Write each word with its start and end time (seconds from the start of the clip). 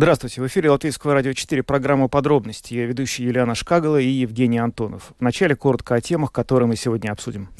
Здравствуйте. 0.00 0.40
В 0.40 0.46
эфире 0.46 0.70
Латвийского 0.70 1.12
радио 1.12 1.34
4 1.34 1.62
программа 1.62 2.08
«Подробности». 2.08 2.72
Я 2.72 2.86
ведущий 2.86 3.22
Юлиана 3.22 3.54
Шкагала 3.54 3.98
и 3.98 4.08
Евгений 4.08 4.56
Антонов. 4.56 5.12
Вначале 5.20 5.54
коротко 5.54 5.94
о 5.94 6.00
темах, 6.00 6.32
которые 6.32 6.66
мы 6.66 6.76
сегодня 6.76 7.12
обсудим. 7.12 7.50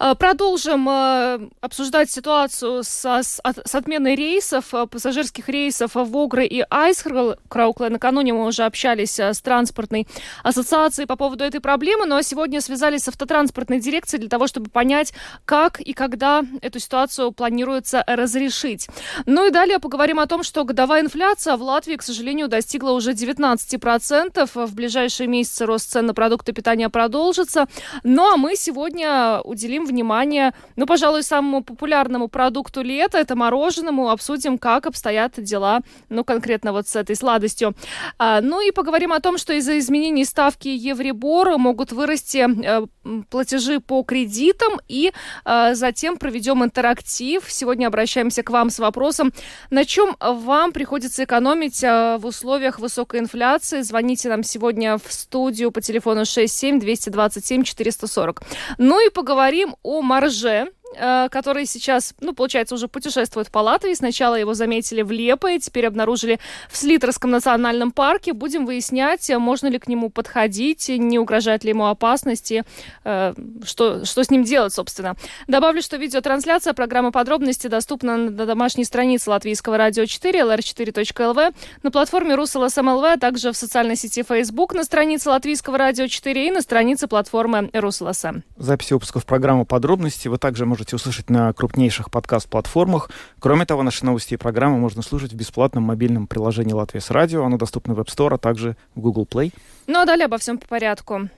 А, 0.00 0.16
продолжим 0.16 0.88
э, 0.88 1.48
обсуждать 1.60 2.10
ситуацию 2.10 2.82
со, 2.82 3.22
с, 3.22 3.40
с 3.40 3.74
отменой 3.76 4.16
рейсов, 4.16 4.74
э, 4.74 4.88
пассажирских 4.88 5.48
рейсов 5.48 5.92
в 5.94 6.16
Огры 6.16 6.44
и 6.46 6.64
Айсхраукле. 6.68 7.90
Накануне 7.90 8.32
мы 8.32 8.46
уже 8.46 8.64
общались 8.64 9.20
э, 9.20 9.32
с 9.32 9.40
транспортной 9.40 10.08
ассоциацией 10.42 11.06
по 11.06 11.14
поводу 11.14 11.44
этой 11.44 11.60
проблемы, 11.60 12.06
но 12.06 12.22
сегодня 12.22 12.60
связались 12.60 13.04
с 13.04 13.08
автотранспортной 13.08 13.78
дирекцией 13.78 14.18
для 14.18 14.28
того, 14.28 14.48
чтобы 14.48 14.68
понять, 14.68 15.14
как 15.44 15.80
и 15.80 15.92
когда 15.92 16.42
эту 16.60 16.80
ситуацию 16.80 17.30
планируется 17.30 18.02
разрешить. 18.04 18.88
Ну 19.26 19.46
и 19.46 19.52
далее 19.52 19.78
поговорим 19.78 20.18
о 20.18 20.26
том, 20.26 20.42
что 20.42 20.64
годовая 20.64 21.00
инфляция 21.00 21.56
в 21.56 21.62
Латвии, 21.62 21.83
к 21.96 22.02
сожалению, 22.02 22.48
достигла 22.48 22.90
уже 22.90 23.12
19%. 23.12 24.48
В 24.54 24.74
ближайшие 24.74 25.26
месяцы 25.28 25.66
рост 25.66 25.90
цен 25.90 26.06
на 26.06 26.14
продукты 26.14 26.52
питания 26.52 26.88
продолжится. 26.88 27.66
Ну 28.02 28.32
а 28.32 28.36
мы 28.36 28.56
сегодня 28.56 29.40
уделим 29.44 29.84
внимание, 29.84 30.54
ну, 30.76 30.86
пожалуй, 30.86 31.22
самому 31.22 31.62
популярному 31.62 32.28
продукту 32.28 32.82
лета, 32.82 33.18
это 33.18 33.36
мороженому. 33.36 34.10
Обсудим, 34.10 34.58
как 34.58 34.86
обстоят 34.86 35.32
дела, 35.36 35.80
ну, 36.08 36.24
конкретно 36.24 36.72
вот 36.72 36.88
с 36.88 36.96
этой 36.96 37.16
сладостью. 37.16 37.74
А, 38.18 38.40
ну 38.40 38.60
и 38.60 38.70
поговорим 38.70 39.12
о 39.12 39.20
том, 39.20 39.38
что 39.38 39.52
из-за 39.52 39.78
изменений 39.78 40.24
ставки 40.24 40.68
Евребора 40.68 41.58
могут 41.58 41.92
вырасти 41.92 42.46
э, 42.64 42.86
платежи 43.30 43.80
по 43.80 44.02
кредитам 44.02 44.80
и 44.88 45.12
э, 45.44 45.74
затем 45.74 46.16
проведем 46.16 46.64
интерактив. 46.64 47.44
Сегодня 47.48 47.86
обращаемся 47.86 48.42
к 48.42 48.50
вам 48.50 48.70
с 48.70 48.78
вопросом, 48.78 49.32
на 49.70 49.84
чем 49.84 50.16
вам 50.20 50.72
приходится 50.72 51.24
экономить 51.24 51.73
экономить 51.74 51.82
э, 51.82 52.18
в 52.18 52.26
условиях 52.26 52.78
высокой 52.78 53.20
инфляции. 53.20 53.82
Звоните 53.82 54.28
нам 54.28 54.42
сегодня 54.42 54.98
в 54.98 55.12
студию 55.12 55.70
по 55.70 55.80
телефону 55.80 56.24
67 56.24 56.80
227 56.80 57.64
440. 57.64 58.42
Ну 58.78 59.06
и 59.06 59.10
поговорим 59.10 59.76
о 59.82 60.02
марже 60.02 60.68
который 60.94 61.66
сейчас, 61.66 62.14
ну, 62.20 62.34
получается, 62.34 62.74
уже 62.74 62.88
путешествует 62.88 63.50
по 63.50 63.58
Латвии. 63.58 63.94
Сначала 63.94 64.34
его 64.34 64.54
заметили 64.54 65.02
в 65.02 65.10
Лепое, 65.10 65.58
теперь 65.58 65.86
обнаружили 65.86 66.38
в 66.70 66.76
Слитерском 66.76 67.30
национальном 67.30 67.90
парке. 67.90 68.32
Будем 68.32 68.66
выяснять, 68.66 69.30
можно 69.38 69.68
ли 69.68 69.78
к 69.78 69.88
нему 69.88 70.10
подходить, 70.10 70.88
не 70.88 71.18
угрожает 71.18 71.64
ли 71.64 71.70
ему 71.70 71.86
опасности, 71.86 72.64
э, 73.04 73.34
что, 73.64 74.04
что 74.04 74.24
с 74.24 74.30
ним 74.30 74.44
делать, 74.44 74.72
собственно. 74.72 75.16
Добавлю, 75.48 75.82
что 75.82 75.96
видеотрансляция 75.96 76.72
программы 76.72 77.12
подробности 77.12 77.66
доступна 77.66 78.16
на 78.16 78.46
домашней 78.46 78.84
странице 78.84 79.30
Латвийского 79.30 79.76
радио 79.76 80.06
4, 80.06 80.40
lr4.lv, 80.40 81.54
на 81.82 81.90
платформе 81.90 82.34
РусЛСМЛВ, 82.34 83.04
а 83.04 83.16
также 83.18 83.52
в 83.52 83.56
социальной 83.56 83.96
сети 83.96 84.22
Facebook 84.22 84.74
на 84.74 84.84
странице 84.84 85.30
Латвийского 85.30 85.78
радио 85.78 86.06
4 86.06 86.48
и 86.48 86.50
на 86.50 86.62
странице 86.62 87.06
платформы 87.06 87.70
РусЛСМ. 87.72 88.40
Записи 88.56 88.92
выпусков 88.92 89.26
программы 89.26 89.64
подробности 89.64 90.28
вы 90.28 90.38
также 90.38 90.66
можете 90.66 90.83
можете 90.84 90.96
услышать 90.96 91.30
на 91.30 91.50
крупнейших 91.54 92.10
подкаст-платформах. 92.10 93.08
Кроме 93.38 93.64
того, 93.64 93.82
наши 93.82 94.04
новости 94.04 94.34
и 94.34 94.36
программы 94.36 94.76
можно 94.76 95.00
слушать 95.00 95.32
в 95.32 95.34
бесплатном 95.34 95.84
мобильном 95.84 96.26
приложении 96.26 96.74
«Латвия 96.74 97.00
с 97.00 97.10
радио». 97.10 97.42
Оно 97.42 97.56
доступно 97.56 97.94
в 97.94 98.00
App 98.00 98.08
Store, 98.08 98.34
а 98.34 98.38
также 98.38 98.76
в 98.94 99.00
Google 99.00 99.24
Play. 99.24 99.54
Ну 99.86 100.00
а 100.00 100.04
далее 100.04 100.26
обо 100.26 100.36
всем 100.36 100.58
по 100.58 100.66
порядку. 100.66 101.30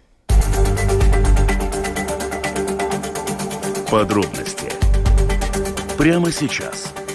Подробности 3.89 4.67
прямо 5.97 6.33
сейчас– 6.33 6.93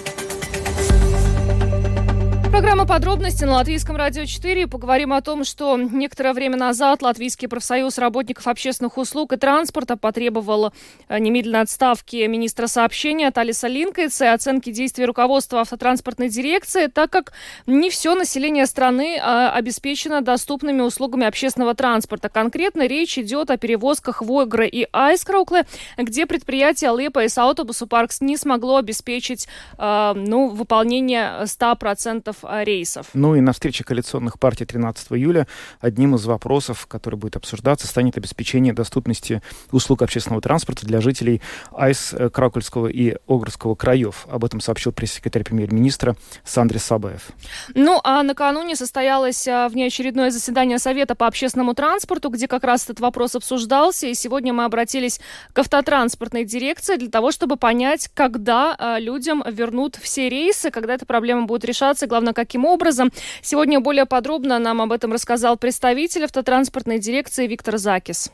Программа 2.52 2.86
«Подробности» 2.86 3.44
на 3.44 3.54
Латвийском 3.54 3.96
радио 3.96 4.26
4. 4.26 4.66
Поговорим 4.66 5.14
о 5.14 5.22
том, 5.22 5.42
что 5.42 5.74
некоторое 5.78 6.34
время 6.34 6.58
назад 6.58 7.00
Латвийский 7.00 7.48
профсоюз 7.48 7.96
работников 7.96 8.46
общественных 8.46 8.98
услуг 8.98 9.32
и 9.32 9.38
транспорта 9.38 9.96
потребовал 9.96 10.70
э, 11.08 11.18
немедленной 11.18 11.62
отставки 11.62 12.26
министра 12.26 12.66
сообщения 12.66 13.30
Талиса 13.30 13.68
Линкайца 13.68 14.26
и 14.26 14.28
оценки 14.28 14.70
действий 14.70 15.06
руководства 15.06 15.62
автотранспортной 15.62 16.28
дирекции, 16.28 16.88
так 16.88 17.10
как 17.10 17.32
не 17.66 17.88
все 17.88 18.14
население 18.14 18.66
страны 18.66 19.18
а, 19.18 19.50
обеспечено 19.52 20.20
доступными 20.20 20.82
услугами 20.82 21.24
общественного 21.24 21.74
транспорта. 21.74 22.28
Конкретно 22.28 22.86
речь 22.86 23.16
идет 23.16 23.50
о 23.50 23.56
перевозках 23.56 24.20
в 24.20 24.30
Ойгры 24.30 24.68
и 24.68 24.86
Айскраукле, 24.92 25.64
где 25.96 26.26
предприятие 26.26 26.94
Лепа 26.94 27.24
и 27.24 27.28
Саутобусу 27.28 27.86
Паркс 27.86 28.20
не 28.20 28.36
смогло 28.36 28.76
обеспечить 28.76 29.48
э, 29.78 30.12
ну, 30.14 30.48
выполнение 30.48 31.44
100% 31.44 32.36
Э, 32.41 32.41
рейсов. 32.48 33.08
Ну 33.14 33.34
и 33.34 33.40
на 33.40 33.52
встрече 33.52 33.84
коалиционных 33.84 34.38
партий 34.38 34.64
13 34.64 35.12
июля 35.12 35.46
одним 35.80 36.14
из 36.14 36.24
вопросов, 36.24 36.86
который 36.86 37.16
будет 37.16 37.36
обсуждаться, 37.36 37.86
станет 37.86 38.16
обеспечение 38.16 38.72
доступности 38.72 39.42
услуг 39.70 40.02
общественного 40.02 40.42
транспорта 40.42 40.86
для 40.86 41.00
жителей 41.00 41.40
Айс, 41.72 42.12
э, 42.12 42.30
Кракульского 42.30 42.88
и 42.88 43.16
Огрского 43.26 43.74
краев. 43.74 44.26
Об 44.30 44.44
этом 44.44 44.60
сообщил 44.60 44.92
пресс-секретарь 44.92 45.44
премьер-министра 45.44 46.16
Сандрис 46.44 46.84
Сабаев. 46.84 47.30
Ну 47.74 48.00
а 48.04 48.22
накануне 48.22 48.76
состоялось 48.76 49.46
э, 49.46 49.68
внеочередное 49.68 50.30
заседание 50.30 50.78
Совета 50.78 51.14
по 51.14 51.26
общественному 51.26 51.74
транспорту, 51.74 52.30
где 52.30 52.48
как 52.48 52.64
раз 52.64 52.84
этот 52.84 53.00
вопрос 53.00 53.34
обсуждался. 53.34 54.06
И 54.06 54.14
сегодня 54.14 54.52
мы 54.52 54.64
обратились 54.64 55.20
к 55.52 55.58
автотранспортной 55.58 56.44
дирекции 56.44 56.96
для 56.96 57.08
того, 57.08 57.30
чтобы 57.30 57.56
понять, 57.56 58.08
когда 58.14 58.76
людям 58.98 59.42
вернут 59.46 59.96
все 59.96 60.28
рейсы, 60.28 60.70
когда 60.70 60.94
эта 60.94 61.06
проблема 61.06 61.46
будет 61.46 61.64
решаться. 61.64 62.06
Главное, 62.06 62.31
каким 62.32 62.64
образом. 62.64 63.12
Сегодня 63.42 63.80
более 63.80 64.06
подробно 64.06 64.58
нам 64.58 64.80
об 64.80 64.92
этом 64.92 65.12
рассказал 65.12 65.56
представитель 65.56 66.24
автотранспортной 66.24 66.98
дирекции 66.98 67.46
Виктор 67.46 67.78
Закис. 67.78 68.30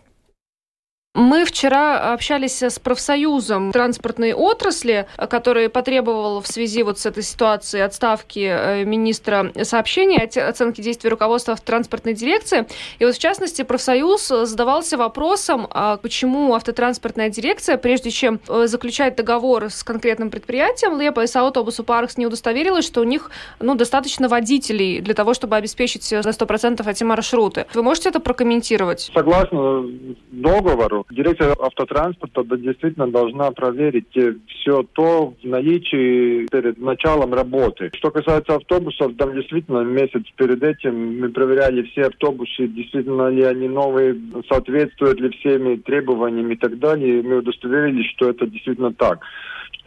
Мы 1.20 1.44
вчера 1.44 2.12
общались 2.12 2.62
с 2.62 2.78
профсоюзом 2.78 3.72
транспортной 3.72 4.34
отрасли, 4.34 5.08
который 5.16 5.68
потребовал 5.68 6.40
в 6.40 6.46
связи 6.46 6.84
вот 6.84 7.00
с 7.00 7.06
этой 7.06 7.24
ситуацией 7.24 7.82
отставки 7.82 8.38
э, 8.38 8.84
министра 8.84 9.50
сообщения, 9.64 10.22
оценки 10.22 10.80
действий 10.80 11.10
руководства 11.10 11.56
транспортной 11.56 12.14
дирекции. 12.14 12.68
И 13.00 13.04
вот 13.04 13.16
в 13.16 13.18
частности 13.18 13.62
профсоюз 13.62 14.28
задавался 14.28 14.96
вопросом, 14.96 15.66
а 15.72 15.96
почему 15.96 16.54
автотранспортная 16.54 17.30
дирекция, 17.30 17.78
прежде 17.78 18.12
чем 18.12 18.38
э, 18.48 18.68
заключать 18.68 19.16
договор 19.16 19.70
с 19.70 19.82
конкретным 19.82 20.30
предприятием, 20.30 21.00
Лепа 21.00 21.24
и 21.24 21.26
Саутобусу 21.26 21.82
Паркс 21.82 22.16
не 22.16 22.28
удостоверилась, 22.28 22.86
что 22.86 23.00
у 23.00 23.04
них 23.04 23.32
ну, 23.58 23.74
достаточно 23.74 24.28
водителей 24.28 25.00
для 25.00 25.14
того, 25.14 25.34
чтобы 25.34 25.56
обеспечить 25.56 26.12
на 26.12 26.30
100% 26.30 26.88
эти 26.88 27.02
маршруты. 27.02 27.66
Вы 27.74 27.82
можете 27.82 28.10
это 28.10 28.20
прокомментировать? 28.20 29.10
Согласно 29.12 29.84
договору, 30.30 31.06
Дирекция 31.10 31.54
автотранспорта 31.58 32.44
действительно 32.58 33.10
должна 33.10 33.50
проверить 33.50 34.14
э, 34.16 34.34
все 34.48 34.82
то 34.92 35.34
в 35.42 35.46
наличии 35.46 36.46
перед 36.48 36.78
началом 36.78 37.32
работы. 37.32 37.90
Что 37.94 38.10
касается 38.10 38.56
автобусов, 38.56 39.16
там 39.16 39.34
действительно 39.34 39.80
месяц 39.84 40.22
перед 40.36 40.62
этим 40.62 41.18
мы 41.18 41.30
проверяли 41.30 41.82
все 41.84 42.08
автобусы, 42.08 42.68
действительно 42.68 43.28
ли 43.28 43.42
они 43.42 43.68
новые, 43.68 44.20
соответствуют 44.50 45.18
ли 45.20 45.30
всеми 45.30 45.76
требованиям 45.76 46.50
и 46.50 46.56
так 46.56 46.78
далее. 46.78 47.20
И 47.20 47.22
мы 47.22 47.38
удостоверились, 47.38 48.10
что 48.10 48.28
это 48.28 48.46
действительно 48.46 48.92
так. 48.92 49.20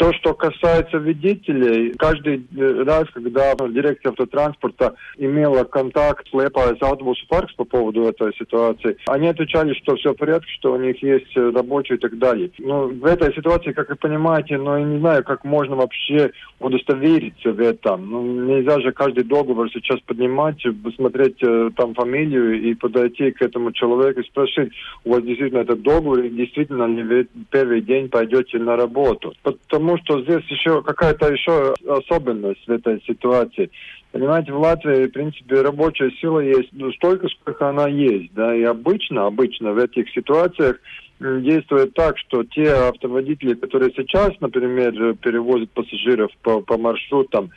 То, 0.01 0.11
что 0.13 0.33
касается 0.33 0.99
водителей, 0.99 1.93
каждый 1.93 2.43
э, 2.57 2.83
раз, 2.85 3.05
когда 3.13 3.53
дирекция 3.53 4.09
автотранспорта 4.09 4.95
имела 5.19 5.63
контакт 5.63 6.27
с 6.27 6.33
Лепа 6.33 6.75
с 6.75 6.81
Autobus 6.81 7.17
Parks 7.29 7.49
по 7.55 7.65
поводу 7.65 8.05
этой 8.05 8.33
ситуации, 8.33 8.97
они 9.05 9.27
отвечали, 9.27 9.75
что 9.75 9.95
все 9.97 10.13
в 10.13 10.17
порядке, 10.17 10.51
что 10.57 10.73
у 10.73 10.77
них 10.77 11.03
есть 11.03 11.37
рабочие 11.37 11.99
и 11.99 12.01
так 12.01 12.17
далее. 12.17 12.49
Но 12.57 12.87
в 12.87 13.05
этой 13.05 13.31
ситуации, 13.35 13.73
как 13.73 13.89
вы 13.89 13.95
понимаете, 13.95 14.57
ну, 14.57 14.75
я 14.75 14.83
не 14.83 14.97
знаю, 14.97 15.23
как 15.23 15.43
можно 15.43 15.75
вообще 15.75 16.31
удостовериться 16.59 17.51
в 17.51 17.59
этом. 17.59 18.09
Ну, 18.09 18.45
нельзя 18.45 18.79
же 18.79 18.91
каждый 18.91 19.23
договор 19.23 19.69
сейчас 19.71 19.99
поднимать, 20.01 20.63
посмотреть 20.83 21.37
э, 21.43 21.69
там 21.75 21.93
фамилию 21.93 22.59
и 22.59 22.73
подойти 22.73 23.29
к 23.29 23.41
этому 23.43 23.71
человеку 23.71 24.21
и 24.21 24.27
спросить, 24.27 24.71
у 25.03 25.11
вас 25.11 25.23
действительно 25.23 25.59
этот 25.59 25.83
договор, 25.83 26.19
и 26.21 26.29
действительно 26.29 26.87
ли 26.87 27.03
вы 27.03 27.27
первый 27.51 27.81
день 27.81 28.09
пойдете 28.09 28.57
на 28.57 28.75
работу. 28.75 29.33
Потому 29.43 29.90
потому 29.91 29.97
что 29.97 30.21
здесь 30.21 30.49
еще 30.49 30.81
какая-то 30.81 31.31
еще 31.31 31.73
особенность 31.87 32.65
в 32.65 32.71
этой 32.71 33.01
ситуации. 33.05 33.69
Понимаете, 34.11 34.51
в 34.51 34.59
Латвии, 34.59 35.07
в 35.07 35.11
принципе, 35.11 35.61
рабочая 35.61 36.11
сила 36.19 36.39
есть 36.39 36.69
ну, 36.73 36.91
столько, 36.93 37.27
сколько 37.29 37.69
она 37.69 37.87
есть, 37.87 38.33
да, 38.33 38.55
и 38.55 38.63
обычно, 38.63 39.25
обычно 39.25 39.71
в 39.71 39.77
этих 39.77 40.09
ситуациях 40.11 40.79
действует 41.19 41.93
так, 41.93 42.17
что 42.17 42.43
те 42.43 42.71
автоводители, 42.71 43.53
которые 43.53 43.93
сейчас, 43.95 44.31
например, 44.39 45.15
перевозят 45.15 45.69
пассажиров 45.71 46.31
по, 46.41 46.61
по 46.61 46.77
маршрутам, 46.77 47.51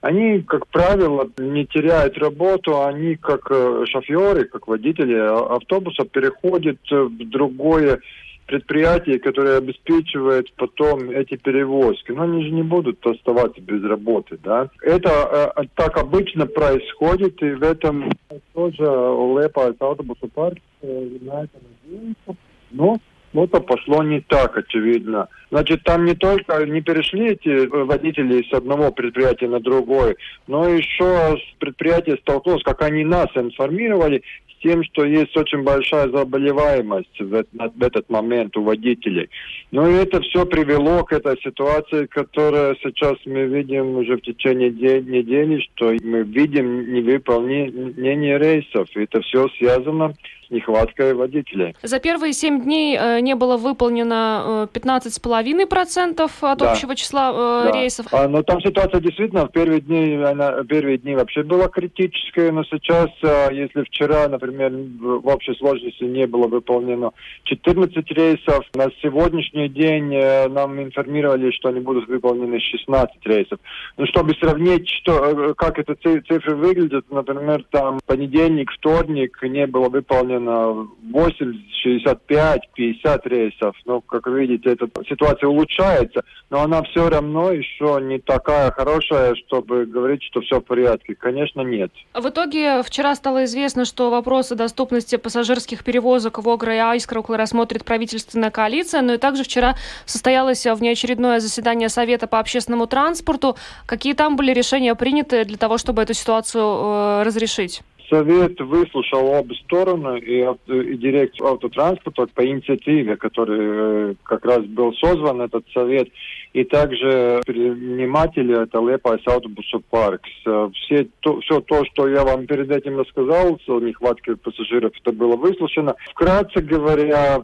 они, 0.00 0.42
как 0.42 0.66
правило, 0.66 1.30
не 1.38 1.64
теряют 1.64 2.18
работу, 2.18 2.84
они 2.84 3.16
как 3.16 3.50
э, 3.50 3.84
шоферы, 3.86 4.44
как 4.44 4.68
водители 4.68 5.14
автобуса 5.14 6.04
переходят 6.04 6.78
в 6.90 7.30
другое 7.30 8.00
предприятие, 8.46 9.18
которое 9.18 9.58
обеспечивает 9.58 10.52
потом 10.56 11.10
эти 11.10 11.36
перевозки. 11.36 12.12
Но 12.12 12.22
они 12.22 12.44
же 12.44 12.50
не 12.50 12.62
будут 12.62 13.04
оставаться 13.06 13.60
без 13.60 13.82
работы, 13.84 14.38
да. 14.42 14.68
Это 14.82 15.52
э, 15.56 15.62
так 15.74 15.96
обычно 15.98 16.46
происходит, 16.46 17.42
и 17.42 17.50
в 17.52 17.62
этом 17.62 18.10
тоже 18.52 18.82
Лепа 18.82 19.68
автобусный 19.68 20.30
парк 20.30 20.58
э, 20.82 21.08
на 21.22 21.44
это 21.44 21.58
надеется. 21.84 22.36
Но 22.70 22.98
что-то 23.34 23.60
пошло 23.60 24.02
не 24.02 24.20
так, 24.20 24.56
очевидно. 24.56 25.28
Значит, 25.50 25.82
там 25.82 26.04
не 26.04 26.14
только 26.14 26.64
не 26.66 26.80
перешли 26.80 27.32
эти 27.32 27.66
водители 27.66 28.44
с 28.48 28.52
одного 28.52 28.92
предприятия 28.92 29.48
на 29.48 29.58
другое, 29.58 30.14
но 30.46 30.68
еще 30.68 31.36
предприятие 31.58 32.16
столкнулось, 32.18 32.62
как 32.62 32.82
они 32.82 33.04
нас 33.04 33.26
информировали, 33.34 34.22
тем, 34.64 34.82
что 34.84 35.04
есть 35.04 35.36
очень 35.36 35.62
большая 35.62 36.08
заболеваемость 36.08 37.20
в, 37.20 37.44
в 37.52 37.82
этот 37.82 38.08
момент 38.08 38.56
у 38.56 38.62
водителей. 38.62 39.28
И 39.70 39.76
это 39.76 40.20
все 40.22 40.46
привело 40.46 41.04
к 41.04 41.12
этой 41.12 41.38
ситуации, 41.42 42.06
которая 42.06 42.74
сейчас 42.82 43.14
мы 43.26 43.44
видим 43.44 43.96
уже 43.98 44.16
в 44.16 44.22
течение 44.22 44.70
недели, 44.70 45.60
что 45.60 45.92
мы 46.02 46.22
видим 46.22 46.94
невыполнение 46.94 48.38
рейсов. 48.38 48.88
И 48.96 49.02
это 49.02 49.20
все 49.20 49.48
связано 49.58 50.14
нехваткой 50.50 51.14
водителей. 51.14 51.74
За 51.82 51.98
первые 51.98 52.32
семь 52.32 52.62
дней 52.62 52.96
э, 52.98 53.20
не 53.20 53.34
было 53.34 53.56
выполнено 53.56 54.68
15,5% 54.72 56.20
э, 56.20 56.46
от 56.46 56.58
да. 56.58 56.72
общего 56.72 56.94
числа 56.94 57.32
э, 57.32 57.70
да. 57.72 57.80
рейсов. 57.80 58.06
А, 58.12 58.28
но 58.28 58.42
там 58.42 58.60
ситуация 58.60 59.00
действительно 59.00 59.46
в 59.46 59.52
первые 59.52 59.80
дни, 59.80 60.14
она, 60.14 60.62
первые 60.64 60.98
дни 60.98 61.14
вообще 61.14 61.42
была 61.42 61.68
критическая, 61.68 62.52
но 62.52 62.64
сейчас, 62.64 63.10
если 63.50 63.82
вчера, 63.84 64.28
например, 64.28 64.72
в 65.00 65.26
общей 65.28 65.54
сложности 65.54 66.04
не 66.04 66.26
было 66.26 66.46
выполнено 66.46 67.12
14 67.44 68.10
рейсов, 68.12 68.64
на 68.74 68.88
сегодняшний 69.02 69.68
день 69.68 70.16
нам 70.52 70.82
информировали, 70.82 71.50
что 71.50 71.68
они 71.68 71.80
будут 71.80 72.08
выполнены 72.08 72.60
16 72.60 73.26
рейсов. 73.26 73.58
Ну, 73.96 74.06
чтобы 74.06 74.34
сравнить, 74.34 74.88
что, 74.88 75.54
как 75.56 75.78
эти 75.78 75.94
цифры 76.20 76.54
выглядят, 76.54 77.06
например, 77.10 77.64
там 77.70 77.98
понедельник, 78.06 78.70
вторник 78.72 79.38
не 79.42 79.66
было 79.66 79.88
выполнено 79.88 80.43
выполнено 80.44 80.88
8, 81.12 81.52
65, 81.82 82.60
50 82.74 83.26
рейсов. 83.26 83.76
Но, 83.84 84.00
как 84.00 84.26
вы 84.26 84.40
видите, 84.46 84.70
эта 84.70 84.88
ситуация 85.08 85.48
улучшается, 85.48 86.22
но 86.50 86.60
она 86.60 86.82
все 86.82 87.08
равно 87.08 87.50
еще 87.50 87.98
не 88.02 88.18
такая 88.18 88.70
хорошая, 88.70 89.34
чтобы 89.34 89.86
говорить, 89.86 90.22
что 90.22 90.40
все 90.40 90.60
в 90.60 90.64
порядке. 90.64 91.14
Конечно, 91.14 91.60
нет. 91.60 91.90
В 92.14 92.28
итоге 92.28 92.82
вчера 92.82 93.14
стало 93.14 93.44
известно, 93.44 93.84
что 93.84 94.10
вопросы 94.10 94.54
доступности 94.54 95.16
пассажирских 95.16 95.84
перевозок 95.84 96.38
в 96.38 96.48
Огра 96.48 96.74
и 96.74 96.78
Айскроукла 96.78 97.36
рассмотрит 97.36 97.84
правительственная 97.84 98.50
коалиция, 98.50 99.02
но 99.02 99.14
и 99.14 99.18
также 99.18 99.44
вчера 99.44 99.74
состоялось 100.06 100.66
внеочередное 100.66 101.40
заседание 101.40 101.88
Совета 101.88 102.26
по 102.26 102.38
общественному 102.38 102.86
транспорту. 102.86 103.56
Какие 103.86 104.14
там 104.14 104.36
были 104.36 104.52
решения 104.52 104.94
приняты 104.94 105.44
для 105.44 105.58
того, 105.58 105.78
чтобы 105.78 106.02
эту 106.02 106.14
ситуацию 106.14 106.62
э, 106.64 107.22
разрешить? 107.24 107.82
Совет 108.14 108.60
выслушал 108.60 109.26
обе 109.26 109.56
стороны 109.56 110.20
и, 110.20 110.40
и 110.42 110.96
дирекцию 110.96 111.48
автотранспорта 111.48 112.28
по 112.32 112.46
инициативе, 112.46 113.16
который 113.16 114.12
э, 114.12 114.14
как 114.22 114.44
раз 114.44 114.64
был 114.66 114.92
созван 114.94 115.40
этот 115.40 115.64
совет, 115.74 116.08
и 116.54 116.62
также 116.62 117.40
предприниматели 117.44 118.62
это 118.62 118.78
Liepājas 118.78 119.20
autobusu 119.26 119.80
parks. 119.90 120.30
Все 120.40 121.08
то, 121.18 121.40
все 121.40 121.60
то, 121.60 121.84
что 121.86 122.08
я 122.08 122.22
вам 122.22 122.46
перед 122.46 122.70
этим 122.70 123.00
рассказал, 123.00 123.58
о 123.66 123.80
нехватке 123.80 124.36
пассажиров, 124.36 124.92
это 125.00 125.12
было 125.12 125.34
выслушано. 125.36 125.96
Вкратце 126.12 126.60
говоря, 126.62 127.42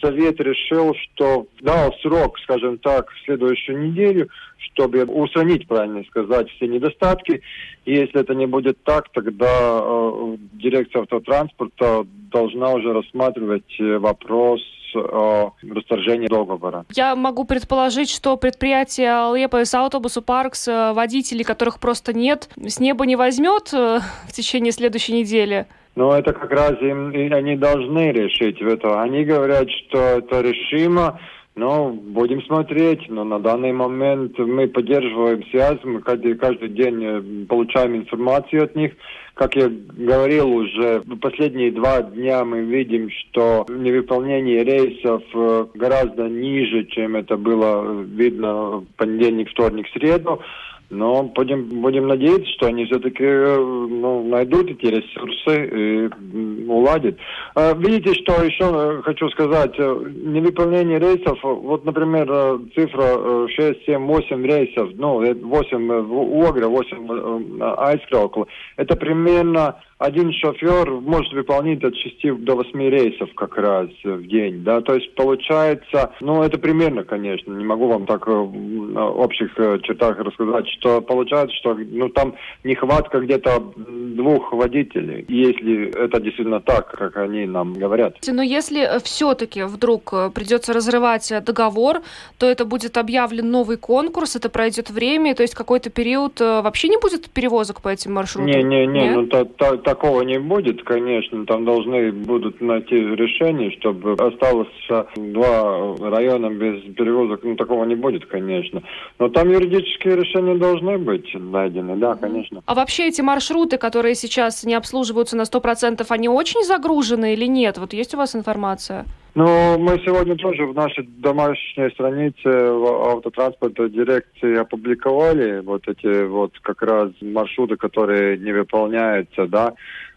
совет 0.00 0.40
решил, 0.40 0.94
что 0.94 1.46
дал 1.60 1.92
срок, 2.00 2.38
скажем 2.44 2.78
так, 2.78 3.10
в 3.10 3.24
следующую 3.26 3.90
неделю, 3.90 4.28
чтобы 4.72 5.04
устранить, 5.04 5.68
правильно 5.68 6.02
сказать, 6.04 6.48
все 6.52 6.66
недостатки. 6.66 7.42
Если 7.84 8.18
это 8.18 8.34
не 8.34 8.46
будет 8.46 8.82
так, 8.84 9.10
тогда 9.12 9.80
э, 9.82 10.36
дирекция 10.54 11.02
автотранспорта 11.02 12.06
должна 12.32 12.72
уже 12.72 12.94
рассматривать 12.94 13.78
э, 13.78 13.98
вопрос 13.98 14.62
о 14.96 15.54
расторжении 15.68 16.26
договора. 16.26 16.84
Я 16.94 17.14
могу 17.16 17.44
предположить, 17.44 18.10
что 18.10 18.36
предприятие 18.36 19.34
Лепа 19.36 19.64
с 19.64 19.74
Автобусу 19.74 20.22
Паркс, 20.22 20.68
э, 20.68 20.92
водителей, 20.92 21.44
которых 21.44 21.80
просто 21.80 22.12
нет, 22.12 22.48
с 22.56 22.80
неба 22.80 23.06
не 23.06 23.16
возьмет 23.16 23.72
э, 23.72 24.00
в 24.28 24.32
течение 24.32 24.72
следующей 24.72 25.12
недели. 25.12 25.66
Но 25.96 26.14
это 26.14 26.34
как 26.34 26.50
раз 26.50 26.72
им, 26.82 27.08
они 27.32 27.56
должны 27.56 28.12
решить 28.12 28.60
это. 28.60 29.00
Они 29.00 29.24
говорят, 29.24 29.66
что 29.70 29.98
это 29.98 30.42
решимо, 30.42 31.18
ну, 31.56 31.90
будем 31.90 32.42
смотреть, 32.42 33.08
но 33.08 33.24
на 33.24 33.38
данный 33.38 33.72
момент 33.72 34.38
мы 34.38 34.68
поддерживаем 34.68 35.42
связь, 35.46 35.78
мы 35.84 36.02
каждый, 36.02 36.34
каждый 36.34 36.68
день 36.68 37.02
э, 37.02 37.46
получаем 37.46 37.96
информацию 37.96 38.64
от 38.64 38.76
них. 38.76 38.92
Как 39.32 39.56
я 39.56 39.70
говорил 39.70 40.50
уже, 40.50 41.00
в 41.06 41.16
последние 41.16 41.72
два 41.72 42.02
дня 42.02 42.44
мы 42.44 42.60
видим, 42.60 43.08
что 43.10 43.64
невыполнение 43.70 44.64
рейсов 44.64 45.22
э, 45.32 45.66
гораздо 45.74 46.28
ниже, 46.28 46.84
чем 46.84 47.16
это 47.16 47.38
было 47.38 48.02
видно 48.02 48.80
в 48.80 48.86
понедельник, 48.98 49.48
вторник, 49.50 49.86
среду. 49.94 50.40
Но 50.88 51.24
будем, 51.24 51.80
будем 51.82 52.06
надеяться, 52.06 52.48
что 52.52 52.66
они 52.66 52.84
все-таки 52.86 53.24
э, 53.24 53.56
ну, 53.58 54.22
найдут 54.28 54.70
эти 54.70 54.86
ресурсы 54.86 55.66
и 55.66 56.66
уладят. 56.68 57.16
А, 57.56 57.74
видите, 57.74 58.14
что 58.14 58.44
еще 58.44 58.64
э, 58.72 59.02
хочу 59.02 59.28
сказать? 59.30 59.74
Э, 59.78 60.04
невыполнение 60.14 61.00
рейсов, 61.00 61.38
вот, 61.42 61.84
например, 61.84 62.26
цифра 62.74 63.48
6, 63.48 63.84
7, 63.84 64.06
8 64.06 64.46
рейсов, 64.46 64.90
ну, 64.94 65.18
8 65.18 66.02
в 66.02 66.46
Огре, 66.46 66.66
8 66.66 67.62
Айскрокл, 67.62 68.44
это 68.76 68.96
примерно 68.96 69.80
один 69.98 70.32
шофер 70.32 70.90
может 70.90 71.32
выполнить 71.32 71.82
от 71.82 71.96
6 71.96 72.44
до 72.44 72.56
8 72.56 72.90
рейсов 72.90 73.30
как 73.34 73.56
раз 73.56 73.88
в 74.04 74.26
день, 74.26 74.62
да, 74.62 74.82
то 74.82 74.94
есть 74.94 75.14
получается, 75.14 76.12
ну, 76.20 76.42
это 76.42 76.58
примерно, 76.58 77.02
конечно, 77.02 77.52
не 77.52 77.64
могу 77.64 77.86
вам 77.86 78.06
так 78.06 78.26
в 78.26 79.20
общих 79.20 79.54
чертах 79.54 80.18
рассказать, 80.18 80.68
что 80.78 81.00
получается, 81.00 81.56
что, 81.56 81.74
ну, 81.74 82.10
там 82.10 82.34
нехватка 82.62 83.20
где-то 83.20 83.72
двух 83.76 84.52
водителей, 84.52 85.24
если 85.28 85.88
это 85.98 86.20
действительно 86.20 86.60
так, 86.60 86.90
как 86.90 87.16
они 87.16 87.46
нам 87.46 87.72
говорят. 87.72 88.16
Но 88.26 88.42
если 88.42 88.98
все-таки 89.02 89.62
вдруг 89.62 90.12
придется 90.34 90.74
разрывать 90.74 91.32
договор, 91.44 92.02
то 92.38 92.46
это 92.46 92.66
будет 92.66 92.98
объявлен 92.98 93.50
новый 93.50 93.78
конкурс, 93.78 94.36
это 94.36 94.50
пройдет 94.50 94.90
время, 94.90 95.34
то 95.34 95.42
есть 95.42 95.54
какой-то 95.54 95.88
период 95.88 96.40
э, 96.40 96.60
вообще 96.60 96.88
не 96.88 96.98
будет 96.98 97.30
перевозок 97.30 97.80
по 97.80 97.88
этим 97.88 98.14
маршрутам? 98.14 98.46
Не-не-не, 98.46 99.10
ну, 99.12 99.26
та, 99.26 99.44
та, 99.44 99.76
такого 99.86 100.22
не 100.22 100.38
будет, 100.38 100.82
конечно. 100.82 101.46
Там 101.46 101.64
должны 101.64 102.10
будут 102.10 102.60
найти 102.60 102.96
решение, 102.96 103.70
чтобы 103.78 104.14
осталось 104.14 104.68
два 105.14 105.96
района 106.10 106.50
без 106.50 106.82
перевозок. 106.94 107.44
Ну, 107.44 107.54
такого 107.54 107.84
не 107.84 107.94
будет, 107.94 108.26
конечно. 108.26 108.82
Но 109.20 109.28
там 109.28 109.48
юридические 109.48 110.16
решения 110.16 110.56
должны 110.56 110.98
быть 110.98 111.32
найдены, 111.34 111.96
да, 111.96 112.16
конечно. 112.16 112.62
А 112.66 112.74
вообще 112.74 113.06
эти 113.06 113.20
маршруты, 113.20 113.78
которые 113.78 114.16
сейчас 114.16 114.64
не 114.64 114.74
обслуживаются 114.74 115.36
на 115.36 115.42
100%, 115.42 116.04
они 116.08 116.28
очень 116.28 116.64
загружены 116.64 117.34
или 117.34 117.46
нет? 117.46 117.78
Вот 117.78 117.92
есть 117.92 118.12
у 118.14 118.16
вас 118.16 118.34
информация? 118.34 119.04
Ну, 119.36 119.76
мы 119.78 120.00
сегодня 120.02 120.34
тоже 120.34 120.64
в 120.64 120.74
нашей 120.74 121.06
домашней 121.18 121.90
странице 121.90 122.46
автотранспорта 122.46 123.86
дирекции 123.86 124.56
опубликовали 124.56 125.60
вот 125.60 125.86
эти 125.86 126.24
вот 126.24 126.58
как 126.62 126.80
раз 126.80 127.10
маршруты, 127.20 127.76
которые 127.76 128.38
не 128.38 128.52
выполняются, 128.52 129.46
да. 129.46 129.74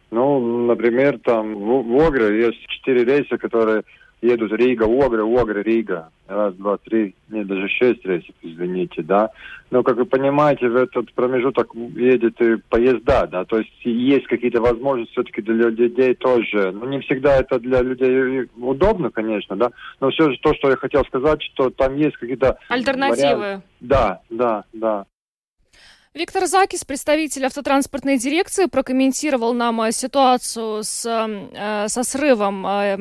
Ну, 0.09 0.65
например, 0.67 1.19
там 1.19 1.53
в, 1.53 1.83
в 1.83 2.07
Огре 2.07 2.45
есть 2.45 2.65
четыре 2.67 3.03
рейса, 3.03 3.37
которые 3.37 3.83
едут 4.21 4.51
Рига, 4.53 4.83
Огра, 4.83 5.23
Огра, 5.23 5.61
Рига. 5.61 6.09
Раз, 6.27 6.53
два, 6.55 6.77
три, 6.77 7.15
нет, 7.29 7.47
даже 7.47 7.67
шесть 7.67 8.05
рейсов, 8.05 8.35
извините, 8.43 9.01
да. 9.01 9.31
Но, 9.71 9.81
как 9.81 9.97
вы 9.97 10.05
понимаете, 10.05 10.69
в 10.69 10.75
этот 10.75 11.11
промежуток 11.13 11.73
едет 11.73 12.39
и 12.39 12.57
поезда, 12.69 13.25
да, 13.25 13.45
то 13.45 13.57
есть 13.57 13.71
есть 13.83 14.27
какие-то 14.27 14.61
возможности 14.61 15.11
все-таки 15.13 15.41
для 15.41 15.69
людей 15.69 16.13
тоже. 16.13 16.71
Ну, 16.71 16.87
не 16.87 16.99
всегда 16.99 17.37
это 17.37 17.59
для 17.59 17.81
людей 17.81 18.47
удобно, 18.57 19.09
конечно, 19.09 19.55
да, 19.55 19.71
но 19.99 20.11
все 20.11 20.29
же 20.29 20.37
то, 20.39 20.53
что 20.53 20.69
я 20.69 20.75
хотел 20.75 21.03
сказать, 21.05 21.41
что 21.41 21.71
там 21.71 21.95
есть 21.95 22.17
какие-то... 22.17 22.59
Альтернативы. 22.67 23.39
Варианты. 23.39 23.67
Да, 23.79 24.21
да, 24.29 24.63
да. 24.73 25.05
Виктор 26.15 26.47
Закис, 26.47 26.83
представитель 26.85 27.45
автотранспортной 27.45 28.17
дирекции, 28.17 28.65
прокомментировал 28.65 29.53
нам 29.53 29.79
э, 29.83 29.91
ситуацию 29.91 30.83
с, 30.83 31.05
э, 31.05 31.85
со 31.87 32.03
срывом 32.03 32.65
э, 32.65 32.97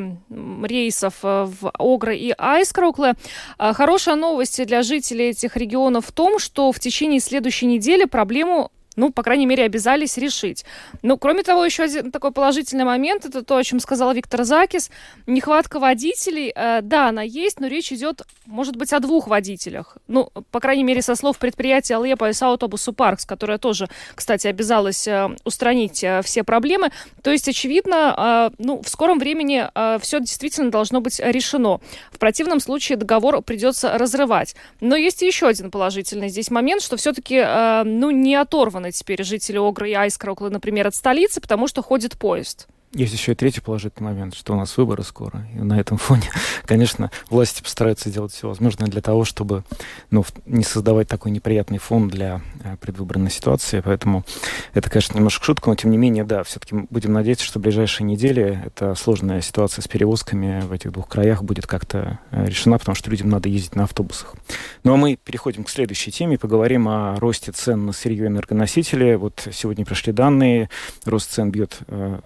рейсов 0.62 1.14
в 1.22 1.72
Огра 1.78 2.14
и 2.14 2.34
Айскроукле. 2.36 3.14
Хорошая 3.58 4.16
новость 4.16 4.62
для 4.66 4.82
жителей 4.82 5.30
этих 5.30 5.56
регионов 5.56 6.08
в 6.08 6.12
том, 6.12 6.38
что 6.38 6.70
в 6.70 6.78
течение 6.80 7.20
следующей 7.20 7.64
недели 7.64 8.04
проблему 8.04 8.70
ну, 8.98 9.12
по 9.12 9.22
крайней 9.22 9.46
мере, 9.46 9.64
обязались 9.64 10.18
решить. 10.18 10.64
Ну, 11.02 11.16
кроме 11.16 11.44
того, 11.44 11.64
еще 11.64 11.84
один 11.84 12.10
такой 12.10 12.32
положительный 12.32 12.84
момент, 12.84 13.24
это 13.24 13.44
то, 13.44 13.56
о 13.56 13.62
чем 13.62 13.78
сказал 13.78 14.12
Виктор 14.12 14.42
Закис. 14.42 14.90
Нехватка 15.28 15.78
водителей, 15.78 16.52
э, 16.54 16.80
да, 16.82 17.08
она 17.08 17.22
есть, 17.22 17.60
но 17.60 17.68
речь 17.68 17.92
идет, 17.92 18.22
может 18.44 18.74
быть, 18.74 18.92
о 18.92 18.98
двух 18.98 19.28
водителях. 19.28 19.98
Ну, 20.08 20.30
по 20.50 20.58
крайней 20.58 20.82
мере, 20.82 21.00
со 21.00 21.14
слов 21.14 21.38
предприятия 21.38 22.02
Лепа 22.02 22.28
и 22.28 22.32
Саутобусу 22.32 22.92
Паркс, 22.92 23.24
которое 23.24 23.58
тоже, 23.58 23.88
кстати, 24.16 24.48
обязалось 24.48 25.06
э, 25.06 25.28
устранить 25.44 26.02
э, 26.02 26.20
все 26.24 26.42
проблемы. 26.42 26.90
То 27.22 27.30
есть, 27.30 27.48
очевидно, 27.48 28.50
э, 28.50 28.54
ну, 28.58 28.82
в 28.82 28.88
скором 28.88 29.20
времени 29.20 29.64
э, 29.72 29.98
все 30.00 30.18
действительно 30.18 30.72
должно 30.72 31.00
быть 31.00 31.20
решено. 31.20 31.78
В 32.10 32.18
противном 32.18 32.58
случае 32.58 32.98
договор 32.98 33.42
придется 33.42 33.96
разрывать. 33.96 34.56
Но 34.80 34.96
есть 34.96 35.22
еще 35.22 35.46
один 35.46 35.70
положительный 35.70 36.30
здесь 36.30 36.50
момент, 36.50 36.82
что 36.82 36.96
все-таки, 36.96 37.36
э, 37.36 37.82
ну, 37.84 38.10
не 38.10 38.34
оторваны 38.34 38.87
теперь 38.92 39.22
жители 39.22 39.58
Огры 39.58 39.90
и 39.90 39.94
Айскроукла, 39.94 40.48
например, 40.48 40.86
от 40.86 40.94
столицы, 40.94 41.40
потому 41.40 41.68
что 41.68 41.82
ходит 41.82 42.18
поезд. 42.18 42.68
Есть 42.92 43.12
еще 43.12 43.32
и 43.32 43.34
третий 43.34 43.60
положительный 43.60 44.12
момент, 44.12 44.34
что 44.34 44.54
у 44.54 44.56
нас 44.56 44.76
выборы 44.76 45.02
скоро. 45.02 45.46
И 45.54 45.58
на 45.58 45.78
этом 45.78 45.98
фоне, 45.98 46.30
конечно, 46.64 47.10
власти 47.28 47.62
постараются 47.62 48.10
делать 48.10 48.32
все 48.32 48.48
возможное 48.48 48.88
для 48.88 49.02
того, 49.02 49.24
чтобы 49.24 49.64
ну, 50.10 50.24
не 50.46 50.64
создавать 50.64 51.06
такой 51.06 51.30
неприятный 51.30 51.78
фон 51.78 52.08
для 52.08 52.40
э, 52.64 52.76
предвыборной 52.80 53.30
ситуации. 53.30 53.82
Поэтому 53.84 54.24
это, 54.72 54.88
конечно, 54.88 55.16
немножко 55.16 55.44
шутка, 55.44 55.68
но 55.68 55.76
тем 55.76 55.90
не 55.90 55.98
менее, 55.98 56.24
да, 56.24 56.42
все-таки 56.44 56.76
будем 56.88 57.12
надеяться, 57.12 57.44
что 57.44 57.58
в 57.58 57.62
ближайшие 57.62 58.06
недели 58.06 58.62
эта 58.64 58.94
сложная 58.94 59.42
ситуация 59.42 59.82
с 59.82 59.88
перевозками 59.88 60.62
в 60.62 60.72
этих 60.72 60.92
двух 60.92 61.08
краях 61.08 61.42
будет 61.42 61.66
как-то 61.66 62.20
э, 62.30 62.46
решена, 62.46 62.78
потому 62.78 62.94
что 62.94 63.10
людям 63.10 63.28
надо 63.28 63.50
ездить 63.50 63.74
на 63.74 63.84
автобусах. 63.84 64.34
Ну 64.82 64.94
а 64.94 64.96
мы 64.96 65.16
переходим 65.16 65.64
к 65.64 65.70
следующей 65.70 66.10
теме, 66.10 66.38
поговорим 66.38 66.88
о 66.88 67.16
росте 67.20 67.52
цен 67.52 67.84
на 67.84 67.92
сырье 67.92 68.24
и 68.24 68.28
энергоносители. 68.28 69.14
Вот 69.14 69.46
сегодня 69.52 69.84
пришли 69.84 70.12
данные, 70.12 70.70
рост 71.04 71.30
цен 71.30 71.50
бьет 71.50 71.78
э, 71.88 72.20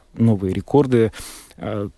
новые 0.52 0.54
рекорды. 0.54 1.12
Э, 1.58 1.88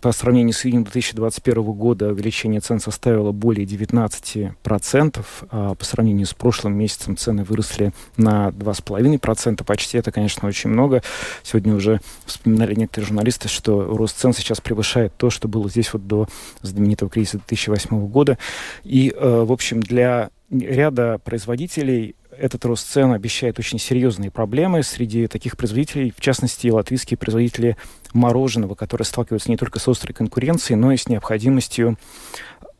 по 0.00 0.12
сравнению 0.12 0.54
с 0.54 0.64
июнем 0.64 0.84
2021 0.84 1.62
года 1.72 2.08
увеличение 2.08 2.60
цен 2.60 2.80
составило 2.80 3.32
более 3.32 3.66
19%, 3.66 5.24
а 5.50 5.74
по 5.74 5.84
сравнению 5.84 6.26
с 6.26 6.34
прошлым 6.34 6.74
месяцем 6.74 7.16
цены 7.16 7.44
выросли 7.44 7.92
на 8.16 8.48
2,5%. 8.50 9.64
Почти 9.64 9.98
это, 9.98 10.12
конечно, 10.12 10.48
очень 10.48 10.70
много. 10.70 11.02
Сегодня 11.42 11.74
уже 11.74 12.00
вспоминали 12.24 12.74
некоторые 12.74 13.08
журналисты, 13.08 13.48
что 13.48 13.96
рост 13.96 14.18
цен 14.18 14.32
сейчас 14.32 14.60
превышает 14.60 15.12
то, 15.16 15.30
что 15.30 15.48
было 15.48 15.68
здесь 15.68 15.92
вот 15.92 16.06
до 16.06 16.28
знаменитого 16.62 17.10
кризиса 17.10 17.38
2008 17.38 18.06
года. 18.08 18.38
И, 18.84 19.12
э, 19.14 19.44
в 19.44 19.52
общем, 19.52 19.80
для 19.80 20.30
ряда 20.50 21.20
производителей 21.24 22.16
этот 22.40 22.64
рост 22.64 22.90
цен 22.90 23.12
обещает 23.12 23.58
очень 23.58 23.78
серьезные 23.78 24.30
проблемы 24.30 24.82
среди 24.82 25.26
таких 25.26 25.56
производителей, 25.56 26.12
в 26.16 26.20
частности, 26.20 26.68
латвийские 26.68 27.18
производители 27.18 27.76
мороженого, 28.12 28.74
которые 28.74 29.04
сталкиваются 29.04 29.50
не 29.50 29.56
только 29.56 29.78
с 29.78 29.86
острой 29.86 30.14
конкуренцией, 30.14 30.76
но 30.76 30.92
и 30.92 30.96
с 30.96 31.08
необходимостью 31.08 31.98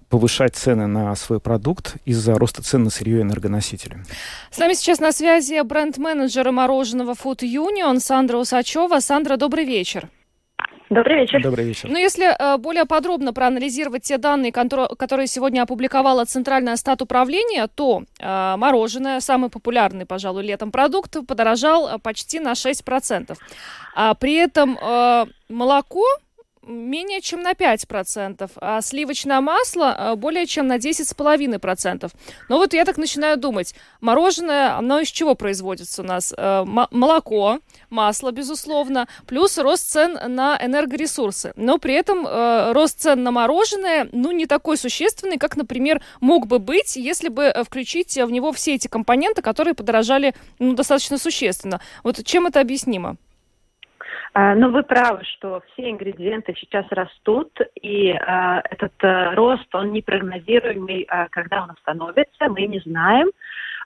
повышать 0.08 0.56
цены 0.56 0.86
на 0.86 1.14
свой 1.14 1.38
продукт 1.40 1.96
из-за 2.04 2.34
роста 2.34 2.62
цен 2.62 2.84
на 2.84 2.90
сырье 2.90 3.18
и 3.18 3.22
энергоносители. 3.22 4.02
С 4.50 4.58
нами 4.58 4.74
сейчас 4.74 4.98
на 4.98 5.12
связи 5.12 5.62
бренд-менеджер 5.62 6.50
мороженого 6.50 7.12
Food 7.12 7.42
Union 7.42 8.00
Сандра 8.00 8.38
Усачева. 8.38 8.98
Сандра, 8.98 9.36
добрый 9.36 9.64
вечер. 9.64 10.08
Добрый 10.90 11.20
вечер. 11.20 11.40
Добрый 11.40 11.66
вечер. 11.66 11.88
Ну, 11.88 11.96
если 11.96 12.26
э, 12.26 12.58
более 12.58 12.84
подробно 12.84 13.32
проанализировать 13.32 14.02
те 14.02 14.18
данные, 14.18 14.50
которые 14.50 15.28
сегодня 15.28 15.62
опубликовала 15.62 16.24
Центральное 16.24 16.74
статуправление, 16.74 17.68
то 17.72 18.02
э, 18.18 18.54
мороженое, 18.56 19.20
самый 19.20 19.50
популярный, 19.50 20.04
пожалуй, 20.04 20.42
летом 20.42 20.72
продукт, 20.72 21.16
подорожал 21.28 21.88
э, 21.88 21.98
почти 22.00 22.40
на 22.40 22.52
6%. 22.54 23.38
А 23.94 24.14
при 24.14 24.34
этом 24.34 24.76
э, 24.82 25.26
молоко 25.48 26.04
менее 26.66 27.20
чем 27.20 27.42
на 27.42 27.52
5%, 27.52 28.50
а 28.56 28.80
сливочное 28.82 29.40
масло 29.40 29.94
а, 29.96 30.16
более 30.16 30.46
чем 30.46 30.66
на 30.66 30.76
10,5%. 30.76 32.10
Но 32.48 32.58
вот 32.58 32.74
я 32.74 32.84
так 32.84 32.98
начинаю 32.98 33.36
думать, 33.36 33.74
мороженое, 34.00 34.76
оно 34.76 35.00
из 35.00 35.08
чего 35.08 35.34
производится 35.34 36.02
у 36.02 36.04
нас? 36.04 36.34
Э, 36.36 36.64
молоко, 36.64 37.58
масло, 37.88 38.30
безусловно, 38.30 39.08
плюс 39.26 39.58
рост 39.58 39.90
цен 39.90 40.18
на 40.28 40.58
энергоресурсы. 40.62 41.52
Но 41.56 41.78
при 41.78 41.94
этом 41.94 42.26
э, 42.26 42.72
рост 42.72 43.00
цен 43.00 43.22
на 43.22 43.30
мороженое, 43.30 44.08
ну, 44.12 44.30
не 44.32 44.46
такой 44.46 44.76
существенный, 44.76 45.38
как, 45.38 45.56
например, 45.56 46.02
мог 46.20 46.46
бы 46.46 46.58
быть, 46.58 46.96
если 46.96 47.28
бы 47.28 47.44
э, 47.44 47.64
включить 47.64 48.16
в 48.16 48.30
него 48.30 48.52
все 48.52 48.74
эти 48.74 48.88
компоненты, 48.88 49.42
которые 49.42 49.74
подорожали, 49.74 50.34
ну, 50.58 50.74
достаточно 50.74 51.18
существенно. 51.18 51.80
Вот 52.04 52.22
чем 52.24 52.46
это 52.46 52.60
объяснимо? 52.60 53.16
Но 54.34 54.70
вы 54.70 54.84
правы, 54.84 55.24
что 55.24 55.60
все 55.72 55.90
ингредиенты 55.90 56.54
сейчас 56.56 56.86
растут, 56.90 57.50
и 57.82 58.12
а, 58.12 58.62
этот 58.70 58.92
а, 59.02 59.34
рост, 59.34 59.74
он 59.74 59.92
непрогнозируемый, 59.92 61.04
а, 61.08 61.28
когда 61.30 61.64
он 61.64 61.70
остановится, 61.70 62.48
мы 62.48 62.66
не 62.66 62.78
знаем. 62.80 63.30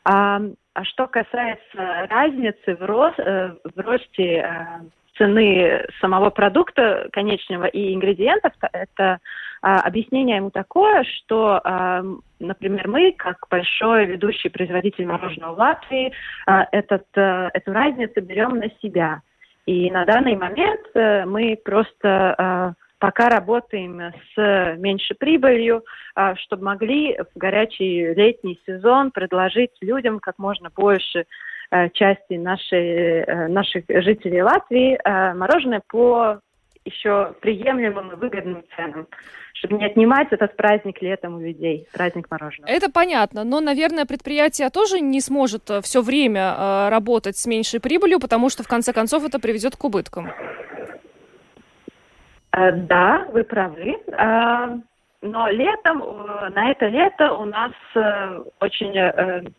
А, 0.04 0.40
а 0.74 0.84
что 0.84 1.06
касается 1.06 2.06
разницы 2.10 2.76
в, 2.76 2.82
рост, 2.84 3.18
э, 3.18 3.54
в 3.64 3.80
росте 3.80 4.42
а, 4.42 4.80
цены 5.16 5.86
самого 6.00 6.30
продукта 6.30 7.08
конечного 7.12 7.66
и 7.66 7.94
ингредиентов, 7.94 8.52
это 8.72 9.20
а, 9.62 9.80
объяснение 9.80 10.36
ему 10.36 10.50
такое, 10.50 11.04
что, 11.04 11.60
а, 11.64 12.04
например, 12.38 12.88
мы, 12.88 13.12
как 13.12 13.46
большой 13.48 14.04
ведущий 14.06 14.50
производитель 14.50 15.06
мороженого 15.06 15.54
в 15.54 15.58
Латвии, 15.58 16.12
а, 16.46 16.66
этот, 16.70 17.06
а, 17.16 17.48
эту 17.54 17.72
разницу 17.72 18.20
берем 18.20 18.58
на 18.58 18.68
себя– 18.82 19.22
и 19.66 19.90
на 19.90 20.04
данный 20.04 20.36
момент 20.36 20.82
э, 20.94 21.24
мы 21.24 21.58
просто 21.64 22.34
э, 22.38 22.72
пока 22.98 23.28
работаем 23.28 24.12
с 24.34 24.76
меньшей 24.76 25.16
прибылью, 25.16 25.84
э, 26.16 26.34
чтобы 26.36 26.64
могли 26.64 27.16
в 27.16 27.38
горячий 27.38 28.12
летний 28.14 28.60
сезон 28.66 29.10
предложить 29.10 29.72
людям 29.80 30.20
как 30.20 30.38
можно 30.38 30.70
больше 30.74 31.26
части 31.94 32.34
нашей, 32.34 33.48
наших 33.48 33.84
жителей 33.88 34.42
Латвии 34.42 34.96
мороженое 35.34 35.82
по 35.88 36.38
еще 36.84 37.34
приемлемым 37.40 38.12
и 38.12 38.16
выгодным 38.16 38.64
ценам, 38.76 39.06
чтобы 39.54 39.76
не 39.76 39.86
отнимать 39.86 40.28
этот 40.30 40.56
праздник 40.56 41.00
летом 41.00 41.36
у 41.36 41.40
людей, 41.40 41.86
праздник 41.92 42.30
мороженого. 42.30 42.70
Это 42.70 42.90
понятно, 42.90 43.44
но, 43.44 43.60
наверное, 43.60 44.04
предприятие 44.04 44.68
тоже 44.70 45.00
не 45.00 45.20
сможет 45.20 45.70
э, 45.70 45.80
все 45.80 46.02
время 46.02 46.54
э, 46.56 46.88
работать 46.90 47.36
с 47.36 47.46
меньшей 47.46 47.80
прибылью, 47.80 48.20
потому 48.20 48.50
что, 48.50 48.62
в 48.62 48.68
конце 48.68 48.92
концов, 48.92 49.24
это 49.24 49.38
приведет 49.38 49.76
к 49.76 49.84
убыткам. 49.84 50.30
Э, 52.52 52.72
да, 52.72 53.26
вы 53.32 53.44
правы. 53.44 53.96
Э, 54.08 54.78
но 55.22 55.48
летом, 55.48 56.00
на 56.54 56.70
это 56.70 56.86
лето 56.86 57.32
у 57.32 57.46
нас 57.46 57.72
очень 58.60 59.54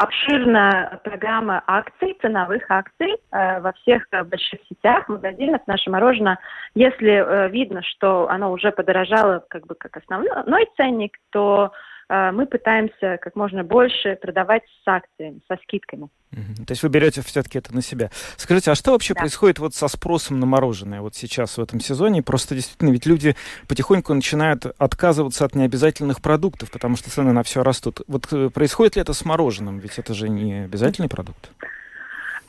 обширная 0.00 0.98
программа 1.04 1.62
акций, 1.66 2.16
ценовых 2.22 2.62
акций 2.70 3.16
э, 3.32 3.60
во 3.60 3.72
всех 3.72 4.06
э, 4.12 4.24
больших 4.24 4.58
сетях, 4.66 5.06
магазинах. 5.10 5.60
Наше 5.66 5.90
мороженое, 5.90 6.38
если 6.74 7.10
э, 7.10 7.50
видно, 7.50 7.82
что 7.82 8.26
оно 8.30 8.50
уже 8.50 8.72
подорожало 8.72 9.44
как 9.50 9.66
бы 9.66 9.74
как 9.74 9.98
основной 9.98 10.66
ценник, 10.78 11.18
то 11.28 11.72
мы 12.10 12.46
пытаемся 12.46 13.18
как 13.20 13.36
можно 13.36 13.62
больше 13.62 14.16
продавать 14.20 14.62
с 14.84 14.88
акциями, 14.88 15.40
со 15.48 15.56
скидками. 15.62 16.08
Угу. 16.32 16.64
То 16.66 16.72
есть 16.72 16.82
вы 16.82 16.88
берете 16.88 17.22
все-таки 17.22 17.58
это 17.58 17.74
на 17.74 17.82
себя. 17.82 18.10
Скажите, 18.36 18.70
а 18.70 18.74
что 18.74 18.92
вообще 18.92 19.14
да. 19.14 19.20
происходит 19.20 19.58
вот 19.58 19.74
со 19.74 19.88
спросом 19.88 20.38
на 20.38 20.46
мороженое 20.46 21.00
вот 21.00 21.14
сейчас 21.14 21.58
в 21.58 21.62
этом 21.62 21.80
сезоне? 21.80 22.22
Просто 22.22 22.54
действительно, 22.54 22.90
ведь 22.90 23.06
люди 23.06 23.34
потихоньку 23.68 24.14
начинают 24.14 24.66
отказываться 24.78 25.44
от 25.44 25.54
необязательных 25.54 26.20
продуктов, 26.20 26.70
потому 26.70 26.96
что 26.96 27.10
цены 27.10 27.32
на 27.32 27.42
все 27.42 27.62
растут. 27.62 28.00
Вот 28.06 28.32
э, 28.32 28.50
происходит 28.50 28.96
ли 28.96 29.02
это 29.02 29.12
с 29.12 29.24
мороженым? 29.24 29.78
Ведь 29.78 29.98
это 29.98 30.14
же 30.14 30.28
не 30.28 30.64
обязательный 30.64 31.08
продукт. 31.08 31.50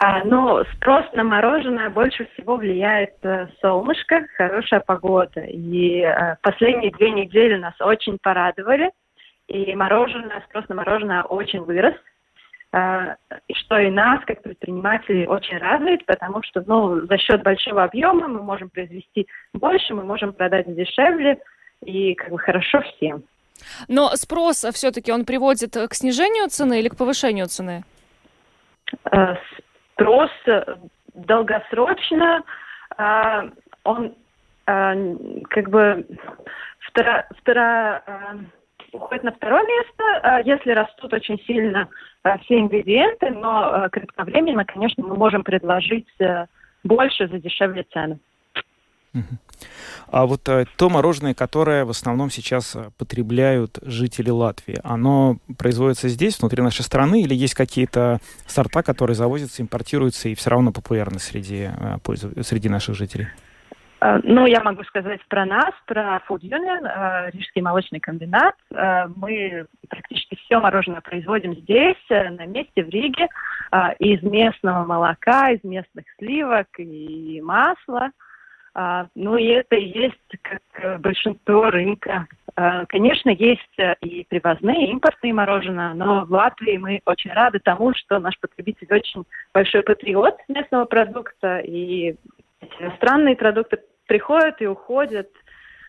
А, 0.04 0.24
ну, 0.24 0.64
спрос 0.74 1.06
на 1.14 1.24
мороженое 1.24 1.92
больше 1.92 2.28
всего 2.34 2.56
влияет 2.56 3.14
э, 3.24 3.48
солнышко, 3.62 4.26
хорошая 4.36 4.80
погода. 4.80 5.42
И 5.42 6.02
э, 6.02 6.38
последние 6.42 6.92
две 6.92 7.12
недели 7.12 7.56
нас 7.56 7.74
очень 7.80 8.18
порадовали. 8.22 8.90
И 9.52 9.76
мороженое, 9.76 10.42
спрос 10.48 10.64
на 10.70 10.76
мороженое 10.76 11.24
очень 11.24 11.60
вырос. 11.60 11.94
А, 12.72 13.18
и 13.50 13.54
что 13.54 13.78
и 13.80 13.90
нас, 13.90 14.24
как 14.26 14.42
предпринимателей, 14.42 15.28
очень 15.28 15.58
радует, 15.58 16.06
потому 16.06 16.42
что 16.44 16.64
ну, 16.66 17.06
за 17.06 17.18
счет 17.18 17.44
большого 17.44 17.84
объема 17.84 18.30
мы 18.30 18.42
можем 18.42 18.70
произвести 18.70 19.28
больше, 19.54 19.94
мы 19.94 20.04
можем 20.04 20.32
продать 20.32 20.74
дешевле, 20.74 21.38
и 21.84 22.14
как 22.16 22.30
бы 22.30 22.40
хорошо 22.40 22.82
всем. 22.82 23.24
Но 23.90 24.08
спрос 24.16 24.66
все-таки 24.72 25.12
он 25.12 25.26
приводит 25.26 25.74
к 25.76 25.94
снижению 25.94 26.48
цены 26.48 26.80
или 26.80 26.88
к 26.88 26.96
повышению 26.96 27.48
цены? 27.48 27.84
А, 29.04 29.36
спрос 29.92 30.32
долгосрочно, 31.14 32.42
а, 32.96 33.50
он 33.84 34.16
как 34.64 35.70
бы 35.70 36.06
втора, 36.88 37.28
втора, 37.38 38.04
уходит 38.94 39.24
на 39.24 39.32
второе 39.32 39.64
место, 39.64 40.04
э, 40.04 40.42
если 40.46 40.72
растут 40.72 41.14
очень 41.14 41.40
сильно 41.46 41.88
э, 42.24 42.38
все 42.40 42.60
ингредиенты, 42.60 43.30
но 43.32 43.88
кратковременно, 43.92 44.66
конечно, 44.66 45.04
мы 45.06 45.16
можем 45.16 45.44
предложить 45.44 46.08
больше 46.84 47.28
за 47.28 47.40
дешевле 47.40 47.86
цены. 47.92 48.20
А 50.08 50.26
вот 50.26 50.48
э, 50.50 50.66
то 50.78 50.90
мороженое, 50.90 51.34
которое 51.34 51.86
в 51.86 51.90
основном 51.90 52.30
сейчас 52.30 52.76
э, 52.76 52.90
потребляют 52.98 53.80
жители 53.82 54.30
Латвии, 54.30 54.80
оно 54.84 55.38
производится 55.58 56.10
здесь, 56.10 56.40
внутри 56.40 56.62
нашей 56.62 56.82
страны, 56.82 57.22
или 57.22 57.34
есть 57.34 57.54
какие-то 57.54 58.20
сорта, 58.46 58.84
которые 58.84 59.16
завозятся, 59.16 59.62
импортируются 59.62 60.30
и 60.30 60.36
все 60.36 60.50
равно 60.50 60.72
популярны 60.72 61.20
среди, 61.20 61.70
э, 61.72 62.42
среди 62.42 62.68
наших 62.68 62.96
жителей? 62.96 63.28
Ну, 64.02 64.48
я 64.48 64.62
могу 64.64 64.84
сказать 64.86 65.22
про 65.28 65.46
нас, 65.46 65.72
про 65.86 66.20
Food 66.28 66.40
Union, 66.40 66.88
э, 66.88 67.30
Рижский 67.32 67.62
молочный 67.62 68.00
комбинат. 68.00 68.56
Э, 68.74 69.06
мы 69.16 69.68
практически 69.90 70.36
все 70.36 70.60
мороженое 70.60 71.02
производим 71.02 71.54
здесь, 71.54 72.04
на 72.10 72.48
месте, 72.48 72.84
в 72.84 72.90
Риге, 72.90 73.28
из 74.00 74.24
местного 74.24 74.86
молока, 74.86 75.52
из 75.52 75.64
местных 75.64 76.06
сливок 76.18 76.68
и 76.80 77.42
масла. 77.42 78.10
Ну, 79.16 79.38
и 79.38 79.46
это 79.46 79.76
есть 79.76 80.16
как 80.42 81.02
большинство 81.02 81.70
рынка. 81.70 82.28
Конечно, 82.88 83.30
есть 83.30 83.78
и 84.02 84.26
привозные, 84.30 84.88
и 84.88 84.92
импортные 84.92 85.34
мороженое, 85.34 85.94
но 85.94 86.26
в 86.26 86.32
Латвии 86.32 86.78
мы 86.78 87.02
очень 87.06 87.32
рады 87.32 87.60
тому, 87.60 87.94
что 87.94 88.20
наш 88.20 88.40
потребитель 88.40 88.88
очень 88.90 89.26
большой 89.54 89.84
патриот 89.84 90.36
местного 90.48 90.86
продукта, 90.86 91.60
и 91.60 92.16
иностранные 92.80 93.36
продукты 93.36 93.80
приходят 94.12 94.62
и 94.62 94.68
уходят. 94.68 95.30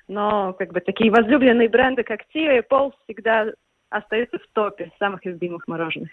Но 0.07 0.53
как 0.53 0.73
бы 0.73 0.81
такие 0.81 1.11
возлюбленные 1.11 1.69
бренды, 1.69 2.05
как 2.05 2.21
Тио 2.29 2.53
и 2.53 2.61
Пол, 2.61 2.95
всегда 3.03 3.47
остается 3.93 4.39
в 4.39 4.47
топе 4.55 4.91
самых 4.99 5.25
любимых 5.25 5.69
мороженых. 5.69 6.09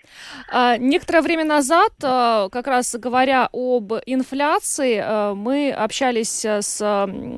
А, 0.51 0.77
некоторое 0.77 1.21
время 1.21 1.45
назад, 1.45 1.93
а, 2.03 2.50
как 2.50 2.67
раз 2.67 2.95
говоря 2.95 3.50
об 3.53 3.93
инфляции, 4.05 5.01
а, 5.01 5.33
мы 5.33 5.71
общались 5.71 6.45
с 6.45 6.81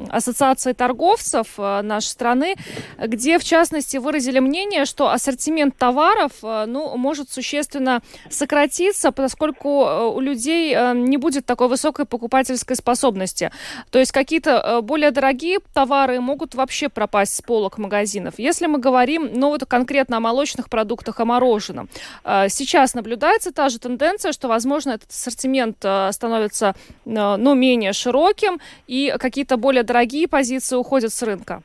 Ассоциацией 0.10 0.74
торговцев 0.76 1.58
нашей 1.58 2.08
страны, 2.08 2.56
где, 2.98 3.38
в 3.38 3.44
частности, 3.44 3.98
выразили 3.98 4.40
мнение, 4.40 4.86
что 4.86 5.10
ассортимент 5.10 5.78
товаров 5.78 6.32
ну, 6.42 6.98
может 6.98 7.30
существенно 7.30 8.02
сократиться, 8.30 9.12
поскольку 9.12 10.12
у 10.12 10.20
людей 10.20 10.76
не 10.94 11.18
будет 11.18 11.46
такой 11.46 11.68
высокой 11.68 12.06
покупательской 12.06 12.76
способности. 12.76 13.52
То 13.92 14.00
есть 14.00 14.12
какие-то 14.12 14.82
более 14.82 15.12
дорогие 15.12 15.60
товары 15.74 16.20
могут 16.20 16.56
вообще 16.56 16.90
пропасть 16.90 17.36
с 17.36 17.42
полок 17.42 17.78
магазинов. 17.78 18.36
Если 18.38 18.66
мы 18.68 18.80
говорим, 18.80 19.30
ну 19.34 19.50
вот 19.50 19.66
конкретно 19.66 20.18
о 20.18 20.31
молочных 20.32 20.70
продуктах, 20.70 21.20
о 21.20 21.26
мороженом. 21.26 21.88
А, 22.24 22.48
сейчас 22.48 22.96
наблюдается 22.96 23.54
та 23.54 23.70
же 23.70 23.80
тенденция, 23.80 24.32
что, 24.32 24.48
возможно, 24.48 24.92
этот 24.92 25.10
ассортимент 25.10 25.78
а, 25.84 26.12
становится 26.12 26.68
а, 26.70 27.38
ну, 27.38 27.56
менее 27.56 27.94
широким, 27.94 28.60
и 28.88 29.14
какие-то 29.20 29.58
более 29.58 29.84
дорогие 29.84 30.28
позиции 30.28 30.78
уходят 30.78 31.12
с 31.12 31.24
рынка. 31.24 31.62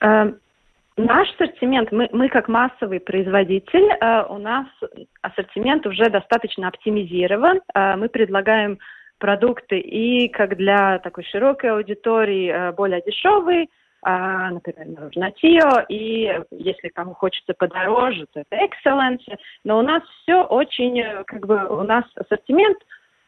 Наш 0.00 1.28
ассортимент, 1.34 1.92
мы, 1.92 2.08
мы 2.12 2.28
как 2.28 2.48
массовый 2.48 2.98
производитель, 2.98 3.88
у 4.30 4.38
нас 4.38 4.66
ассортимент 5.22 5.86
уже 5.86 6.10
достаточно 6.10 6.68
оптимизирован. 6.68 7.60
мы 7.74 8.08
предлагаем 8.08 8.78
продукты 9.18 9.78
и 9.78 10.28
как 10.28 10.56
для 10.56 10.98
такой 10.98 11.24
широкой 11.24 11.70
аудитории 11.70 12.72
более 12.72 13.00
дешевые, 13.06 13.66
а, 14.02 14.50
например, 14.50 15.10
Тио, 15.40 15.84
и 15.88 16.40
если 16.50 16.88
кому 16.88 17.14
хочется 17.14 17.54
подороже, 17.54 18.26
то 18.32 18.40
это 18.40 18.56
Excellence. 18.56 19.24
Но 19.64 19.78
у 19.78 19.82
нас 19.82 20.02
все 20.22 20.44
очень, 20.44 21.02
как 21.26 21.46
бы, 21.46 21.66
у 21.68 21.82
нас 21.82 22.04
ассортимент 22.14 22.78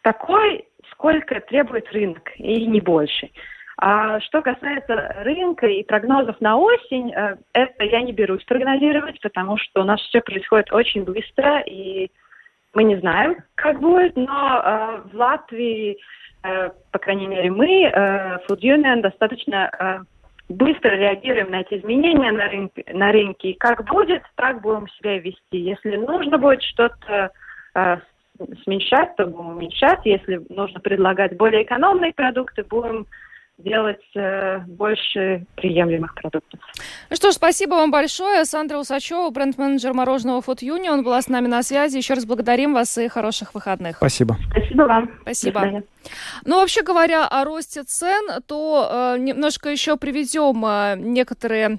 такой, 0.03 0.69
сколько 0.93 1.41
требует 1.41 1.91
рынок, 1.93 2.31
и 2.37 2.67
не 2.67 2.81
больше. 2.81 3.31
А 3.83 4.21
что 4.21 4.43
касается 4.43 5.17
рынка 5.21 5.67
и 5.67 5.83
прогнозов 5.83 6.39
на 6.41 6.59
осень, 6.59 7.13
э, 7.15 7.37
это 7.55 7.85
я 7.85 8.03
не 8.03 8.13
берусь 8.13 8.45
прогнозировать, 8.45 9.19
потому 9.23 9.57
что 9.57 9.81
у 9.81 9.85
нас 9.85 9.99
все 10.03 10.21
происходит 10.21 10.71
очень 10.71 11.05
быстро, 11.05 11.61
и 11.61 12.11
мы 12.75 12.85
не 12.85 12.97
знаем, 12.97 13.37
как 13.55 13.81
будет, 13.81 14.17
но 14.17 14.63
э, 14.63 15.01
в 15.11 15.17
Латвии, 15.17 15.99
э, 16.43 16.71
по 16.93 16.99
крайней 16.99 17.27
мере, 17.27 17.51
мы, 17.51 17.85
э, 17.85 18.39
Food 18.47 18.61
Union, 18.61 19.01
достаточно 19.01 19.71
э, 19.73 20.01
быстро 20.51 20.91
реагируем 20.91 21.51
на 21.51 21.61
эти 21.61 21.79
изменения 21.79 22.33
на 22.33 22.49
рынке, 22.49 22.85
на 22.93 23.13
рынке. 23.13 23.51
И 23.51 23.59
как 23.59 23.85
будет, 23.87 24.23
так 24.35 24.61
будем 24.61 24.89
себя 24.89 25.19
вести. 25.19 25.59
Если 25.59 25.97
нужно 25.97 26.39
будет 26.39 26.63
что-то 26.63 27.31
э, 27.75 27.97
смещать, 28.65 29.15
то 29.17 29.27
будем 29.27 29.51
уменьшать. 29.51 30.01
Если 30.05 30.45
нужно 30.49 30.81
предлагать 30.81 31.37
более 31.37 31.63
экономные 31.63 32.13
продукты, 32.13 32.65
будем 32.65 33.07
делать 33.63 34.03
э, 34.15 34.59
больше 34.67 35.47
приемлемых 35.57 36.15
продуктов. 36.15 36.61
Ну 37.09 37.17
что 37.17 37.31
ж, 37.31 37.35
спасибо 37.35 37.75
вам 37.75 37.91
большое. 37.91 38.45
Сандра 38.45 38.79
Усачева, 38.79 39.31
бренд-менеджер 39.31 39.93
мороженого 39.93 40.41
Food 40.41 40.63
Union, 40.63 41.03
была 41.03 41.21
с 41.23 41.29
нами 41.29 41.47
на 41.47 41.63
связи. 41.63 41.97
Еще 41.97 42.15
раз 42.15 42.25
благодарим 42.25 42.75
вас 42.75 42.97
и 42.99 43.09
хороших 43.09 43.55
выходных. 43.55 43.97
Спасибо. 43.97 44.37
Спасибо 44.51 44.83
вам. 44.83 45.11
Спасибо. 45.23 45.83
Ну, 46.45 46.61
вообще 46.61 46.83
говоря 46.83 47.27
о 47.27 47.45
росте 47.45 47.83
цен, 47.83 48.43
то 48.47 49.15
э, 49.17 49.19
немножко 49.19 49.69
еще 49.69 49.97
приведем 49.97 50.65
э, 50.65 50.97
некоторые 50.97 51.79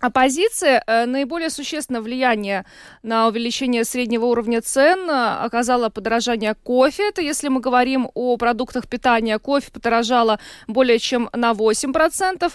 Оппозиция 0.00 0.82
э, 0.86 1.04
наиболее 1.04 1.50
существенное 1.50 2.00
влияние 2.00 2.64
на 3.02 3.28
увеличение 3.28 3.84
среднего 3.84 4.24
уровня 4.24 4.62
цен 4.62 5.10
э, 5.10 5.44
оказало 5.44 5.90
подорожание 5.90 6.54
кофе. 6.54 7.10
Это 7.10 7.20
если 7.20 7.48
мы 7.48 7.60
говорим 7.60 8.08
о 8.14 8.38
продуктах 8.38 8.88
питания. 8.88 9.38
Кофе 9.38 9.70
подорожало 9.70 10.40
более 10.66 10.98
чем 10.98 11.28
на 11.34 11.50
8%. 11.52 12.50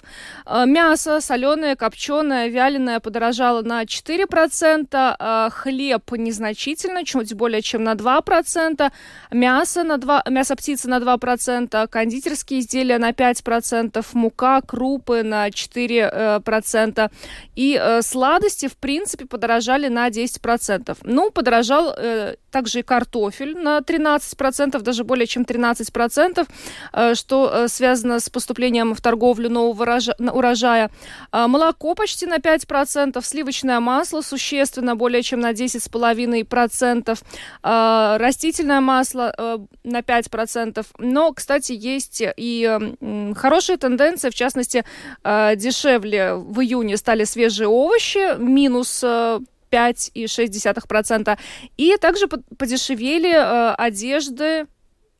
Э, 0.47 0.65
мясо 0.65 1.21
соленое, 1.21 1.75
копченое, 1.75 2.47
вяленое 2.47 2.99
подорожало 2.99 3.61
на 3.61 3.83
4%. 3.83 5.49
Хлеб 5.51 6.11
незначительно, 6.13 7.05
чуть 7.05 7.35
более 7.35 7.61
чем 7.61 7.83
на 7.83 7.93
2%. 7.93 8.91
Мясо, 9.29 9.83
на 9.83 9.99
2, 9.99 10.23
мясо 10.29 10.55
птицы 10.55 10.89
на 10.89 10.97
2%. 10.97 11.87
Кондитерские 11.89 12.61
изделия 12.61 12.97
на 12.97 13.11
5%. 13.11 14.03
Мука, 14.13 14.61
крупы 14.61 15.21
на 15.21 15.49
4%. 15.49 17.11
И 17.55 17.79
э, 17.81 18.01
сладости, 18.01 18.67
в 18.67 18.75
принципе, 18.77 19.25
подорожали 19.25 19.87
на 19.87 20.09
10%. 20.09 20.97
Ну, 21.03 21.31
подорожал 21.31 21.93
э, 21.97 22.35
также 22.51 22.79
и 22.79 22.83
картофель 22.83 23.57
на 23.57 23.79
13%, 23.79 24.81
даже 24.81 25.03
более 25.03 25.27
чем 25.27 25.43
13%, 25.43 26.47
э, 26.93 27.15
что 27.15 27.51
э, 27.53 27.67
связано 27.67 28.19
с 28.19 28.29
поступлением 28.29 28.93
в 28.95 29.01
торговлю 29.01 29.49
нового 29.49 29.99
урожая. 30.33 30.89
Э, 31.33 31.47
молоко 31.47 31.95
почти 31.95 32.25
на 32.25 32.37
5%, 32.37 33.21
сливочное 33.25 33.79
масло 33.79 34.21
существенно 34.21 34.95
более 34.95 35.21
чем 35.21 35.41
на 35.41 35.51
10,5%, 35.51 37.19
э, 37.63 38.17
растительное 38.17 38.79
масло 38.79 39.33
э, 39.37 39.57
на 39.83 39.99
5%. 39.99 40.85
Но, 40.99 41.33
кстати, 41.33 41.73
есть 41.73 42.23
и 42.37 42.79
э, 43.01 43.33
хорошие 43.35 43.77
тенденции, 43.77 44.29
в 44.29 44.35
частности, 44.35 44.85
э, 45.23 45.55
дешевле 45.57 46.35
в 46.35 46.61
июне 46.61 46.95
стали 46.97 47.24
свежие 47.25 47.67
овощи, 47.67 48.37
минус 48.37 49.03
5,6%. 49.03 51.29
Э, 51.29 51.37
и 51.77 51.97
также 51.97 52.27
подешевели 52.27 53.33
э, 53.33 53.73
одежды, 53.75 54.67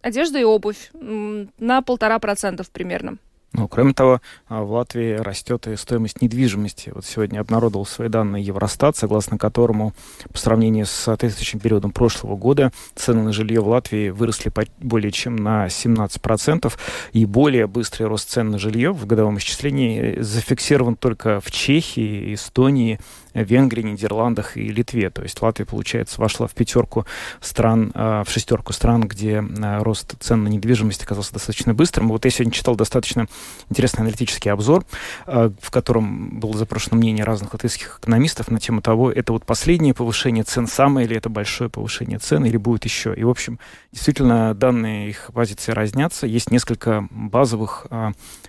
одежда 0.01 0.39
и 0.39 0.43
обувь 0.43 0.91
на 0.93 1.81
полтора 1.81 2.19
процентов 2.19 2.69
примерно. 2.69 3.17
Ну, 3.53 3.69
кроме 3.69 3.93
того, 3.93 4.21
а, 4.47 4.63
в 4.63 4.71
Латвии 4.71 5.13
растет 5.13 5.67
и 5.67 5.75
стоимость 5.77 6.21
недвижимости. 6.21 6.91
Вот 6.93 7.05
сегодня 7.05 7.39
обнародовал 7.39 7.85
свои 7.85 8.09
данные 8.09 8.43
Евростат, 8.43 8.97
согласно 8.97 9.37
которому 9.37 9.93
по 10.31 10.37
сравнению 10.37 10.85
с 10.85 10.91
соответствующим 10.91 11.59
периодом 11.59 11.91
прошлого 11.91 12.35
года 12.35 12.71
цены 12.95 13.23
на 13.23 13.31
жилье 13.31 13.61
в 13.61 13.69
Латвии 13.69 14.09
выросли 14.09 14.51
более 14.79 15.11
чем 15.11 15.37
на 15.37 15.67
17%, 15.67 16.73
и 17.13 17.25
более 17.25 17.67
быстрый 17.67 18.07
рост 18.07 18.29
цен 18.29 18.51
на 18.51 18.59
жилье 18.59 18.91
в 18.91 19.05
годовом 19.05 19.37
исчислении 19.37 20.19
зафиксирован 20.19 20.97
только 20.97 21.39
в 21.39 21.49
Чехии, 21.49 22.33
Эстонии, 22.33 22.99
Венгрии, 23.43 23.81
Нидерландах 23.81 24.57
и 24.57 24.67
Литве. 24.67 25.09
То 25.09 25.23
есть 25.23 25.41
Латвия, 25.41 25.65
получается, 25.65 26.19
вошла 26.19 26.47
в 26.47 26.53
пятерку 26.53 27.05
стран, 27.41 27.91
а, 27.93 28.23
в 28.23 28.29
шестерку 28.29 28.73
стран, 28.73 29.01
где 29.01 29.43
а, 29.61 29.83
рост 29.83 30.15
цен 30.19 30.43
на 30.43 30.47
недвижимость 30.47 31.03
оказался 31.03 31.33
достаточно 31.33 31.73
быстрым. 31.73 32.09
Вот 32.09 32.25
я 32.25 32.31
сегодня 32.31 32.53
читал 32.53 32.75
достаточно 32.75 33.27
интересный 33.69 34.01
аналитический 34.01 34.51
обзор, 34.51 34.85
а, 35.25 35.51
в 35.59 35.71
котором 35.71 36.39
было 36.39 36.57
запрошено 36.57 36.97
мнение 36.97 37.25
разных 37.25 37.53
латвийских 37.53 37.99
экономистов 38.01 38.49
на 38.49 38.59
тему 38.59 38.81
того, 38.81 39.11
это 39.11 39.33
вот 39.33 39.45
последнее 39.45 39.93
повышение 39.93 40.43
цен 40.43 40.67
самое 40.67 41.07
или 41.07 41.15
это 41.15 41.29
большое 41.29 41.69
повышение 41.69 42.19
цен, 42.19 42.45
или 42.45 42.57
будет 42.57 42.85
еще. 42.85 43.13
И, 43.15 43.23
в 43.23 43.29
общем, 43.29 43.59
действительно, 43.91 44.53
данные 44.53 45.09
их 45.09 45.31
позиции 45.33 45.71
разнятся. 45.71 46.27
Есть 46.27 46.51
несколько 46.51 47.07
базовых 47.11 47.87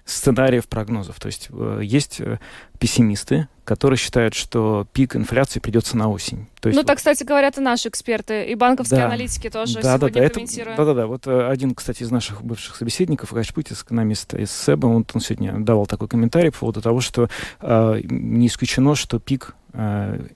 сценариев 0.06 0.68
прогнозов. 0.68 1.20
То 1.20 1.26
есть 1.26 1.48
э, 1.50 1.80
есть 1.82 2.20
э, 2.20 2.38
пессимисты, 2.76 3.48
которые 3.64 3.98
считают, 3.98 4.34
что 4.34 4.86
пик 4.92 5.16
инфляции 5.16 5.58
придется 5.58 5.96
на 5.96 6.08
осень. 6.08 6.46
То 6.60 6.68
есть, 6.68 6.76
ну, 6.76 6.82
вот... 6.82 6.86
так, 6.86 6.98
кстати, 6.98 7.24
говорят 7.24 7.58
и 7.58 7.60
наши 7.60 7.88
эксперты, 7.88 8.44
и 8.44 8.54
банковские 8.54 9.00
да. 9.00 9.06
аналитики 9.06 9.50
тоже 9.50 9.80
да, 9.80 9.98
сегодня 9.98 10.22
да, 10.22 10.28
да, 10.28 10.28
комментируют. 10.28 10.76
Да-да-да, 10.76 11.06
вот 11.06 11.26
э, 11.26 11.48
один, 11.48 11.74
кстати, 11.74 12.04
из 12.04 12.10
наших 12.10 12.42
бывших 12.42 12.76
собеседников, 12.76 13.30
Качпутис, 13.30 13.82
экономист 13.82 14.34
из 14.34 14.50
СЭБа, 14.52 14.86
он, 14.86 15.04
он 15.12 15.20
сегодня 15.20 15.58
давал 15.58 15.86
такой 15.86 16.08
комментарий 16.08 16.52
по 16.52 16.58
поводу 16.58 16.80
того, 16.80 17.00
что 17.00 17.28
э, 17.60 18.00
не 18.04 18.46
исключено, 18.46 18.94
что 18.94 19.18
пик 19.18 19.56
э, 19.72 20.26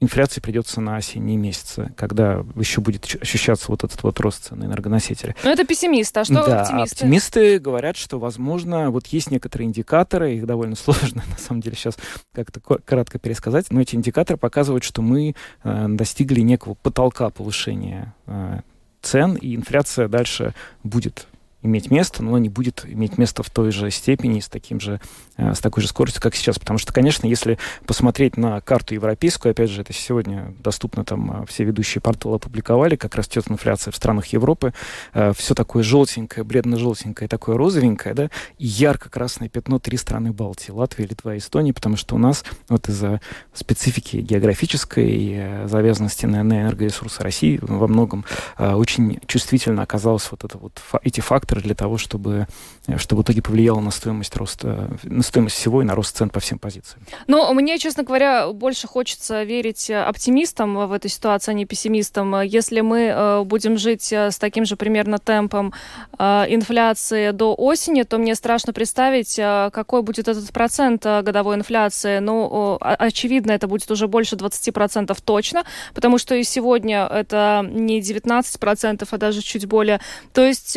инфляции 0.00 0.40
придется 0.40 0.80
на 0.80 0.96
осенние 0.96 1.36
месяцы, 1.36 1.92
когда 1.96 2.44
еще 2.56 2.80
будет 2.80 3.04
ощущаться 3.20 3.66
вот 3.68 3.84
этот 3.84 4.02
вот 4.02 4.18
рост 4.20 4.44
цен 4.44 4.58
на 4.58 4.64
энергоносители. 4.64 5.34
Но 5.42 5.50
это 5.50 5.64
пессимисты, 5.64 6.20
а 6.20 6.24
что 6.24 6.34
да, 6.34 6.62
оптимисты? 6.62 6.94
оптимисты 6.94 7.58
говорят, 7.58 7.96
что, 7.96 8.18
возможно, 8.18 8.90
вот 8.90 9.06
есть 9.08 9.30
некоторые 9.30 9.68
индикаторы, 9.68 10.34
их 10.34 10.46
довольно 10.46 10.76
сложно, 10.76 11.24
на 11.28 11.38
самом 11.38 11.60
деле, 11.60 11.76
сейчас 11.76 11.96
как-то 12.32 12.60
кратко 12.60 13.18
пересказать, 13.18 13.66
но 13.70 13.80
эти 13.80 13.96
индикаторы 13.96 14.38
показывают, 14.38 14.84
что 14.84 15.02
мы 15.02 15.34
э, 15.64 15.86
достигли 15.88 16.40
некого 16.40 16.74
потолка 16.74 17.30
повышения 17.30 18.14
э, 18.26 18.60
цен, 19.02 19.34
и 19.34 19.54
инфляция 19.54 20.08
дальше 20.08 20.54
будет 20.82 21.26
иметь 21.62 21.90
место, 21.90 22.22
но 22.22 22.30
оно 22.30 22.38
не 22.38 22.48
будет 22.48 22.84
иметь 22.86 23.18
место 23.18 23.42
в 23.42 23.50
той 23.50 23.72
же 23.72 23.90
степени, 23.90 24.38
с, 24.38 24.48
таким 24.48 24.78
же, 24.78 25.00
э, 25.36 25.54
с 25.54 25.58
такой 25.58 25.82
же 25.82 25.88
скоростью, 25.88 26.22
как 26.22 26.34
сейчас. 26.36 26.58
Потому 26.58 26.78
что, 26.78 26.92
конечно, 26.92 27.26
если 27.26 27.58
посмотреть 27.84 28.36
на 28.36 28.60
карту 28.60 28.94
европейскую, 28.94 29.50
опять 29.50 29.70
же, 29.70 29.82
это 29.82 29.92
сегодня 29.92 30.54
доступно, 30.60 31.04
там 31.04 31.42
э, 31.42 31.46
все 31.46 31.64
ведущие 31.64 32.00
порталы 32.00 32.36
опубликовали, 32.36 32.94
как 32.94 33.16
растет 33.16 33.46
инфляция 33.48 33.90
в 33.90 33.96
странах 33.96 34.26
Европы, 34.26 34.72
э, 35.14 35.32
все 35.36 35.54
такое 35.54 35.82
желтенькое, 35.82 36.44
бледно-желтенькое, 36.44 37.26
такое 37.28 37.56
розовенькое, 37.56 38.14
да, 38.14 38.30
и 38.58 38.66
ярко-красное 38.66 39.48
пятно 39.48 39.80
три 39.80 39.96
страны 39.96 40.32
Балтии, 40.32 40.70
Латвия, 40.70 41.06
Литва 41.06 41.34
и 41.34 41.38
Эстония, 41.38 41.72
потому 41.74 41.96
что 41.96 42.14
у 42.14 42.18
нас 42.18 42.44
вот 42.68 42.88
из-за 42.88 43.20
специфики 43.52 44.18
географической 44.18 45.66
завязанности 45.66 46.26
на, 46.26 46.42
энергоресурсы 46.42 47.22
России 47.22 47.58
во 47.60 47.88
многом 47.88 48.24
очень 48.58 49.20
чувствительно 49.26 49.82
оказалось 49.82 50.28
вот 50.30 50.44
это 50.44 50.58
вот, 50.58 50.80
эти 51.02 51.20
факторы, 51.20 51.47
факторы 51.48 51.62
для 51.62 51.74
того, 51.74 51.96
чтобы, 51.96 52.46
э, 52.86 52.98
чтобы 52.98 53.22
в 53.22 53.24
итоге 53.24 53.40
повлияло 53.40 53.80
на 53.80 53.90
стоимость 53.90 54.36
роста, 54.36 54.90
на 55.02 55.22
стоимость 55.22 55.56
всего 55.56 55.82
и 55.82 55.84
на 55.84 55.94
рост 55.94 56.16
цен 56.16 56.28
по 56.28 56.40
всем 56.40 56.58
позициям. 56.58 57.00
Но 57.26 57.52
мне, 57.54 57.78
честно 57.78 58.02
говоря, 58.02 58.52
больше 58.52 58.86
хочется 58.86 59.44
верить 59.44 59.90
оптимистам 59.90 60.88
в 60.88 60.92
этой 60.92 61.10
ситуации, 61.10 61.52
а 61.52 61.54
не 61.54 61.64
пессимистам. 61.64 62.42
Если 62.42 62.82
мы 62.82 62.98
э, 62.98 63.44
будем 63.44 63.78
жить 63.78 64.12
э, 64.12 64.30
с 64.30 64.38
таким 64.38 64.64
же 64.64 64.76
примерно 64.76 65.18
темпом 65.18 65.72
инфляции 66.18 67.32
до 67.32 67.54
осени, 67.54 68.02
то 68.02 68.18
мне 68.18 68.34
страшно 68.34 68.72
представить, 68.72 69.36
какой 69.36 70.02
будет 70.02 70.28
этот 70.28 70.52
процент 70.52 71.04
годовой 71.04 71.56
инфляции. 71.56 72.18
Ну, 72.18 72.78
очевидно, 72.80 73.52
это 73.52 73.68
будет 73.68 73.90
уже 73.90 74.06
больше 74.08 74.36
20% 74.36 75.16
точно, 75.24 75.64
потому 75.94 76.18
что 76.18 76.34
и 76.34 76.44
сегодня 76.44 77.06
это 77.06 77.64
не 77.68 78.00
19%, 78.00 79.08
а 79.10 79.16
даже 79.16 79.42
чуть 79.42 79.66
более. 79.66 80.00
То 80.32 80.44
есть 80.44 80.76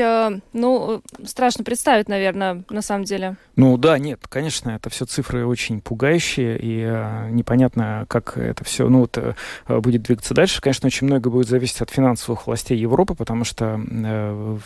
ну, 0.62 1.02
страшно 1.26 1.64
представить, 1.64 2.08
наверное, 2.08 2.64
на 2.70 2.82
самом 2.82 3.04
деле. 3.04 3.36
Ну 3.56 3.78
да, 3.78 3.98
нет, 3.98 4.22
конечно, 4.30 4.70
это 4.72 4.90
все 4.90 5.06
цифры 5.06 5.46
очень 5.46 5.82
пугающие, 5.82 6.58
и 6.58 6.82
э, 6.82 7.30
непонятно, 7.32 8.06
как 8.08 8.38
это 8.38 8.64
все 8.64 8.88
ну, 8.88 9.00
вот, 9.00 9.18
э, 9.18 9.34
будет 9.68 10.04
двигаться 10.04 10.34
дальше. 10.34 10.62
Конечно, 10.62 10.88
очень 10.88 11.08
много 11.08 11.30
будет 11.30 11.50
зависеть 11.50 11.82
от 11.82 11.90
финансовых 11.90 12.48
властей 12.48 12.78
Европы, 12.78 13.16
потому 13.16 13.44
что 13.44 13.82
э, 13.90 14.58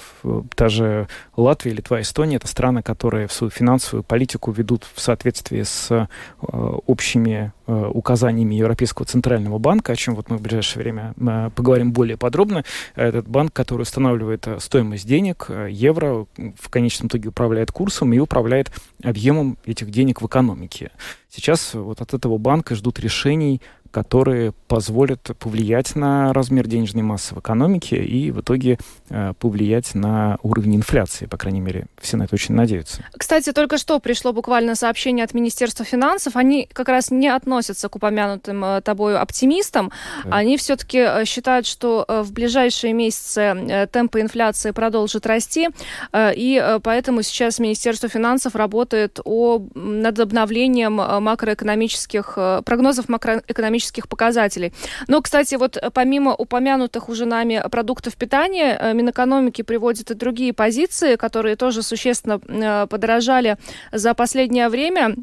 та 0.55 0.69
же 0.69 1.07
Латвия, 1.35 1.71
Литва, 1.71 2.01
Эстония— 2.01 2.35
это 2.37 2.47
страны, 2.47 2.83
которые 2.83 3.27
в 3.27 3.33
свою 3.33 3.49
финансовую 3.49 4.03
политику 4.03 4.51
ведут 4.51 4.85
в 4.93 4.99
соответствии 5.01 5.63
с 5.63 5.89
э, 5.91 6.07
общими 6.41 7.53
э, 7.53 7.54
указаниями 7.67 8.55
Европейского 8.55 9.05
центрального 9.05 9.57
банка, 9.57 9.93
о 9.93 9.95
чем 9.95 10.15
вот 10.15 10.29
мы 10.29 10.37
в 10.37 10.41
ближайшее 10.41 10.83
время 10.83 11.13
э, 11.17 11.49
поговорим 11.55 11.91
более 11.91 12.17
подробно. 12.17 12.63
Этот 12.95 13.27
банк, 13.27 13.53
который 13.53 13.83
устанавливает 13.83 14.47
э, 14.47 14.59
стоимость 14.59 15.07
денег, 15.07 15.47
э, 15.49 15.69
евро 15.71 16.27
в 16.37 16.69
конечном 16.69 17.07
итоге 17.07 17.29
управляет 17.29 17.71
курсом 17.71 18.13
и 18.13 18.19
управляет 18.19 18.71
объемом 19.03 19.57
этих 19.65 19.89
денег 19.91 20.21
в 20.21 20.27
экономике. 20.27 20.91
Сейчас 21.29 21.73
вот 21.73 22.01
от 22.01 22.13
этого 22.13 22.37
банка 22.37 22.75
ждут 22.75 22.99
решений 22.99 23.61
которые 23.95 24.51
позволят 24.67 25.21
повлиять 25.39 25.95
на 25.95 26.33
размер 26.33 26.67
денежной 26.67 27.01
массы 27.01 27.33
в 27.33 27.39
экономике 27.39 28.03
и 28.03 28.29
в 28.29 28.41
итоге 28.41 28.77
э, 29.09 29.31
повлиять 29.39 29.95
на 29.95 30.37
уровень 30.43 30.75
инфляции, 30.75 31.27
по 31.27 31.37
крайней 31.37 31.61
мере, 31.61 31.85
все 32.01 32.17
на 32.17 32.23
это 32.23 32.35
очень 32.35 32.55
надеются. 32.55 33.05
Кстати, 33.17 33.53
только 33.53 33.77
что 33.77 33.97
пришло 34.01 34.33
буквально 34.33 34.75
сообщение 34.75 35.23
от 35.23 35.33
Министерства 35.33 35.85
финансов, 35.85 36.35
они 36.35 36.67
как 36.73 36.89
раз 36.89 37.09
не 37.09 37.29
относятся 37.29 37.87
к 37.87 37.95
упомянутым 37.95 38.65
э, 38.65 38.81
тобой 38.81 39.17
оптимистам, 39.17 39.93
да. 40.25 40.35
они 40.35 40.57
все-таки 40.57 40.97
э, 40.97 41.23
считают, 41.23 41.65
что 41.65 42.03
э, 42.05 42.21
в 42.21 42.33
ближайшие 42.33 42.91
месяцы 42.91 43.87
темпы 43.93 44.19
инфляции 44.19 44.71
продолжат 44.71 45.25
расти, 45.25 45.69
и 46.13 46.79
поэтому 46.83 47.21
сейчас 47.21 47.59
Министерство 47.59 48.09
финансов 48.09 48.55
работает 48.55 49.21
о, 49.23 49.61
над 49.73 50.19
обновлением 50.19 50.95
макроэкономических, 50.95 52.37
прогнозов 52.65 53.07
макроэкономических 53.07 53.84
экономических 53.85 54.07
показателей. 54.07 54.73
Но, 55.07 55.21
кстати, 55.21 55.55
вот 55.55 55.77
э, 55.77 55.89
помимо 55.91 56.33
упомянутых 56.35 57.09
уже 57.09 57.25
нами 57.25 57.63
продуктов 57.71 58.15
питания, 58.15 58.77
э, 58.79 58.93
Минэкономики 58.93 59.63
приводит 59.63 60.11
и 60.11 60.13
другие 60.13 60.53
позиции, 60.53 61.15
которые 61.15 61.55
тоже 61.55 61.81
существенно 61.81 62.39
э, 62.47 62.87
подорожали 62.87 63.57
за 63.91 64.13
последнее 64.13 64.69
время. 64.69 65.15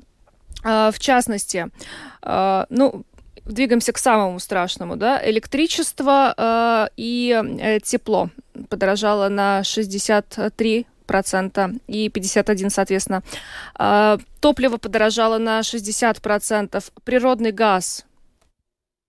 В 0.64 0.94
частности, 0.98 1.70
ну, 2.22 3.02
двигаемся 3.46 3.92
к 3.92 3.98
самому 3.98 4.38
страшному, 4.38 4.96
да, 4.96 5.20
электричество 5.24 6.88
и 6.96 7.80
тепло 7.82 8.30
подорожало 8.68 9.28
на 9.28 9.64
63 9.64 10.86
процента 11.06 11.72
и 11.88 12.10
51, 12.10 12.70
соответственно. 12.70 13.22
Топливо 14.40 14.76
подорожало 14.76 15.38
на 15.38 15.62
60 15.64 16.20
процентов. 16.20 16.92
Природный 17.04 17.50
газ 17.50 18.06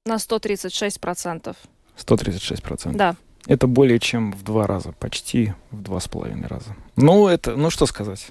на 0.06 0.20
136 0.20 1.00
процентов. 1.00 1.56
136 1.96 2.62
процентов? 2.62 2.98
Да. 2.98 3.16
Это 3.48 3.68
более 3.68 4.00
чем 4.00 4.34
в 4.34 4.44
два 4.44 4.68
раза, 4.68 4.92
почти 4.92 5.54
в 5.72 5.82
два 5.82 6.00
с 6.00 6.08
половиной 6.08 6.48
раза. 6.48 6.76
Ну, 6.98 7.28
это, 7.28 7.56
ну 7.56 7.70
что 7.70 7.86
сказать. 7.86 8.28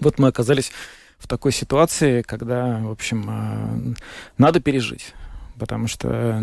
Вот 0.00 0.18
мы 0.18 0.28
оказались 0.28 0.72
в 1.18 1.26
такой 1.26 1.52
ситуации, 1.52 2.20
когда, 2.22 2.80
в 2.80 2.90
общем, 2.90 3.94
э, 3.94 3.94
надо 4.36 4.60
пережить 4.60 5.14
потому 5.58 5.86
что, 5.86 6.40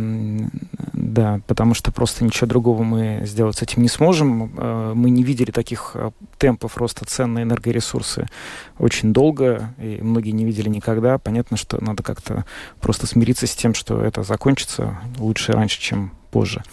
да, 0.94 1.42
потому 1.48 1.74
что 1.74 1.92
просто 1.92 2.24
ничего 2.24 2.48
другого 2.48 2.84
мы 2.84 3.22
сделать 3.26 3.58
с 3.58 3.62
этим 3.62 3.82
не 3.82 3.90
сможем. 3.90 4.54
Э, 4.58 4.94
мы 4.96 5.10
не 5.10 5.24
видели 5.24 5.52
таких 5.52 5.92
э, 5.96 6.12
темпов 6.38 6.78
роста 6.78 7.06
цен 7.06 7.34
на 7.34 7.44
энергоресурсы 7.44 8.28
очень 8.78 9.14
долго, 9.14 9.74
и 9.78 10.00
многие 10.02 10.32
не 10.32 10.46
видели 10.46 10.70
никогда. 10.70 11.18
Понятно, 11.18 11.58
что 11.58 11.84
надо 11.84 12.04
как-то 12.04 12.46
просто 12.80 13.08
смириться 13.08 13.48
с 13.48 13.56
тем, 13.56 13.74
что 13.74 14.02
это 14.02 14.24
закончится 14.24 15.00
лучше 15.18 15.54
раньше, 15.54 15.80
чем 15.80 16.12
позже. 16.32 16.64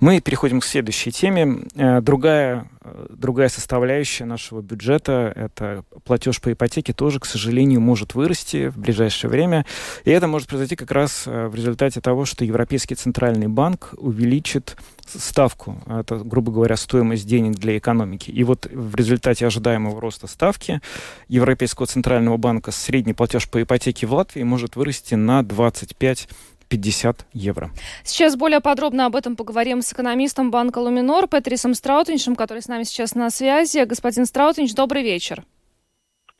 Мы 0.00 0.20
переходим 0.20 0.60
к 0.60 0.64
следующей 0.64 1.10
теме. 1.10 1.64
Э, 1.74 2.00
другая, 2.00 2.68
э, 2.82 3.06
другая 3.10 3.48
составляющая 3.48 4.24
нашего 4.24 4.60
бюджета– 4.60 5.32
это 5.36 5.84
платеж 6.04 6.40
по 6.40 6.52
ипотеке, 6.52 6.92
тоже, 6.92 7.18
к 7.18 7.24
сожалению, 7.24 7.80
может 7.80 8.14
вырасти 8.14 8.68
в 8.68 8.78
ближайшее 8.78 9.30
время. 9.30 9.66
И 10.04 10.10
это 10.10 10.28
может 10.28 10.48
произойти 10.48 10.76
как 10.76 10.90
раз 10.92 11.24
э, 11.26 11.48
в 11.48 11.54
результате 11.54 12.00
того, 12.00 12.26
что 12.26 12.44
Европейский 12.44 12.94
Центральный 12.94 13.48
банк 13.48 13.94
увеличит 13.96 14.76
ставку, 15.06 15.80
это, 15.86 16.16
грубо 16.16 16.52
говоря, 16.52 16.76
стоимость 16.76 17.26
денег 17.26 17.54
для 17.54 17.78
экономики. 17.78 18.30
И 18.30 18.44
вот 18.44 18.66
в 18.70 18.94
результате 18.94 19.46
ожидаемого 19.46 20.00
роста 20.00 20.26
ставки 20.26 20.80
Европейского 21.28 21.86
Центрального 21.86 22.36
банка 22.36 22.72
средний 22.72 23.14
платеж 23.14 23.48
по 23.48 23.62
ипотеке 23.62 24.06
в 24.06 24.12
Латвии 24.12 24.42
может 24.42 24.76
вырасти 24.76 25.14
на 25.14 25.42
25 25.42 26.28
50 26.68 27.26
евро. 27.32 27.70
Сейчас 28.04 28.36
более 28.36 28.60
подробно 28.60 29.06
об 29.06 29.16
этом 29.16 29.36
поговорим 29.36 29.82
с 29.82 29.92
экономистом 29.92 30.50
банка 30.50 30.78
Луминор 30.78 31.28
Петрисом 31.28 31.74
Страутиншем, 31.74 32.36
который 32.36 32.62
с 32.62 32.68
нами 32.68 32.82
сейчас 32.82 33.14
на 33.14 33.30
связи. 33.30 33.84
Господин 33.84 34.26
Страутинш, 34.26 34.72
добрый 34.72 35.02
вечер. 35.02 35.44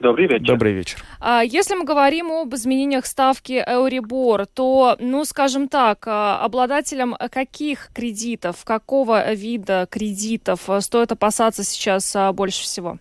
Добрый 0.01 0.29
вечер. 0.29 0.47
Добрый 0.47 0.73
вечер. 0.75 0.99
А, 1.21 1.43
если 1.43 1.75
мы 1.75 1.85
говорим 1.85 2.31
об 2.31 2.55
изменениях 2.55 3.05
ставки 3.05 3.65
Euribor, 3.69 4.47
то, 4.47 4.97
ну, 5.01 5.25
скажем 5.25 5.67
так, 5.69 6.07
а, 6.07 6.39
обладателям 6.41 7.17
каких 7.33 7.89
кредитов, 7.93 8.65
какого 8.65 9.33
вида 9.33 9.89
кредитов 9.91 10.69
стоит 10.81 11.11
опасаться 11.11 11.65
сейчас 11.65 12.15
а, 12.15 12.33
больше 12.33 12.63
всего? 12.63 12.99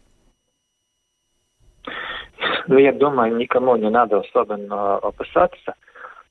Ну, 2.67 2.79
я 2.79 2.91
думаю, 2.93 3.35
никому 3.37 3.75
не 3.75 3.91
надо 3.91 4.19
особенно 4.19 4.95
опасаться. 4.95 5.75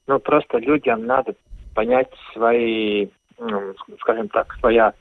Ну, 0.06 0.18
просто 0.18 0.58
людям 0.58 1.06
надо 1.06 1.34
понять 1.74 2.10
свои, 2.32 3.08
ну, 3.38 3.74
скажем 4.00 4.28
так, 4.28 4.54
своя... 4.60 4.94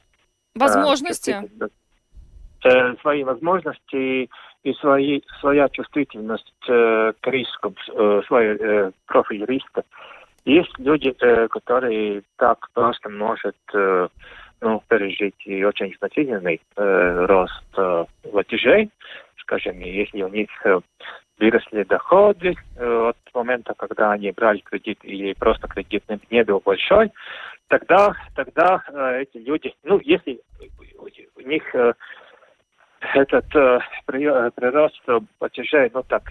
Возможности. 0.55 1.31
Э, 1.31 1.67
э, 2.65 2.95
свои 3.01 3.23
возможности 3.23 4.29
и 4.63 4.73
свои, 4.79 5.21
своя 5.39 5.69
чувствительность 5.69 6.53
э, 6.67 7.13
к 7.19 7.27
рискам, 7.27 7.75
э, 7.93 8.21
свой 8.27 8.45
э, 8.45 8.91
профиль 9.05 9.45
риска. 9.45 9.83
Есть 10.45 10.77
люди, 10.79 11.15
э, 11.19 11.47
которые 11.47 12.23
так 12.37 12.67
просто 12.73 13.09
может 13.09 13.57
э, 13.73 14.07
ну, 14.61 14.81
пережить 14.87 15.35
и 15.45 15.63
очень 15.63 15.93
значительный 15.99 16.61
э, 16.75 17.25
рост 17.25 17.63
э, 17.77 18.05
платежей, 18.31 18.89
скажем, 19.37 19.79
если 19.79 20.23
у 20.23 20.29
них 20.29 20.49
э, 20.65 20.79
выросли 21.39 21.83
доходы 21.83 22.55
э, 22.77 23.09
от 23.09 23.17
момента, 23.33 23.73
когда 23.77 24.11
они 24.11 24.31
брали 24.31 24.59
кредит 24.59 24.99
или 25.03 25.33
просто 25.33 25.67
кредит 25.67 26.03
не 26.29 26.43
был 26.43 26.61
большой, 26.63 27.11
тогда, 27.67 28.13
тогда 28.35 28.83
э, 28.87 29.23
эти 29.23 29.37
люди, 29.37 29.73
ну, 29.83 29.99
если 30.03 30.39
у 31.35 31.41
них 31.41 31.75
э, 31.75 31.93
этот 33.13 33.47
прирост 34.05 35.01
платежей, 35.37 35.91
ну, 35.93 36.03
так, 36.03 36.23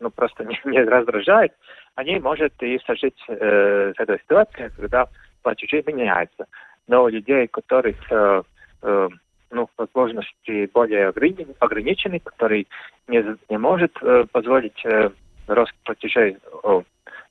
ну, 0.00 0.10
просто 0.10 0.44
не, 0.44 0.60
не 0.64 0.82
раздражает, 0.82 1.52
они 1.98 2.20
может 2.20 2.52
и 2.62 2.78
сожить 2.86 3.20
э, 3.26 3.92
с 3.96 4.00
этой 4.00 4.18
ситуацией, 4.20 4.70
когда 4.76 5.08
платежи 5.42 5.82
меняются. 5.84 6.46
Но 6.86 7.02
у 7.02 7.08
людей, 7.08 7.46
у 7.46 7.48
которых 7.48 7.96
э, 8.10 8.42
э, 8.82 9.08
ну, 9.50 9.68
возможности 9.76 10.70
более 10.72 11.08
ограничены, 11.08 12.20
который 12.20 12.68
не, 13.06 13.24
не 13.48 13.58
может 13.58 13.92
э, 14.02 14.24
позволить 14.30 14.84
э, 14.84 15.10
рост 15.46 15.72
платежей 15.84 16.36
э, 16.64 16.82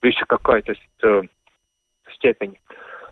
выше 0.01 0.25
какой-то 0.27 0.73
э, 1.03 1.21
степени, 2.13 2.59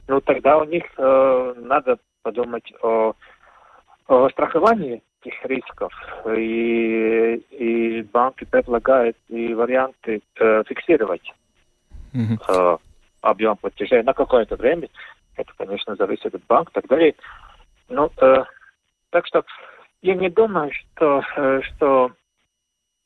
ну, 0.08 0.22
тогда 0.22 0.58
у 0.58 0.66
них 0.66 0.84
э, 0.98 1.54
надо 1.58 1.98
подумать 2.22 2.72
о, 2.82 3.14
о 4.08 4.30
страховании 4.30 5.02
этих 5.22 5.46
рисков. 5.46 5.94
И, 6.36 7.36
и 7.52 8.02
банки 8.04 8.46
предлагают 8.46 9.18
и 9.30 9.54
варианты 9.54 10.22
э, 10.40 10.64
фиксировать 10.68 11.34
mm-hmm. 12.14 12.40
э, 12.48 12.78
объем 13.22 13.58
платежей 13.58 14.04
на 14.04 14.14
какое-то 14.14 14.56
время. 14.56 14.90
Это, 15.36 15.52
конечно, 15.58 15.96
зависит 15.96 16.34
от 16.34 16.46
банка 16.46 16.72
и 16.72 16.74
так 16.74 16.88
далее. 16.88 17.16
Ну, 17.90 18.12
э, 18.18 18.44
так 19.16 19.26
что 19.28 19.46
я 20.02 20.14
не 20.14 20.30
думаю, 20.30 20.70
что, 20.74 21.24
э, 21.38 21.62
что, 21.62 22.12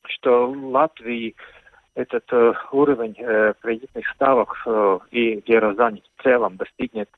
что 0.07 0.47
в 0.47 0.65
Латвии 0.65 1.35
этот 1.93 2.23
э, 2.31 2.53
уровень 2.71 3.13
э, 3.19 3.53
кредитных 3.61 4.09
ставок 4.15 4.57
и 5.11 5.43
еврозоне 5.45 6.01
в 6.01 6.23
целом 6.23 6.57
достигнет 6.57 7.09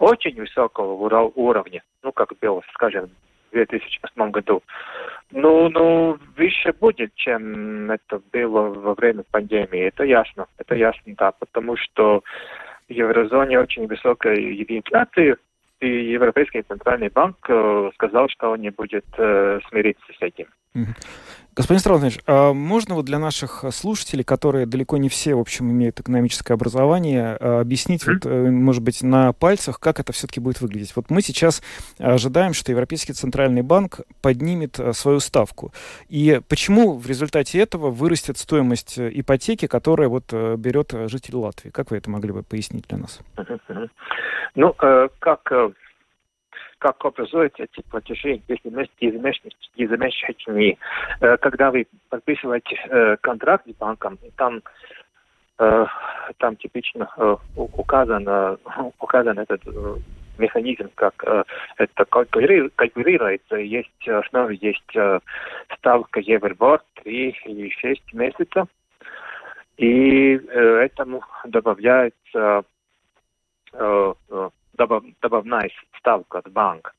очень 0.00 0.34
высокого 0.40 0.94
уровня, 1.36 1.84
ну, 2.02 2.10
как 2.10 2.32
было, 2.40 2.62
скажем, 2.74 3.10
в 3.50 3.52
2008 3.52 4.30
году. 4.32 4.60
Ну, 5.30 5.68
ну, 5.68 6.18
выше 6.36 6.72
будет, 6.72 7.14
чем 7.14 7.92
это 7.92 8.20
было 8.32 8.62
во 8.70 8.94
время 8.94 9.22
пандемии. 9.30 9.86
Это 9.86 10.02
ясно. 10.02 10.46
Это 10.58 10.74
ясно, 10.74 11.14
да, 11.16 11.30
потому 11.30 11.76
что 11.76 12.24
в 12.88 12.92
еврозоне 12.92 13.60
очень 13.60 13.86
высокая 13.86 14.34
инфляция, 14.34 15.36
и 15.82 16.12
Европейский 16.12 16.62
центральный 16.62 17.08
банк 17.08 17.36
э, 17.48 17.90
сказал, 17.94 18.28
что 18.28 18.50
он 18.50 18.60
не 18.60 18.70
будет 18.70 19.04
э, 19.18 19.60
смириться 19.68 20.04
с 20.16 20.22
этим. 20.22 20.46
Господин 21.54 21.80
Страутович, 21.80 22.18
а 22.26 22.54
можно 22.54 22.94
вот 22.94 23.04
для 23.04 23.18
наших 23.18 23.66
слушателей, 23.72 24.24
которые 24.24 24.64
далеко 24.64 24.96
не 24.96 25.10
все, 25.10 25.34
в 25.34 25.38
общем, 25.38 25.70
имеют 25.70 26.00
экономическое 26.00 26.54
образование, 26.54 27.36
а, 27.38 27.60
объяснить, 27.60 28.06
вот, 28.06 28.24
э, 28.24 28.50
может 28.50 28.82
быть, 28.82 29.02
на 29.02 29.34
пальцах, 29.34 29.78
как 29.78 30.00
это 30.00 30.14
все-таки 30.14 30.40
будет 30.40 30.62
выглядеть? 30.62 30.96
Вот 30.96 31.10
мы 31.10 31.20
сейчас 31.20 31.62
ожидаем, 31.98 32.54
что 32.54 32.72
Европейский 32.72 33.12
Центральный 33.12 33.60
банк 33.60 34.00
поднимет 34.22 34.80
свою 34.92 35.20
ставку. 35.20 35.74
И 36.08 36.40
почему 36.48 36.96
в 36.96 37.06
результате 37.06 37.58
этого 37.58 37.90
вырастет 37.90 38.38
стоимость 38.38 38.98
ипотеки, 38.98 39.66
которая 39.66 40.08
вот 40.08 40.32
берет 40.32 40.94
житель 41.10 41.36
Латвии? 41.36 41.68
Как 41.68 41.90
вы 41.90 41.98
это 41.98 42.08
могли 42.08 42.32
бы 42.32 42.42
пояснить 42.44 42.86
для 42.88 42.96
нас? 42.96 43.20
Ну, 44.54 44.74
э, 44.82 45.08
как, 45.18 45.50
э, 45.50 45.70
как 46.82 47.04
образуются 47.04 47.62
эти 47.62 47.80
платежи 47.88 48.42
ежемесячные? 49.76 50.78
Э, 51.20 51.36
когда 51.36 51.70
вы 51.70 51.86
подписываете 52.08 53.16
контракт 53.20 53.68
с 53.68 53.74
банком, 53.74 54.18
там 54.36 54.62
там 56.38 56.56
типично 56.56 57.08
указан, 57.54 58.26
указан 58.98 59.38
этот 59.38 59.62
механизм, 60.38 60.90
как 60.96 61.22
это 61.76 62.04
калькулируется. 62.04 63.56
Есть 63.56 64.08
основе 64.08 64.58
есть 64.60 64.92
ставка 65.78 66.18
Евробор 66.20 66.82
3 67.04 67.36
или 67.44 67.70
6 67.80 68.14
месяцев. 68.14 68.66
И 69.76 70.34
этому 70.34 71.22
добавляется 71.44 72.64
Э, 73.72 74.12
э, 74.28 74.50
добав, 74.74 75.02
добавная 75.20 75.70
ставка 75.98 76.38
от 76.38 76.48
банка. 76.48 76.92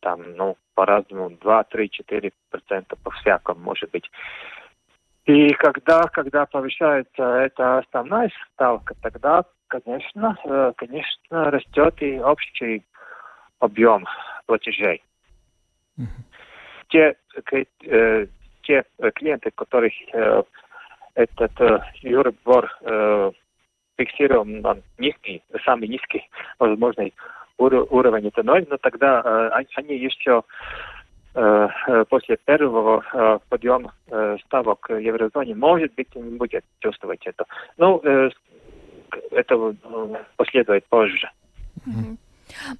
Там, 0.00 0.34
ну, 0.36 0.56
по-разному, 0.74 1.30
2, 1.30 1.64
3, 1.64 1.88
4 1.90 2.32
процента 2.50 2.96
по-всякому 2.96 3.60
может 3.60 3.90
быть. 3.90 4.10
И 5.26 5.50
когда, 5.54 6.02
когда 6.04 6.46
повышается 6.46 7.22
эта 7.22 7.78
основная 7.78 8.30
ставка, 8.52 8.94
тогда, 9.02 9.44
конечно, 9.68 10.36
э, 10.44 10.72
конечно, 10.76 11.50
растет 11.50 12.02
и 12.02 12.18
общий 12.18 12.84
объем 13.58 14.06
платежей. 14.46 15.02
Mm-hmm. 15.98 16.24
Те, 16.88 17.16
э, 17.82 18.26
те 18.62 18.84
клиенты, 19.14 19.50
которых 19.50 19.92
э, 20.12 20.42
этот 21.14 21.60
э, 21.60 21.80
Юрбор 22.02 22.70
э, 22.80 23.30
фиксируем 24.00 24.60
на 24.62 24.78
низкий, 24.98 25.42
самый 25.64 25.88
низкий 25.88 26.28
возможный 26.58 27.12
уровень, 27.58 28.28
это 28.28 28.42
но 28.42 28.76
тогда 28.78 29.20
э, 29.22 29.64
они 29.74 29.94
еще 29.98 30.42
э, 31.34 31.68
э, 31.86 32.04
после 32.08 32.38
первого 32.38 33.04
э, 33.12 33.38
подъема 33.50 33.92
ставок 34.46 34.88
в 34.88 34.96
еврозоне, 34.96 35.54
может 35.54 35.94
быть, 35.94 36.14
не 36.14 36.38
будет 36.38 36.64
чувствовать 36.78 37.20
это. 37.26 37.44
Ну, 37.76 38.02
это 39.30 39.74
последует 40.36 40.86
позже. 40.86 41.30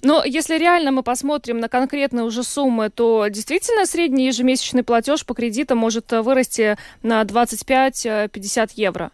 Но 0.03 0.23
если 0.25 0.57
реально 0.57 0.91
мы 0.91 1.03
посмотрим 1.03 1.59
на 1.59 1.69
конкретные 1.69 2.25
уже 2.25 2.43
суммы, 2.43 2.89
то 2.89 3.27
действительно 3.27 3.85
средний 3.85 4.27
ежемесячный 4.27 4.83
платеж 4.83 5.25
по 5.25 5.33
кредитам 5.33 5.77
может 5.77 6.11
вырасти 6.11 6.75
на 7.03 7.21
25-50 7.21 8.71
евро. 8.75 9.11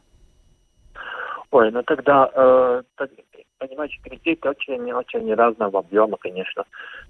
Ой, 1.51 1.71
ну 1.71 1.81
тогда, 1.83 2.29
э, 2.33 2.83
понимаете, 3.57 3.97
кредит 4.03 4.45
очень-очень 4.45 5.33
разного 5.33 5.79
объема, 5.79 6.17
конечно. 6.17 6.65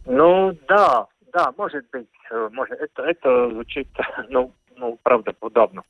Ну, 0.05 0.55
да, 0.67 1.07
да, 1.33 1.53
может 1.57 1.85
быть, 1.91 2.07
э, 2.29 2.49
может, 2.51 2.79
это, 2.79 3.03
это 3.03 3.49
звучит, 3.49 3.87
ну, 4.29 4.51
ну, 4.75 4.97
правда, 5.03 5.33
удобно. 5.41 5.83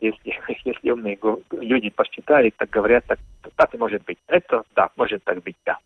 Если, 0.00 0.34
если 0.64 0.90
умные 0.90 1.18
люди 1.50 1.90
посчитали, 1.90 2.52
так 2.56 2.70
говорят, 2.70 3.04
так, 3.06 3.18
так 3.56 3.74
и 3.74 3.78
может 3.78 4.04
быть. 4.04 4.18
Это, 4.26 4.62
да, 4.74 4.90
может 4.96 5.24
так 5.24 5.42
быть, 5.42 5.56
да. 5.64 5.78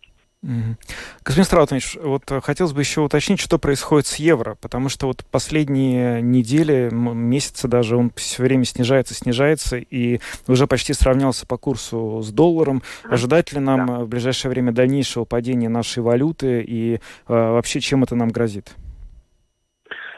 Господин 0.42 1.44
Страутович, 1.44 1.96
вот 2.00 2.30
э, 2.30 2.40
хотелось 2.40 2.72
бы 2.72 2.80
еще 2.80 3.00
уточнить, 3.00 3.40
что 3.40 3.58
происходит 3.58 4.06
с 4.06 4.16
евро, 4.16 4.56
потому 4.60 4.88
что 4.88 5.08
вот 5.08 5.24
последние 5.32 6.22
недели, 6.22 6.88
месяцы 6.92 7.66
даже, 7.66 7.96
он 7.96 8.12
все 8.14 8.44
время 8.44 8.64
снижается, 8.64 9.14
снижается, 9.14 9.78
и 9.78 10.20
уже 10.46 10.68
почти 10.68 10.92
сравнялся 10.92 11.44
по 11.44 11.58
курсу 11.58 12.20
с 12.22 12.30
долларом. 12.30 12.82
Ожидать 13.02 13.52
ли 13.52 13.58
нам 13.58 13.86
да. 13.86 13.98
в 14.04 14.08
ближайшее 14.08 14.50
время 14.50 14.70
дальнейшего 14.70 15.24
падения 15.24 15.68
нашей 15.68 16.04
валюты, 16.04 16.62
и 16.62 16.94
э, 16.94 16.98
вообще 17.26 17.80
чем 17.80 18.04
это 18.04 18.14
нам 18.14 18.28
грозит? 18.28 18.76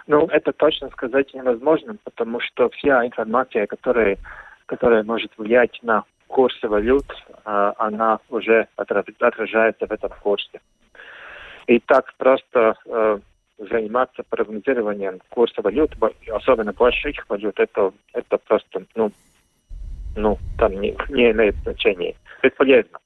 Ну, 0.06 0.26
это 0.26 0.52
точно 0.52 0.90
сказать 0.90 1.33
невозможно, 1.33 1.96
потому 2.04 2.40
что 2.40 2.68
вся 2.70 3.06
информация, 3.06 3.66
которая, 3.66 4.18
которая 4.66 5.02
может 5.02 5.33
влиять 5.38 5.78
на 5.83 6.04
курсе 6.30 6.68
валют, 6.68 7.06
а, 7.44 7.74
она 7.76 8.20
уже 8.30 8.68
отражается 8.76 9.86
в 9.86 9.92
этом 9.92 10.10
курсе. 10.22 10.60
И 11.66 11.78
так 11.80 12.12
просто 12.16 12.74
э, 12.86 13.18
заниматься 13.58 14.22
прогнозированием 14.28 15.20
курса 15.28 15.60
валют, 15.62 15.92
особенно 16.32 16.72
больших 16.72 17.28
валют, 17.28 17.60
это, 17.60 17.92
это 18.12 18.38
просто, 18.38 18.84
ну, 18.96 19.12
ну, 20.16 20.38
там 20.58 20.72
не, 20.80 20.96
не 21.10 21.30
имеет 21.30 21.54
значения. 21.62 22.14
Бесполезно. 22.42 22.98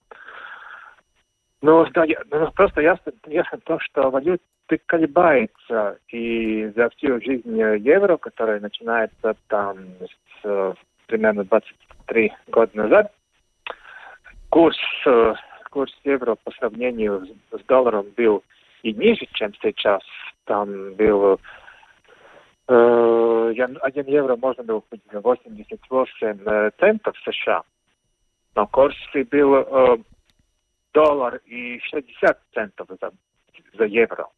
Но 1.61 1.85
да, 1.93 2.05
я, 2.05 2.23
ну, 2.31 2.51
просто 2.53 2.81
ясно, 2.81 3.13
ясно 3.27 3.59
то, 3.65 3.79
что 3.81 4.11
валюта 4.11 4.41
колебается, 4.87 5.99
и 6.09 6.73
за 6.77 6.89
всю 6.91 7.21
жизнь 7.21 7.59
евро, 7.59 8.17
которая 8.17 8.61
начинается 8.61 9.35
там 9.49 9.79
с 10.43 10.75
примерно 11.07 11.45
23 12.07 12.33
года 12.49 12.71
назад, 12.77 13.13
курс, 14.51 14.79
э, 15.07 15.35
курс 15.71 15.93
евро 16.05 16.37
по 16.37 16.51
сравнению 16.53 17.27
с 17.51 17.65
долларом 17.65 18.07
был 18.17 18.43
и 18.83 18.93
ниже, 18.93 19.27
чем 19.33 19.53
сейчас. 19.63 20.03
Там 20.45 20.95
был 20.95 21.39
Э, 22.67 23.53
я- 23.55 23.71
один 23.83 24.07
евро 24.07 24.37
можно 24.37 24.63
было 24.63 24.81
купить 24.81 25.03
за 25.13 25.21
88 25.21 26.41
э, 26.47 26.71
центов 26.79 27.15
США. 27.19 27.63
На 28.55 28.67
курсе 28.67 29.25
был 29.25 29.55
э, 29.55 29.99
доллар 30.95 31.41
и 31.45 31.79
60 31.81 32.39
центов 32.55 32.89
за, 33.01 33.13
за 33.75 33.85
евро. 33.85 34.29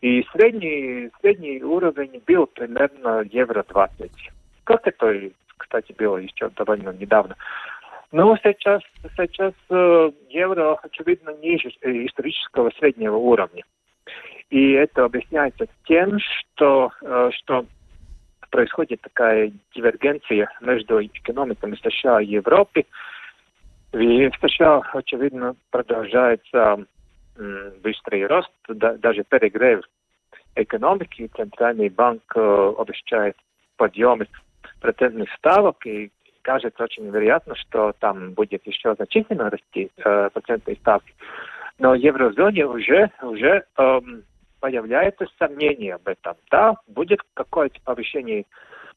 И 0.00 0.22
средний, 0.32 1.10
средний 1.20 1.60
уровень 1.62 2.22
был 2.24 2.46
примерно 2.46 3.22
евро 3.22 3.64
20. 3.68 4.12
Как 4.62 4.86
это, 4.86 5.32
кстати, 5.64 5.92
было 5.96 6.18
еще 6.18 6.50
довольно 6.50 6.90
недавно. 6.90 7.36
Но 8.12 8.36
сейчас, 8.36 8.82
сейчас 9.16 9.54
э, 9.70 10.10
евро, 10.28 10.76
очевидно, 10.82 11.30
ниже 11.42 11.72
э, 11.80 12.06
исторического 12.06 12.70
среднего 12.78 13.16
уровня. 13.16 13.64
И 14.50 14.72
это 14.72 15.04
объясняется 15.04 15.66
тем, 15.86 16.18
что, 16.20 16.92
э, 17.02 17.30
что 17.32 17.66
происходит 18.50 19.00
такая 19.00 19.50
дивергенция 19.74 20.48
между 20.60 21.04
экономиками 21.04 21.76
США 21.82 22.20
и 22.20 22.26
Европы. 22.26 22.84
И 23.92 24.28
в 24.28 24.48
США, 24.48 24.82
очевидно, 24.92 25.56
продолжается 25.70 26.84
быстрый 27.82 28.24
рост, 28.26 28.52
да- 28.68 28.96
даже 28.96 29.24
перегрев 29.24 29.82
экономики. 30.54 31.28
Центральный 31.36 31.88
банк 31.88 32.22
обещает 32.36 33.36
подъемы 33.76 34.28
процентных 34.84 35.32
ставок, 35.38 35.86
и 35.86 36.10
кажется 36.42 36.84
очень 36.84 37.08
вероятно, 37.08 37.54
что 37.54 37.94
там 38.00 38.34
будет 38.34 38.66
еще 38.66 38.94
значительно 38.94 39.48
расти 39.48 39.90
э, 39.96 40.28
процентные 40.30 40.76
ставки. 40.76 41.14
Но 41.78 41.92
в 41.92 41.94
еврозоне 41.94 42.66
уже, 42.66 43.10
уже 43.22 43.64
эм, 43.78 44.24
появляется 44.60 45.26
сомнение 45.38 45.94
об 45.94 46.06
этом. 46.06 46.34
Да, 46.50 46.74
будет 46.86 47.20
какое-то 47.32 47.80
повышение 47.82 48.44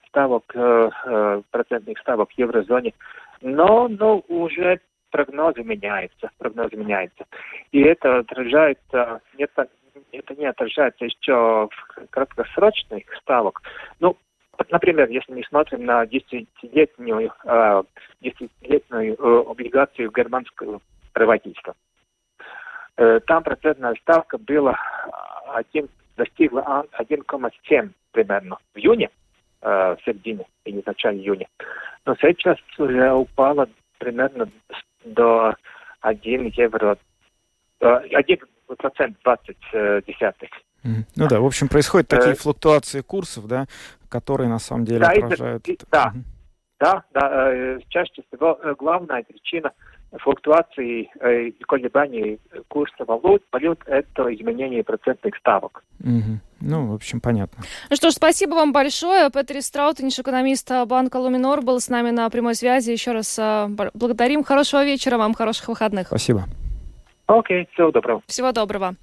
ставок, 0.09 0.43
э, 0.53 0.89
э, 1.05 1.41
процентных 1.51 1.97
ставок 1.99 2.31
в 2.31 2.37
еврозоне, 2.37 2.93
но, 3.41 3.87
но 3.87 4.21
уже 4.27 4.81
прогнозы 5.09 5.63
меняются, 5.63 6.31
прогнозы 6.37 6.75
меняются. 6.75 7.23
И 7.71 7.79
это 7.79 8.17
отражается, 8.17 9.21
это, 9.37 9.69
это 10.11 10.35
не 10.35 10.47
отражается 10.47 11.05
еще 11.05 11.69
в 11.71 12.09
краткосрочных 12.09 13.03
ставок. 13.21 13.61
Ну, 14.01 14.17
вот, 14.57 14.71
например, 14.71 15.09
если 15.09 15.31
мы 15.33 15.43
смотрим 15.43 15.85
на 15.85 16.03
10-летнюю, 16.05 17.31
э, 17.43 17.83
10-летнюю 18.21 19.15
э, 19.15 19.43
облигацию 19.49 20.11
германского 20.11 20.81
правительства, 21.13 21.75
э, 22.97 23.19
там 23.27 23.43
процентная 23.43 23.95
ставка 24.01 24.37
была 24.37 24.75
один, 25.53 25.89
достигла 26.15 26.61
а- 26.65 26.85
1,7 26.97 27.91
примерно 28.11 28.57
в 28.73 28.77
июне, 28.77 29.09
э, 29.61 29.95
в 29.95 29.97
середине 30.05 30.45
или 30.65 30.81
в 30.81 30.87
начале 30.87 31.19
июня. 31.19 31.47
Но 32.05 32.15
сейчас 32.15 32.57
уже 32.79 33.11
упала 33.13 33.69
примерно 33.99 34.49
до 35.05 35.55
1 36.01 36.47
евро, 36.47 36.97
э, 37.79 37.85
1 37.85 38.39
процент 38.77 39.17
20 39.23 39.57
э, 39.73 40.01
десятых. 40.07 40.49
Ну 40.83 41.27
да, 41.27 41.39
в 41.39 41.45
общем, 41.45 41.67
происходят 41.67 42.07
такие 42.07 42.33
Э, 42.33 42.35
флуктуации 42.35 43.01
курсов, 43.01 43.47
да, 43.47 43.65
которые 44.09 44.49
на 44.49 44.59
самом 44.59 44.85
деле 44.85 44.99
Да, 44.99 45.13
это- 45.13 45.25
отражают... 45.25 45.67
и- 45.67 45.79
да. 45.91 46.13
Да, 46.79 47.03
да, 47.11 47.51
э, 47.51 47.79
чаще 47.89 48.21
всего 48.27 48.59
э, 48.61 48.75
главная 48.77 49.23
причина 49.23 49.71
флуктуации 50.19 51.09
э, 51.19 51.47
и 51.47 51.63
колебаний 51.63 52.39
курса 52.67 53.03
валют, 53.07 53.43
валют 53.51 53.79
это 53.87 54.33
изменение 54.35 54.83
процентных 54.83 55.35
ставок. 55.37 55.83
Мгм. 55.99 56.39
Ну, 56.61 56.87
в 56.91 56.93
общем, 56.93 57.19
понятно. 57.19 57.63
Ну 57.89 57.95
что 57.95 58.11
ж, 58.11 58.13
спасибо 58.13 58.53
вам 58.53 58.73
большое. 58.73 59.31
Петри 59.31 59.61
Страутинш, 59.61 60.19
экономист 60.19 60.69
банка 60.85 61.17
Луминор, 61.17 61.61
был 61.61 61.79
с 61.79 61.89
нами 61.89 62.11
на 62.11 62.29
прямой 62.29 62.53
связи. 62.53 62.91
Еще 62.91 63.11
раз 63.11 63.39
благодарим. 63.95 64.43
Хорошего 64.43 64.85
вечера 64.85 65.17
вам, 65.17 65.33
хороших 65.33 65.69
выходных. 65.69 66.07
Спасибо. 66.07 66.43
Окей, 67.27 67.67
всего 67.73 67.91
доброго. 67.91 68.21
Всего 68.27 68.51
доброго. 68.53 68.95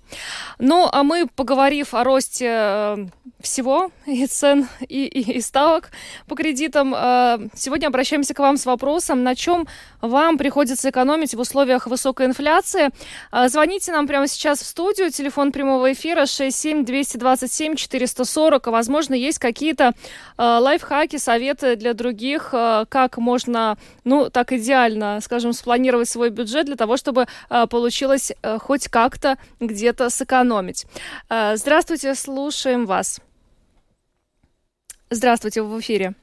Ну, 0.59 0.89
а 0.91 1.03
мы, 1.03 1.27
поговорив 1.37 1.93
о 1.93 2.05
росте 2.05 2.47
э, 2.49 2.97
всего, 3.43 3.91
и 4.07 4.27
цен, 4.27 4.67
и, 4.81 5.05
и- 5.05 5.33
и 5.37 5.41
ставок 5.43 5.91
по 6.27 6.35
кредитам, 6.35 6.95
э, 6.97 7.39
сегодня 7.55 7.89
обращаемся 7.89 8.33
к 8.33 8.39
вам 8.39 8.57
с 8.57 8.65
вопросом, 8.65 9.23
на 9.25 9.35
чем 9.35 9.67
вам 10.01 10.39
приходится 10.39 10.89
экономить 10.89 11.35
в 11.35 11.41
условиях 11.41 11.87
высокой 11.87 12.25
инфляции. 12.25 12.89
Э, 13.31 13.49
Звоните 13.49 13.93
нам 13.93 14.07
прямо 14.07 14.27
сейчас 14.27 14.61
в 14.61 14.65
студию, 14.67 15.11
телефон 15.11 15.53
прямого 15.53 15.93
эфира 15.93 16.23
67-227-440. 16.23 18.71
Возможно, 18.71 19.13
есть 19.13 19.39
какие-то 19.39 19.93
лайфхаки, 20.39 21.19
советы 21.19 21.77
для 21.77 21.93
других, 21.93 22.53
как 22.53 23.19
можно, 23.19 23.77
ну, 24.05 24.31
так 24.31 24.53
идеально, 24.53 25.21
скажем, 25.21 25.53
спланировать 25.53 26.09
свой 26.09 26.31
бюджет 26.31 26.65
для 26.67 26.77
того, 26.77 26.97
чтобы 26.97 27.27
получилось 27.69 28.14
э, 28.43 28.59
хоть 28.59 28.89
как-то 28.89 29.37
где-то 29.61 30.11
сэкономить. 30.11 30.87
Э, 31.31 31.57
Здравствуйте, 31.57 32.15
слушаем 32.15 32.87
вас. 32.87 33.21
Здравствуйте, 35.11 35.63
вы 35.63 35.77
в 35.77 35.81
эфире. 35.81 36.15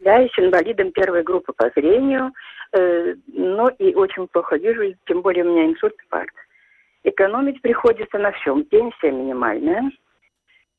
Я 0.00 0.26
с 0.26 0.38
инвалидом 0.38 0.92
первой 0.92 1.22
группы 1.22 1.52
по 1.52 1.70
зрению, 1.74 2.32
э, 2.72 3.14
но 3.28 3.68
и 3.78 3.94
очень 3.94 4.26
плохо 4.28 4.56
вижу, 4.56 4.94
тем 5.06 5.22
более 5.22 5.44
у 5.44 5.48
меня 5.48 5.66
инсульт 5.66 5.94
инфаркт. 6.04 6.34
Экономить 7.04 7.62
приходится 7.62 8.18
на 8.18 8.32
всем. 8.32 8.64
Пенсия 8.64 9.10
минимальная. 9.10 9.90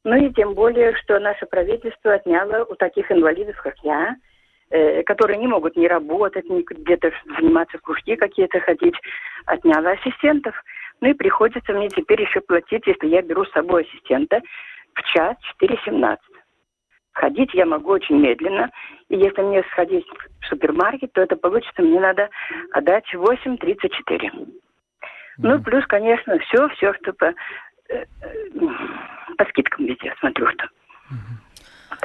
Ну 0.04 0.16
и 0.16 0.34
тем 0.34 0.54
более, 0.54 0.96
что 0.96 1.20
наше 1.20 1.46
правительство 1.46 2.14
отняло 2.14 2.64
у 2.66 2.76
таких 2.76 3.12
инвалидов, 3.12 3.58
как 3.62 3.76
я, 3.84 4.16
которые 5.06 5.38
не 5.38 5.48
могут 5.48 5.76
ни 5.76 5.88
работать, 5.88 6.48
ни 6.50 6.62
где-то 6.62 7.12
заниматься 7.38 7.78
кружки 7.80 8.16
какие-то 8.16 8.60
ходить, 8.60 8.96
отняло 9.46 9.92
ассистентов. 9.92 10.56
Ну 11.02 11.10
и 11.10 11.14
приходится 11.14 11.74
мне 11.74 11.90
теперь 11.90 12.22
еще 12.22 12.42
платить, 12.42 12.86
если 12.86 13.08
я 13.08 13.22
беру 13.22 13.46
с 13.46 13.52
собой 13.52 13.84
ассистента, 13.84 14.42
в 14.94 15.04
час 15.14 15.36
4,17. 15.62 16.18
Ходить 17.14 17.54
я 17.54 17.66
могу 17.66 17.92
очень 17.92 18.18
медленно. 18.18 18.70
И 19.10 19.18
если 19.18 19.42
мне 19.42 19.64
сходить 19.72 20.06
в 20.42 20.46
супермаркет, 20.48 21.12
то 21.14 21.22
это 21.22 21.36
получится, 21.36 21.82
мне 21.82 22.00
надо 22.00 22.30
отдать 22.72 23.14
8,34. 23.14 24.30
Ну, 25.38 25.56
Мгм. 25.56 25.64
плюс, 25.64 25.86
конечно, 25.88 26.38
все, 26.40 26.68
все, 26.70 26.94
что 26.96 27.14
по, 27.14 27.26
э, 27.26 27.34
э, 27.90 28.06
по 29.38 29.46
скидкам 29.46 29.86
везде 29.86 30.14
смотрю, 30.20 30.48
что. 30.48 30.70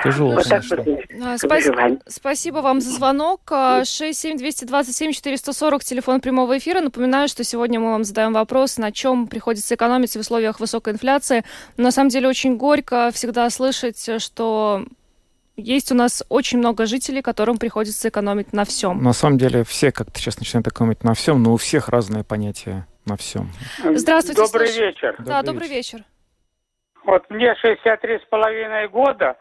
Тяжело, 0.02 0.32
вот 0.34 0.48
так 0.48 0.62
конечно. 0.68 0.92
вот. 1.18 1.24
А, 1.24 1.38
спас- 1.38 1.64
выживаем. 1.64 2.00
Спасибо 2.06 2.58
вам 2.58 2.80
за 2.80 2.90
звонок. 2.90 3.40
А, 3.50 3.82
67227-440, 3.84 5.84
телефон 5.84 6.20
прямого 6.20 6.58
эфира. 6.58 6.80
Напоминаю, 6.80 7.28
что 7.28 7.44
сегодня 7.44 7.80
мы 7.80 7.90
вам 7.92 8.04
задаем 8.04 8.32
вопрос, 8.32 8.78
на 8.78 8.92
чем 8.92 9.26
приходится 9.26 9.74
экономить 9.74 10.16
в 10.16 10.20
условиях 10.20 10.60
высокой 10.60 10.92
инфляции. 10.94 11.44
На 11.76 11.90
самом 11.90 12.08
деле 12.10 12.28
очень 12.28 12.56
горько 12.56 13.10
всегда 13.12 13.48
слышать, 13.50 14.22
что 14.22 14.84
есть 15.56 15.92
у 15.92 15.94
нас 15.94 16.24
очень 16.28 16.58
много 16.58 16.86
жителей, 16.86 17.22
которым 17.22 17.58
приходится 17.58 18.08
экономить 18.08 18.52
на 18.52 18.64
всем. 18.64 19.02
На 19.02 19.12
самом 19.12 19.38
деле 19.38 19.64
все 19.64 19.92
как-то 19.92 20.18
сейчас 20.18 20.38
начинают 20.38 20.66
экономить 20.66 21.04
на 21.04 21.14
всем, 21.14 21.42
но 21.42 21.52
у 21.52 21.56
всех 21.56 21.88
разное 21.88 22.24
понятие 22.24 22.86
на 23.06 23.16
всем. 23.16 23.50
Здравствуйте, 23.84 24.42
Добрый 24.42 24.66
слушаю. 24.68 24.88
вечер. 24.88 25.16
Да, 25.20 25.42
добрый 25.42 25.68
вечер. 25.68 26.00
Вот 27.04 27.22
мне 27.28 27.54
63 27.60 28.18
с 28.18 28.24
половиной 28.30 28.88
года, 28.88 29.36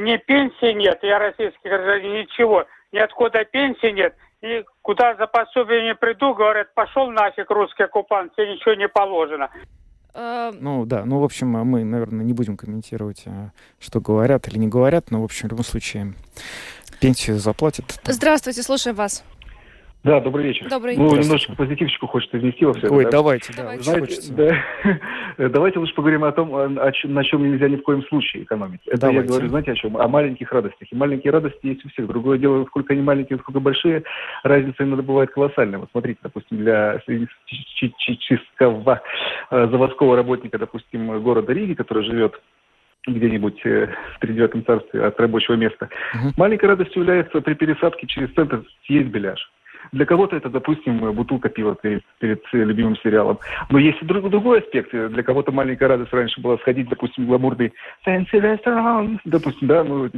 ни 0.00 0.16
пенсии 0.16 0.72
нет, 0.72 0.98
я 1.02 1.18
российский 1.18 1.68
гражданин, 1.68 2.12
ничего. 2.12 2.64
Ниоткуда 2.92 3.44
пенсии 3.44 3.92
нет. 3.92 4.14
И 4.42 4.64
куда 4.82 5.14
за 5.16 5.26
пособиями 5.26 5.94
приду, 5.94 6.34
говорят, 6.34 6.72
пошел 6.74 7.10
нафиг 7.10 7.50
русский 7.50 7.84
оккупант, 7.84 8.34
тебе 8.34 8.54
ничего 8.54 8.74
не 8.74 8.88
положено. 8.88 9.50
Э, 10.14 10.52
Ну 10.58 10.86
да, 10.86 11.04
ну 11.04 11.20
в 11.20 11.24
общем 11.24 11.48
мы, 11.48 11.84
наверное, 11.84 12.24
не 12.24 12.32
будем 12.32 12.56
комментировать, 12.56 13.24
а, 13.26 13.50
что 13.78 14.00
говорят 14.00 14.48
или 14.48 14.58
не 14.58 14.68
говорят, 14.68 15.10
но 15.10 15.20
в 15.20 15.24
общем 15.24 15.48
в 15.48 15.50
любом 15.52 15.64
случае 15.64 16.14
пенсию 17.00 17.38
заплатят. 17.38 18.00
Здравствуйте, 18.04 18.62
слушаем 18.62 18.96
вас. 18.96 19.24
Да, 20.06 20.20
добрый 20.20 20.44
вечер. 20.46 20.68
Добрый. 20.70 20.96
Ну, 20.96 21.08
Здравствуйте. 21.08 21.24
немножечко 21.26 21.56
позитивчику 21.56 22.06
хочется 22.06 22.36
внести 22.36 22.64
во 22.64 22.74
все 22.74 22.86
Ой, 22.88 23.02
это. 23.02 23.10
да? 23.10 23.18
давайте, 23.18 23.52
да, 23.56 23.62
Давайте. 23.62 23.82
Знаете, 23.82 24.00
хочется. 24.06 24.34
да, 24.34 24.98
давайте 25.48 25.78
лучше 25.80 25.94
поговорим 25.94 26.22
о 26.22 26.30
том, 26.30 26.54
о- 26.54 26.92
чем- 26.92 27.12
на 27.12 27.24
чем 27.24 27.42
нельзя 27.50 27.68
ни 27.68 27.74
в 27.74 27.82
коем 27.82 28.04
случае 28.04 28.44
экономить. 28.44 28.78
Это 28.86 29.00
Давайте. 29.00 29.22
я 29.22 29.26
говорю, 29.26 29.48
знаете, 29.48 29.72
о 29.72 29.74
чем? 29.74 29.96
О 29.96 30.06
маленьких 30.06 30.52
радостях. 30.52 30.86
И 30.92 30.94
маленькие 30.94 31.32
радости 31.32 31.58
есть 31.66 31.84
у 31.84 31.88
всех. 31.88 32.06
Другое 32.06 32.38
дело, 32.38 32.64
сколько 32.66 32.92
они 32.92 33.02
маленькие, 33.02 33.40
сколько 33.40 33.58
большие, 33.58 34.04
разница 34.44 34.84
иногда 34.84 35.02
бывает 35.02 35.32
колоссальная. 35.32 35.80
Вот 35.80 35.88
смотрите, 35.90 36.20
допустим, 36.22 36.58
для 36.58 37.00
среднестатистического 37.04 39.02
э, 39.50 39.68
заводского 39.68 40.14
работника, 40.14 40.56
допустим, 40.56 41.20
города 41.20 41.52
Риги, 41.52 41.74
который 41.74 42.04
живет 42.04 42.40
где-нибудь 43.08 43.60
э, 43.66 43.88
в 44.14 44.20
тридевятом 44.20 44.64
царстве 44.64 45.04
от 45.04 45.18
рабочего 45.18 45.54
места. 45.56 45.88
Мгм. 46.14 46.32
Маленькой 46.36 46.66
радостью 46.66 47.02
является 47.02 47.40
при 47.40 47.54
пересадке 47.54 48.06
через 48.06 48.32
центр 48.34 48.62
съесть 48.86 49.08
беляш. 49.08 49.50
Для 49.92 50.06
кого-то 50.06 50.36
это, 50.36 50.48
допустим, 50.48 51.12
бутылка 51.12 51.48
пива 51.48 51.74
перед, 51.74 52.02
перед 52.18 52.42
любимым 52.52 52.96
сериалом. 52.96 53.38
Но 53.70 53.78
есть 53.78 54.00
и 54.02 54.04
друг, 54.04 54.28
другой 54.30 54.60
аспект. 54.60 54.90
Для 54.92 55.22
кого-то 55.22 55.52
маленькая 55.52 55.88
радость 55.88 56.12
раньше 56.12 56.40
была 56.40 56.58
сходить, 56.58 56.88
допустим, 56.88 57.24
в 57.24 57.28
гламурный 57.28 57.72
fancy 58.06 58.34
restaurant, 58.34 59.18
допустим, 59.24 59.68
да, 59.68 59.84
ну, 59.84 60.08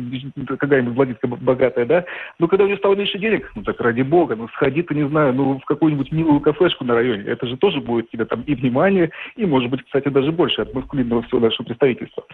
какая-нибудь 0.58 0.94
владелька 0.94 1.26
богатая, 1.26 1.86
да. 1.86 2.04
Но 2.38 2.48
когда 2.48 2.64
у 2.64 2.66
нее 2.66 2.78
стало 2.78 2.94
меньше 2.94 3.18
денег, 3.18 3.50
ну 3.54 3.62
так 3.62 3.80
ради 3.80 4.02
бога, 4.02 4.36
ну 4.36 4.48
сходи 4.48 4.82
ты, 4.82 4.94
не 4.94 5.08
знаю, 5.08 5.34
ну 5.34 5.58
в 5.58 5.64
какую-нибудь 5.64 6.12
милую 6.12 6.40
кафешку 6.40 6.84
на 6.84 6.94
районе. 6.94 7.24
Это 7.24 7.46
же 7.46 7.56
тоже 7.56 7.80
будет 7.80 8.10
тебе 8.10 8.24
там 8.24 8.42
и 8.42 8.54
внимание, 8.54 9.10
и, 9.36 9.46
может 9.46 9.70
быть, 9.70 9.84
кстати, 9.84 10.08
даже 10.08 10.32
больше 10.32 10.62
от 10.62 10.74
маскулинного 10.74 11.22
всего 11.22 11.40
нашего 11.40 11.66
представительства. 11.66 12.24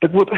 Так 0.00 0.12
вот, 0.12 0.30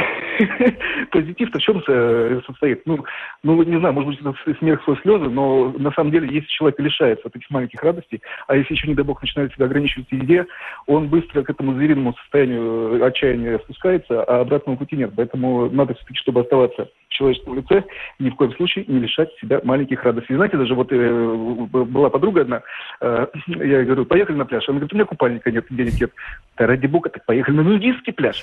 позитив-то 1.11 1.59
в 1.59 1.63
чем 1.63 1.83
э, 1.87 2.41
состоит? 2.47 2.85
Ну, 2.85 3.05
ну, 3.43 3.63
не 3.63 3.79
знаю, 3.79 3.95
может 3.95 4.11
быть, 4.11 4.21
это 4.21 4.57
смех 4.59 4.81
сквозь 4.83 5.01
слезы, 5.03 5.29
но 5.29 5.73
на 5.79 5.93
самом 5.93 6.11
деле, 6.11 6.29
если 6.43 6.53
человек 6.53 6.79
лишается 6.81 7.29
от 7.29 7.37
этих 7.37 7.49
маленьких 7.51 7.83
радостей, 7.83 8.21
а 8.47 8.57
если 8.57 8.75
еще, 8.75 8.89
не 8.89 8.95
дай 8.95 9.05
бог, 9.05 9.23
начинает 9.23 9.53
себя 9.55 9.67
ограничивать 9.67 10.09
в 10.09 10.13
еде, 10.13 10.47
он 10.87 11.09
быстро 11.09 11.43
к 11.43 11.51
этому 11.51 11.75
звериному 11.75 12.15
состоянию 12.15 12.97
э, 12.97 13.07
отчаяния 13.07 13.59
спускается, 13.61 14.23
а 14.23 14.41
обратного 14.41 14.77
пути 14.77 14.97
нет. 14.97 15.13
Поэтому 15.17 15.71
надо 15.71 15.95
все-таки, 15.95 16.19
чтобы 16.19 16.41
оставаться 16.41 16.89
в 17.09 17.13
человеческом 17.13 17.55
лице, 17.57 17.85
ни 18.19 18.31
в 18.31 18.37
коем 18.37 18.53
случае 18.55 18.85
не 18.89 18.99
лишать 19.01 19.31
себя 19.41 19.61
маленьких 19.65 20.03
радостей. 20.03 20.35
Знаете, 20.35 20.57
даже 20.57 20.75
вот 20.75 20.93
э, 20.93 21.67
была 21.71 22.11
подруга 22.11 22.43
одна, 22.43 22.63
э, 23.01 23.27
я 23.47 23.85
говорю, 23.85 24.05
поехали 24.05 24.37
на 24.37 24.45
пляж. 24.45 24.69
Она 24.69 24.79
говорит, 24.79 24.93
у 24.93 24.97
меня 24.97 25.05
купальника 25.05 25.51
нет, 25.51 25.67
денег 25.71 26.01
нет. 26.01 26.13
Да 26.57 26.67
ради 26.67 26.87
бога, 26.87 27.11
так 27.11 27.25
поехали 27.25 27.57
на 27.57 27.63
нудистский 27.63 28.13
пляж. 28.13 28.43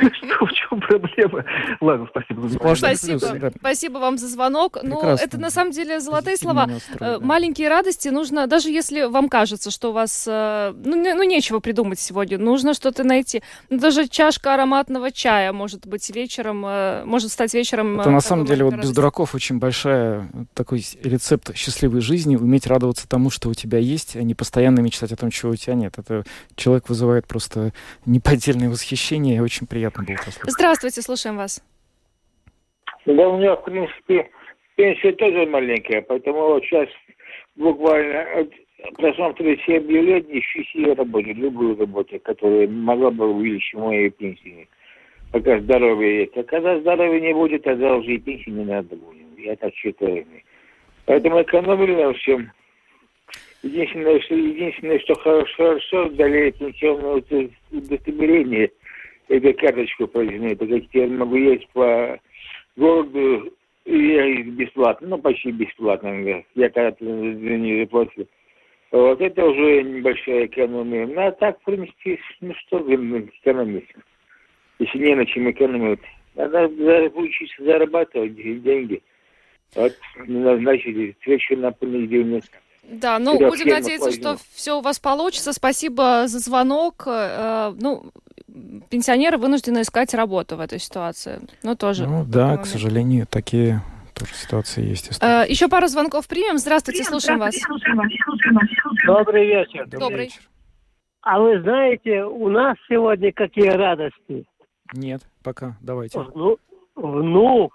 Что, 0.00 0.46
в 0.46 0.52
чем 0.52 0.80
проблема? 0.80 1.44
Ладно, 1.80 2.06
спасибо 2.10 2.48
за 2.48 2.58
Спасибо. 2.58 3.50
Спасибо 3.58 3.98
вам 3.98 4.18
за 4.18 4.28
звонок. 4.28 4.78
Ну, 4.82 5.00
это 5.02 5.38
на 5.38 5.50
самом 5.50 5.72
деле 5.72 6.00
золотые 6.00 6.36
слова. 6.36 6.66
Э, 7.20 7.24
маленькие 7.24 7.68
радости 7.68 8.08
нужно, 8.08 8.46
даже 8.46 8.70
если 8.70 9.02
вам 9.02 9.28
кажется, 9.28 9.70
что 9.70 9.90
у 9.90 9.92
вас, 9.92 10.26
э, 10.28 10.72
ну, 10.84 10.96
ну, 10.96 11.22
нечего 11.22 11.60
придумать 11.60 11.98
сегодня, 11.98 12.38
нужно 12.38 12.74
что-то 12.74 13.04
найти. 13.04 13.42
Ну, 13.68 13.78
даже 13.78 14.08
чашка 14.08 14.54
ароматного 14.54 15.10
чая 15.10 15.52
может 15.52 15.86
быть 15.86 16.08
вечером, 16.10 16.64
э, 16.66 17.04
может 17.04 17.30
стать 17.30 17.54
вечером. 17.54 18.00
Это 18.00 18.10
на 18.10 18.20
самом 18.20 18.46
деле 18.46 18.64
вот 18.64 18.74
без 18.74 18.92
дураков 18.92 19.34
очень 19.34 19.58
большая 19.58 20.28
такой 20.54 20.82
рецепт 21.02 21.54
счастливой 21.56 22.00
жизни, 22.00 22.36
уметь 22.36 22.66
радоваться 22.66 23.08
тому, 23.08 23.30
что 23.30 23.48
у 23.48 23.54
тебя 23.54 23.78
есть, 23.78 24.16
а 24.16 24.22
не 24.22 24.34
постоянно 24.34 24.80
мечтать 24.80 25.12
о 25.12 25.16
том, 25.16 25.30
чего 25.30 25.52
у 25.52 25.56
тебя 25.56 25.74
нет. 25.74 25.94
Это 25.98 26.24
человек 26.56 26.88
вызывает 26.88 27.26
просто 27.26 27.72
неподдельное 28.06 28.68
восхищение, 28.68 29.36
и 29.36 29.40
очень 29.40 29.66
приятно 29.66 30.04
было 30.04 30.16
послушать. 30.16 30.50
Здравствуйте, 30.50 31.02
слушаем 31.02 31.36
вас. 31.36 31.62
Да, 33.06 33.28
у 33.28 33.38
меня, 33.38 33.56
в 33.56 33.64
принципе, 33.64 34.30
пенсия 34.76 35.12
тоже 35.12 35.46
маленькая, 35.46 36.02
поэтому 36.02 36.38
вот 36.48 36.62
сейчас 36.64 36.88
буквально 37.60 38.48
просмотрели 38.96 39.56
все 39.56 39.76
объявления, 39.76 40.40
ищу 40.40 40.64
себе 40.64 40.94
работу, 40.94 41.28
любую 41.28 41.78
работу, 41.78 42.18
которая 42.20 42.66
могла 42.66 43.10
бы 43.10 43.28
увеличить 43.28 43.74
мою 43.74 44.10
пенсию. 44.10 44.66
Пока 45.30 45.60
здоровье 45.60 46.22
есть. 46.22 46.36
А 46.36 46.42
когда 46.42 46.80
здоровья 46.80 47.20
не 47.20 47.34
будет, 47.34 47.62
тогда 47.62 47.96
уже 47.96 48.14
и 48.14 48.18
пенсии 48.18 48.50
не 48.50 48.64
надо 48.64 48.96
будет. 48.96 49.38
Я 49.38 49.54
так 49.56 49.74
считаю. 49.74 50.26
Поэтому 51.04 51.42
экономили 51.42 51.94
на 51.94 52.12
всем. 52.14 52.50
Единственное, 53.62 54.18
что, 54.20 54.34
единственное, 54.34 54.98
что 55.00 55.14
хорошо, 55.16 55.54
хорошо 55.56 56.08
дали 56.10 56.50
пенсионное 56.50 57.22
удостоверение, 57.70 58.70
это 59.28 59.52
карточку 59.52 60.06
проездную, 60.08 60.56
так 60.56 60.68
как 60.68 60.82
я 60.94 61.06
могу 61.06 61.36
есть 61.36 61.68
по 61.68 62.18
городу 62.76 63.52
и 63.84 64.42
бесплатно, 64.42 65.08
ну 65.08 65.18
почти 65.18 65.50
бесплатно. 65.50 66.44
Я 66.54 66.70
когда-то 66.70 67.04
за 67.04 67.10
нее 67.10 67.84
заплатил. 67.84 68.26
Вот 68.92 69.20
это 69.20 69.44
уже 69.44 69.82
небольшая 69.82 70.46
экономия. 70.46 71.06
Ну, 71.06 71.20
а 71.20 71.30
так, 71.30 71.60
в 71.60 71.64
принципе, 71.64 72.18
ну 72.40 72.52
что 72.54 72.78
экономить, 72.78 73.88
если 74.78 74.98
не 74.98 75.14
на 75.14 75.26
чем 75.26 75.50
экономить. 75.50 76.00
Надо 76.34 76.66
учиться 77.14 77.64
зарабатывать 77.64 78.34
деньги. 78.34 79.02
Вот, 79.74 79.92
назначили 80.26 81.12
встречу 81.20 81.56
на 81.56 81.70
понедельник. 81.70 82.44
Да, 82.82 83.18
ну, 83.18 83.34
Вперед, 83.34 83.50
будем 83.50 83.68
надеяться, 83.68 84.10
что 84.10 84.36
все 84.52 84.78
у 84.78 84.80
вас 84.80 84.98
получится. 84.98 85.52
Спасибо 85.52 86.26
за 86.26 86.38
звонок. 86.40 87.04
Э, 87.06 87.72
ну, 87.78 88.10
пенсионеры 88.90 89.38
вынуждены 89.38 89.82
искать 89.82 90.12
работу 90.12 90.56
в 90.56 90.60
этой 90.60 90.78
ситуации. 90.78 91.40
Ну, 91.62 91.76
тоже. 91.76 92.06
Ну, 92.06 92.24
да, 92.24 92.58
к 92.58 92.66
сожалению, 92.66 93.26
такие 93.26 93.80
тоже 94.14 94.34
ситуации 94.34 94.84
есть. 94.84 95.18
А, 95.22 95.44
еще 95.46 95.68
пару 95.68 95.86
звонков 95.86 96.28
примем. 96.28 96.58
Здравствуйте, 96.58 97.04
Привет, 97.04 97.10
слушаем 97.10 97.38
вас. 97.38 97.54
Добрый 99.06 99.46
вечер. 99.46 99.86
Добрый. 99.86 100.24
вечер. 100.24 100.42
А 101.22 101.38
вы 101.38 101.60
знаете, 101.62 102.24
у 102.24 102.48
нас 102.48 102.76
сегодня 102.88 103.32
какие 103.32 103.68
радости? 103.68 104.44
Нет, 104.92 105.22
пока. 105.42 105.76
Давайте. 105.80 106.18
Вну, 106.18 106.58
внук 106.96 107.72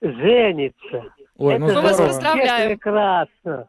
женится. 0.00 1.12
Ой, 1.36 1.58
ну 1.58 1.66
это 1.66 1.76
мы 1.76 1.82
вас 1.82 1.96
поздравляем. 1.98 2.70
прекрасно. 2.70 3.66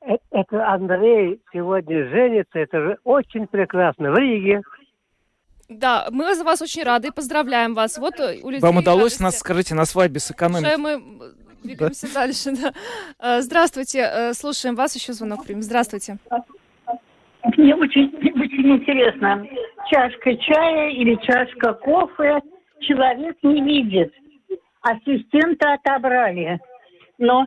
Это, 0.00 0.22
это 0.30 0.68
Андрей 0.68 1.40
сегодня 1.52 2.08
женится, 2.08 2.58
это 2.58 2.80
же 2.80 2.98
очень 3.04 3.46
прекрасно. 3.46 4.12
В 4.12 4.18
Риге. 4.18 4.62
Да, 5.70 6.08
мы 6.10 6.34
за 6.34 6.42
вас 6.42 6.60
очень 6.60 6.82
рады 6.82 7.08
и 7.08 7.10
поздравляем 7.12 7.74
вас. 7.74 7.96
Вот 7.96 8.18
э, 8.18 8.40
у 8.42 8.50
Вам 8.58 8.78
удалось 8.78 9.20
радости. 9.20 9.22
нас, 9.22 9.38
скажите, 9.38 9.76
на 9.76 9.84
свадьбе 9.84 10.18
сэкономить? 10.18 10.66
Уже 10.66 10.76
мы 10.76 11.00
двигаемся 11.62 12.08
да? 12.08 12.14
дальше, 12.14 12.50
да. 12.50 12.72
Э, 13.20 13.40
здравствуйте, 13.40 14.00
э, 14.00 14.32
слушаем 14.34 14.74
вас, 14.74 14.96
еще 14.96 15.12
звонок 15.12 15.44
примем. 15.44 15.62
Здравствуйте. 15.62 16.18
Мне 17.56 17.76
очень, 17.76 18.08
очень 18.16 18.72
интересно, 18.72 19.46
чашка 19.90 20.36
чая 20.38 20.90
или 20.90 21.14
чашка 21.22 21.74
кофе 21.74 22.40
человек 22.80 23.36
не 23.44 23.62
видит. 23.62 24.12
Ассистента 24.80 25.74
отобрали. 25.74 26.58
Но 27.18 27.46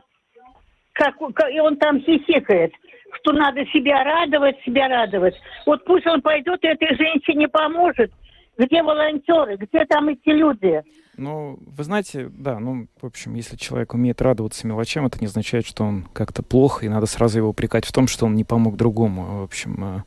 как, 0.94 1.16
и 1.52 1.60
он 1.60 1.76
там 1.76 2.00
хихикает, 2.00 2.72
что 3.16 3.32
надо 3.32 3.64
себя 3.66 4.02
радовать, 4.04 4.56
себя 4.64 4.88
радовать. 4.88 5.34
Вот 5.66 5.84
пусть 5.84 6.06
он 6.06 6.22
пойдет 6.22 6.62
и 6.62 6.68
этой 6.68 6.96
женщине 6.96 7.48
поможет. 7.48 8.10
Где 8.56 8.82
волонтеры, 8.82 9.56
где 9.56 9.84
там 9.86 10.08
эти 10.08 10.30
люди? 10.30 10.82
Ну, 11.16 11.58
вы 11.64 11.84
знаете, 11.84 12.28
да, 12.32 12.58
ну, 12.58 12.86
в 13.00 13.06
общем, 13.06 13.34
если 13.34 13.56
человек 13.56 13.94
умеет 13.94 14.20
радоваться 14.20 14.66
мелочам, 14.66 15.06
это 15.06 15.18
не 15.20 15.26
означает, 15.26 15.66
что 15.66 15.84
он 15.84 16.08
как-то 16.12 16.42
плохо, 16.42 16.84
и 16.84 16.88
надо 16.88 17.06
сразу 17.06 17.38
его 17.38 17.48
упрекать 17.48 17.84
в 17.84 17.92
том, 17.92 18.08
что 18.08 18.26
он 18.26 18.34
не 18.34 18.42
помог 18.44 18.76
другому. 18.76 19.40
В 19.40 19.44
общем, 19.44 19.84
э, 19.84 20.02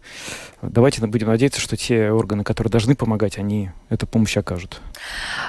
давайте 0.61 1.05
будем 1.05 1.27
надеяться, 1.27 1.61
что 1.61 1.77
те 1.77 2.11
органы, 2.11 2.43
которые 2.43 2.71
должны 2.71 2.95
помогать, 2.95 3.37
они 3.37 3.71
эту 3.89 4.05
помощь 4.05 4.35
окажут. 4.35 4.81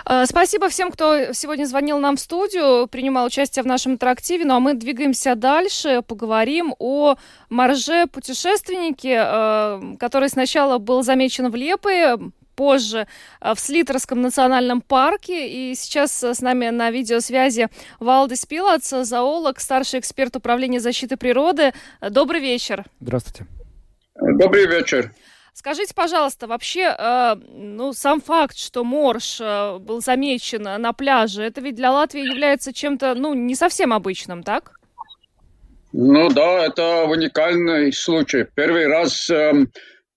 Э, 0.06 0.26
спасибо 0.26 0.68
всем, 0.68 0.92
кто 0.92 1.32
сегодня 1.32 1.64
звонил 1.64 1.98
нам 1.98 2.16
в 2.16 2.20
студию, 2.20 2.86
принимал 2.86 3.26
участие 3.26 3.62
в 3.62 3.66
нашем 3.66 3.92
интерактиве. 3.92 4.44
Ну 4.44 4.54
а 4.54 4.60
мы 4.60 4.74
двигаемся 4.74 5.34
дальше, 5.34 6.02
поговорим 6.06 6.74
о 6.78 7.16
марже 7.48 8.06
путешественнике, 8.06 9.22
э, 9.24 9.96
который 9.98 10.28
сначала 10.28 10.78
был 10.78 11.02
замечен 11.02 11.50
в 11.50 11.56
Лепе, 11.56 12.16
позже 12.58 13.06
э, 13.40 13.54
в 13.54 13.60
Слитерском 13.60 14.20
национальном 14.20 14.80
парке. 14.80 15.48
И 15.48 15.74
сейчас 15.76 16.24
э, 16.24 16.34
с 16.34 16.40
нами 16.40 16.70
на 16.70 16.90
видеосвязи 16.90 17.68
Валдис 18.00 18.44
Пилац, 18.46 18.88
зоолог, 18.88 19.60
старший 19.60 20.00
эксперт 20.00 20.34
управления 20.34 20.80
защиты 20.80 21.16
природы. 21.16 21.72
Добрый 22.00 22.40
вечер. 22.40 22.84
Здравствуйте. 23.00 23.46
Добрый 24.16 24.66
вечер. 24.66 25.12
Скажите, 25.54 25.94
пожалуйста, 25.94 26.48
вообще, 26.48 26.94
э, 26.98 27.36
ну, 27.52 27.92
сам 27.92 28.20
факт, 28.20 28.56
что 28.56 28.82
морж 28.82 29.38
э, 29.40 29.78
был 29.78 30.00
замечен 30.00 30.62
на 30.62 30.92
пляже, 30.92 31.44
это 31.44 31.60
ведь 31.60 31.76
для 31.76 31.92
Латвии 31.92 32.22
является 32.22 32.72
чем-то, 32.72 33.14
ну, 33.14 33.34
не 33.34 33.54
совсем 33.54 33.92
обычным, 33.92 34.42
так? 34.42 34.72
Ну 35.92 36.28
да, 36.28 36.66
это 36.66 37.04
уникальный 37.04 37.92
случай. 37.92 38.46
Первый 38.54 38.88
раз 38.88 39.30
э, 39.30 39.52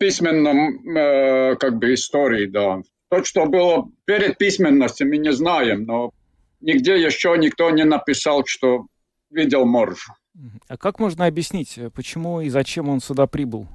письменном 0.01 0.97
э, 0.97 1.55
как 1.57 1.77
бы 1.77 1.93
истории, 1.93 2.47
да. 2.47 2.81
То, 3.09 3.23
что 3.23 3.45
было 3.45 3.87
перед 4.05 4.39
письменностью, 4.39 5.07
мы 5.07 5.17
не 5.17 5.31
знаем, 5.31 5.83
но 5.83 6.11
нигде 6.59 6.99
еще 6.99 7.37
никто 7.37 7.69
не 7.69 7.83
написал, 7.83 8.43
что 8.47 8.87
видел 9.29 9.65
морж. 9.65 10.07
А 10.67 10.77
как 10.77 10.99
можно 10.99 11.27
объяснить, 11.27 11.77
почему 11.93 12.41
и 12.41 12.49
зачем 12.49 12.89
он 12.89 12.99
сюда 12.99 13.27
прибыл? 13.27 13.67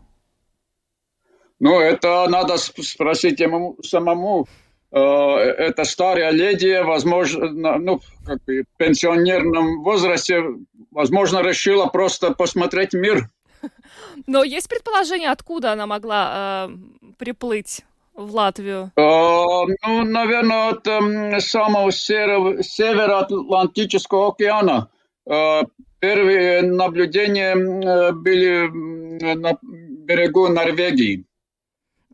Ну, 1.61 1.79
это 1.79 2.27
надо 2.29 2.57
спросить 2.57 3.39
ему 3.39 3.77
самому. 3.85 4.49
Э, 4.91 4.99
это 4.99 5.85
старая 5.85 6.33
леди, 6.33 6.83
возможно, 6.83 7.79
ну, 7.79 8.01
как 8.27 8.43
бы 8.45 8.65
в 8.65 8.77
пенсионерном 8.79 9.85
возрасте, 9.85 10.43
возможно, 10.91 11.41
решила 11.41 11.87
просто 11.87 12.33
посмотреть 12.33 12.95
мир. 12.95 13.29
Но 14.27 14.45
есть 14.45 14.69
предположение, 14.69 15.31
откуда 15.31 15.73
она 15.73 15.87
могла 15.87 16.69
э, 16.69 16.77
приплыть 17.19 17.83
в 18.15 18.35
Латвию? 18.35 18.93
Э, 18.97 19.03
ну, 19.03 20.05
наверное, 20.05 20.71
от 20.71 20.87
э, 20.87 21.41
самого 21.41 21.93
севера 21.93 23.21
Атлантического 23.21 24.29
океана. 24.29 24.89
Э, 25.29 25.63
первые 25.99 26.63
наблюдения 26.63 27.55
э, 27.55 28.13
были 28.13 28.69
на 29.35 29.59
берегу 29.63 30.49
Норвегии. 30.49 31.25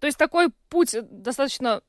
То 0.01 0.07
есть 0.07 0.19
такой 0.19 0.49
путь 0.69 0.97
достаточно 1.11 1.83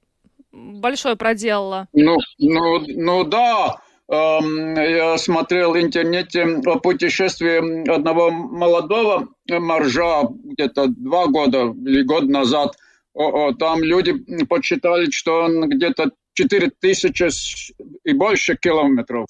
большой 0.52 1.16
проделала. 1.16 1.88
Ну, 1.94 2.18
ну, 2.38 2.80
ну 2.88 3.24
да, 3.24 3.82
я 4.10 5.18
смотрел 5.18 5.74
в 5.74 5.82
интернете 5.82 6.44
о 6.44 6.80
путешествии 6.80 7.90
одного 7.90 8.32
молодого 8.32 9.28
моржа 9.50 10.24
где-то 10.44 10.88
два 10.88 11.28
года 11.28 11.74
или 11.86 12.04
год 12.04 12.24
назад. 12.24 12.76
Там 13.14 13.84
люди 13.84 14.14
подсчитали, 14.46 15.10
что 15.10 15.44
он 15.44 15.70
где-то 15.70 16.12
4000 16.34 17.74
и 18.04 18.14
больше 18.14 18.58
километров 18.58 19.28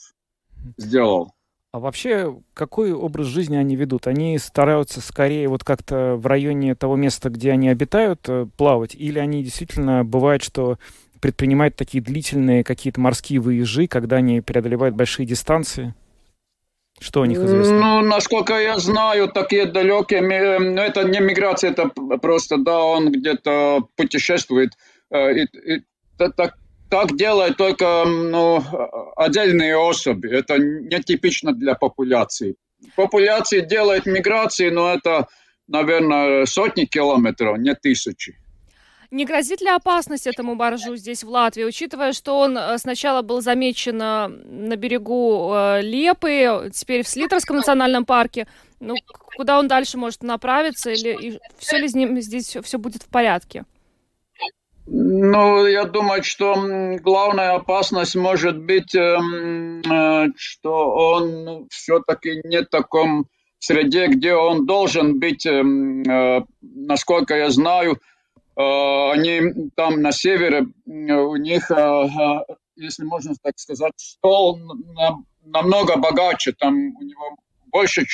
сделал. 0.77 1.33
А 1.73 1.79
вообще, 1.79 2.37
какой 2.53 2.93
образ 2.93 3.25
жизни 3.25 3.55
они 3.55 3.75
ведут? 3.75 4.05
Они 4.05 4.37
стараются 4.37 5.01
скорее 5.01 5.47
вот 5.47 5.63
как-то 5.63 6.15
в 6.17 6.27
районе 6.27 6.75
того 6.75 6.95
места, 6.95 7.31
где 7.31 7.49
они 7.49 7.67
обитают, 7.67 8.29
э, 8.29 8.45
плавать? 8.57 8.93
Или 8.93 9.17
они 9.17 9.43
действительно, 9.43 10.05
бывает, 10.05 10.43
что 10.43 10.77
предпринимают 11.23 11.77
такие 11.77 12.03
длительные 12.03 12.65
какие-то 12.65 12.99
морские 12.99 13.39
выезжи, 13.39 13.87
когда 13.87 14.17
они 14.17 14.41
преодолевают 14.41 14.93
большие 14.93 15.25
дистанции? 15.25 15.95
Что 16.99 17.21
о 17.21 17.27
них 17.27 17.37
известно? 17.37 17.79
Ну, 17.79 18.01
насколько 18.01 18.59
я 18.59 18.77
знаю, 18.77 19.29
такие 19.29 19.65
далекие, 19.65 20.21
ну, 20.21 20.81
это 20.81 21.07
не 21.07 21.21
миграция, 21.21 21.71
это 21.71 21.87
просто, 22.21 22.57
да, 22.57 22.77
он 22.83 23.09
где-то 23.09 23.87
путешествует. 23.95 24.71
Э, 25.11 25.31
и, 25.31 25.43
и, 25.43 25.83
так, 26.17 26.57
так 26.89 27.15
делают 27.15 27.55
только 27.55 28.03
ну, 28.05 28.61
отдельные 29.15 29.77
особи. 29.77 30.27
Это 30.27 30.57
нетипично 30.57 31.53
для 31.53 31.75
популяции. 31.75 32.57
Популяции 32.97 33.61
делают 33.61 34.05
миграции, 34.05 34.69
но 34.71 34.93
это, 34.93 35.27
наверное, 35.69 36.45
сотни 36.47 36.83
километров, 36.83 37.59
не 37.59 37.75
тысячи. 37.75 38.35
Не 39.13 39.25
грозит 39.25 39.61
ли 39.61 39.69
опасность 39.69 40.25
этому 40.25 40.55
баржу 40.55 40.95
здесь, 40.95 41.23
в 41.23 41.29
Латвии, 41.29 41.63
учитывая, 41.63 42.13
что 42.13 42.39
он 42.39 42.57
э, 42.57 42.79
сначала 42.79 43.21
был 43.21 43.41
замечен 43.41 44.01
э, 44.01 44.27
на 44.27 44.75
берегу 44.75 45.53
э, 45.53 45.81
Лепы, 45.83 46.71
теперь 46.73 47.03
в 47.03 47.07
Слитерском 47.07 47.57
национальном 47.57 48.05
парке? 48.05 48.47
Ну, 48.79 48.95
куда 49.37 49.59
он 49.59 49.67
дальше 49.67 49.99
может 49.99 50.23
направиться, 50.23 50.89
или 50.89 51.39
все 51.59 51.77
ли 51.77 51.87
с 51.87 51.93
ним 51.93 52.19
здесь 52.21 52.57
все 52.63 52.79
будет 52.79 53.03
в 53.03 53.07
порядке? 53.07 53.65
Ну, 54.87 55.67
я 55.67 55.83
думаю, 55.83 56.23
что 56.23 56.55
главная 56.99 57.53
опасность 57.53 58.15
может 58.15 58.57
быть, 58.57 58.95
эм, 58.95 59.83
что 60.35 60.89
он 60.89 61.67
все-таки 61.69 62.41
не 62.43 62.63
в 62.63 62.65
таком 62.65 63.27
среде, 63.59 64.07
где 64.07 64.33
он 64.33 64.65
должен 64.65 65.19
быть, 65.19 65.45
эм, 65.45 66.01
насколько 66.61 67.35
я 67.35 67.51
знаю, 67.51 67.99
они 68.55 69.69
там 69.75 70.01
на 70.01 70.11
севере, 70.11 70.67
у 70.85 71.35
них, 71.35 71.71
если 72.75 73.03
можно 73.03 73.33
так 73.41 73.57
сказать, 73.57 73.93
стол 73.97 74.59
намного 75.43 75.97
богаче, 75.97 76.53
там 76.53 76.73
у 76.95 77.01
него 77.01 77.37
больше 77.67 78.05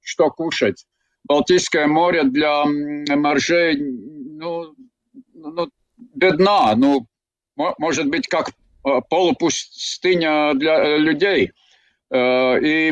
что 0.00 0.30
кушать. 0.30 0.86
Балтийское 1.24 1.86
море 1.86 2.24
для 2.24 2.64
моржей, 2.64 3.76
ну, 3.76 4.74
ну 5.34 5.68
бедна, 5.96 6.74
ну, 6.74 7.06
может 7.56 8.08
быть, 8.08 8.26
как 8.26 8.50
э, 8.50 9.00
полупустыня 9.08 10.54
для 10.54 10.84
э, 10.84 10.98
людей. 10.98 11.52
Э, 12.10 12.58
и 12.60 12.90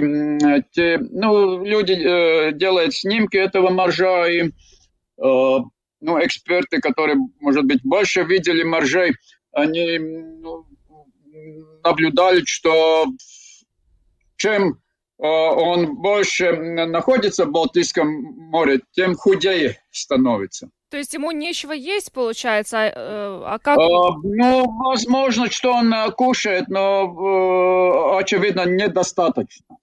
те, 0.72 0.98
ну, 0.98 1.64
люди 1.64 1.94
делают 2.52 2.94
снимки 2.94 3.36
этого 3.36 3.70
моржа, 3.70 4.28
и 4.28 4.50
ну, 6.00 6.18
эксперты, 6.24 6.80
которые, 6.80 7.18
может 7.40 7.64
быть, 7.64 7.80
больше 7.82 8.22
видели 8.22 8.62
моржей, 8.62 9.14
они 9.52 9.98
ну, 9.98 10.66
наблюдали, 11.84 12.42
что 12.44 13.06
чем 14.36 14.80
он 15.18 15.96
больше 15.96 16.52
находится 16.52 17.44
в 17.44 17.50
Балтийском 17.50 18.08
море, 18.50 18.80
тем 18.92 19.14
худее 19.14 19.78
становится. 19.90 20.70
То 20.90 20.96
есть 20.96 21.14
ему 21.14 21.30
нечего 21.30 21.72
есть, 21.72 22.12
получается, 22.12 22.78
а, 22.78 22.86
э, 22.86 23.42
а 23.46 23.58
как? 23.60 23.78
А, 23.78 24.16
ну, 24.24 24.64
возможно, 24.82 25.48
что 25.48 25.72
он 25.72 25.94
э, 25.94 26.10
кушает, 26.10 26.68
но, 26.68 27.04
э, 27.04 28.20
очевидно, 28.20 28.66
недостаточно. 28.66 29.76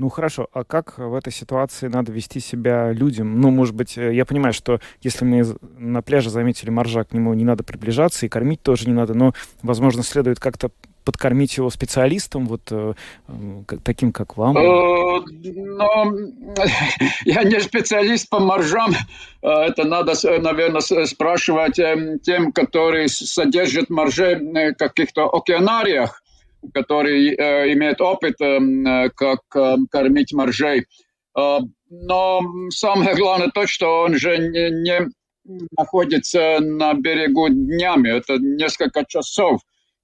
Ну 0.00 0.08
хорошо, 0.08 0.48
а 0.54 0.64
как 0.64 0.96
в 0.96 1.14
этой 1.14 1.30
ситуации 1.30 1.86
надо 1.86 2.10
вести 2.10 2.40
себя 2.40 2.90
людям? 2.90 3.38
Ну, 3.38 3.50
может 3.50 3.74
быть, 3.74 3.98
я 3.98 4.24
понимаю, 4.24 4.54
что 4.54 4.80
если 5.02 5.26
мы 5.26 5.44
на 5.76 6.00
пляже 6.00 6.30
заметили 6.30 6.70
моржа, 6.70 7.04
к 7.04 7.12
нему 7.12 7.34
не 7.34 7.44
надо 7.44 7.64
приближаться, 7.64 8.24
и 8.24 8.30
кормить 8.30 8.62
тоже 8.62 8.86
не 8.86 8.94
надо, 8.94 9.12
но, 9.12 9.34
возможно, 9.62 10.02
следует 10.02 10.40
как-то 10.40 10.70
подкормить 11.04 11.58
его 11.58 11.68
специалистом, 11.68 12.46
вот 12.46 12.62
э, 12.70 12.94
таким, 13.84 14.12
как 14.12 14.38
вам? 14.38 14.56
Э, 14.56 15.20
но 15.20 16.14
я 17.26 17.44
не 17.44 17.60
специалист 17.60 18.26
по 18.30 18.40
моржам. 18.40 18.92
Э, 19.42 19.48
это 19.48 19.84
надо, 19.84 20.14
наверное, 20.40 20.80
спрашивать 21.04 21.78
тем, 22.22 22.52
которые 22.52 23.08
содержат 23.08 23.90
моржей 23.90 24.36
в 24.36 24.74
каких-то 24.76 25.28
океанариях, 25.28 26.22
которые 26.72 27.34
имеют 27.72 28.00
опыт, 28.00 28.36
как 29.14 29.40
кормить 29.90 30.32
моржей. 30.32 30.86
Но 31.34 32.40
самое 32.70 33.16
главное 33.16 33.48
то, 33.48 33.66
что 33.66 34.02
он 34.02 34.16
же 34.16 34.38
не, 34.38 34.70
не 34.70 35.08
находится 35.76 36.58
на 36.60 36.94
берегу 36.94 37.48
днями. 37.48 38.08
Это 38.08 38.38
несколько 38.38 39.04
часов 39.06 39.60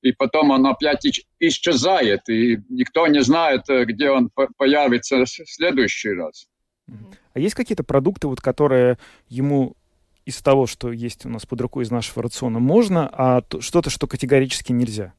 и 0.06 0.12
потом 0.12 0.50
он 0.50 0.66
опять 0.66 1.04
исчезает, 1.40 2.28
и 2.28 2.58
никто 2.68 3.06
не 3.08 3.22
знает, 3.22 3.68
э, 3.68 3.84
где 3.84 4.10
он 4.10 4.30
появится 4.56 5.24
в 5.24 5.28
следующий 5.28 6.10
раз. 6.10 6.46
А 7.32 7.40
есть 7.40 7.54
какие-то 7.54 7.82
продукты, 7.82 8.28
вот, 8.28 8.40
которые 8.40 8.98
ему 9.28 9.74
из 10.24 10.40
того, 10.42 10.66
что 10.66 10.92
есть 10.92 11.26
у 11.26 11.28
нас 11.28 11.44
под 11.44 11.60
рукой 11.60 11.84
из 11.84 11.90
нашего 11.90 12.22
рациона, 12.22 12.60
можно, 12.60 13.08
а 13.12 13.42
что-то, 13.60 13.90
что 13.90 14.06
категорически 14.06 14.72
нельзя? 14.72 15.12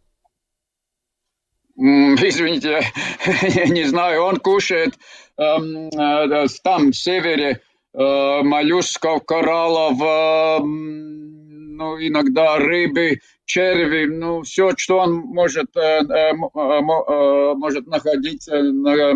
Извините, 1.80 2.82
я 3.42 3.68
не 3.68 3.84
знаю, 3.84 4.24
он 4.24 4.38
кушает 4.38 4.98
эм, 5.38 5.90
э, 5.90 6.48
там, 6.64 6.92
в 6.92 6.96
севере, 6.96 7.62
э, 7.94 8.42
моллюсков, 8.42 9.24
кораллов, 9.26 10.02
э, 10.02 10.60
ну, 10.64 11.98
иногда 12.00 12.58
рыбы, 12.58 13.20
черви, 13.46 14.08
ну, 14.08 14.42
все, 14.42 14.72
что 14.76 14.98
он 14.98 15.18
может, 15.18 15.78
э, 15.78 16.34
может 16.34 17.86
находиться 17.86 18.64
на 18.64 19.14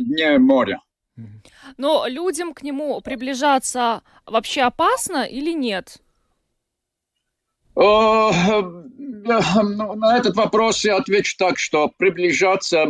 дне 0.00 0.38
моря. 0.38 0.82
Но 1.78 2.06
людям 2.06 2.52
к 2.52 2.62
нему 2.62 3.00
приближаться 3.00 4.02
вообще 4.26 4.60
опасно 4.62 5.24
или 5.24 5.52
нет? 5.52 6.02
Ну, 9.30 9.94
на 9.94 10.16
этот 10.16 10.36
вопрос 10.36 10.84
я 10.84 10.96
отвечу 10.96 11.36
так, 11.38 11.58
что 11.58 11.92
приближаться 11.96 12.86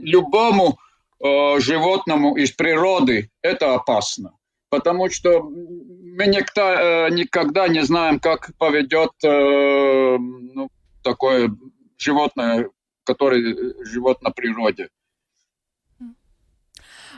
любому 0.00 0.78
животному 1.20 2.36
из 2.36 2.52
природы 2.52 3.30
это 3.42 3.74
опасно 3.74 4.34
потому 4.70 5.10
что 5.10 5.42
мы 5.42 6.26
никто, 6.26 6.62
э, 6.62 7.10
никогда 7.10 7.68
не 7.68 7.82
знаем, 7.82 8.20
как 8.20 8.52
поведет 8.56 9.12
э, 9.22 10.16
ну, 10.18 10.70
такое 11.02 11.54
животное, 11.98 12.70
которое 13.04 13.74
живет 13.84 14.22
на 14.22 14.30
природе. 14.30 14.88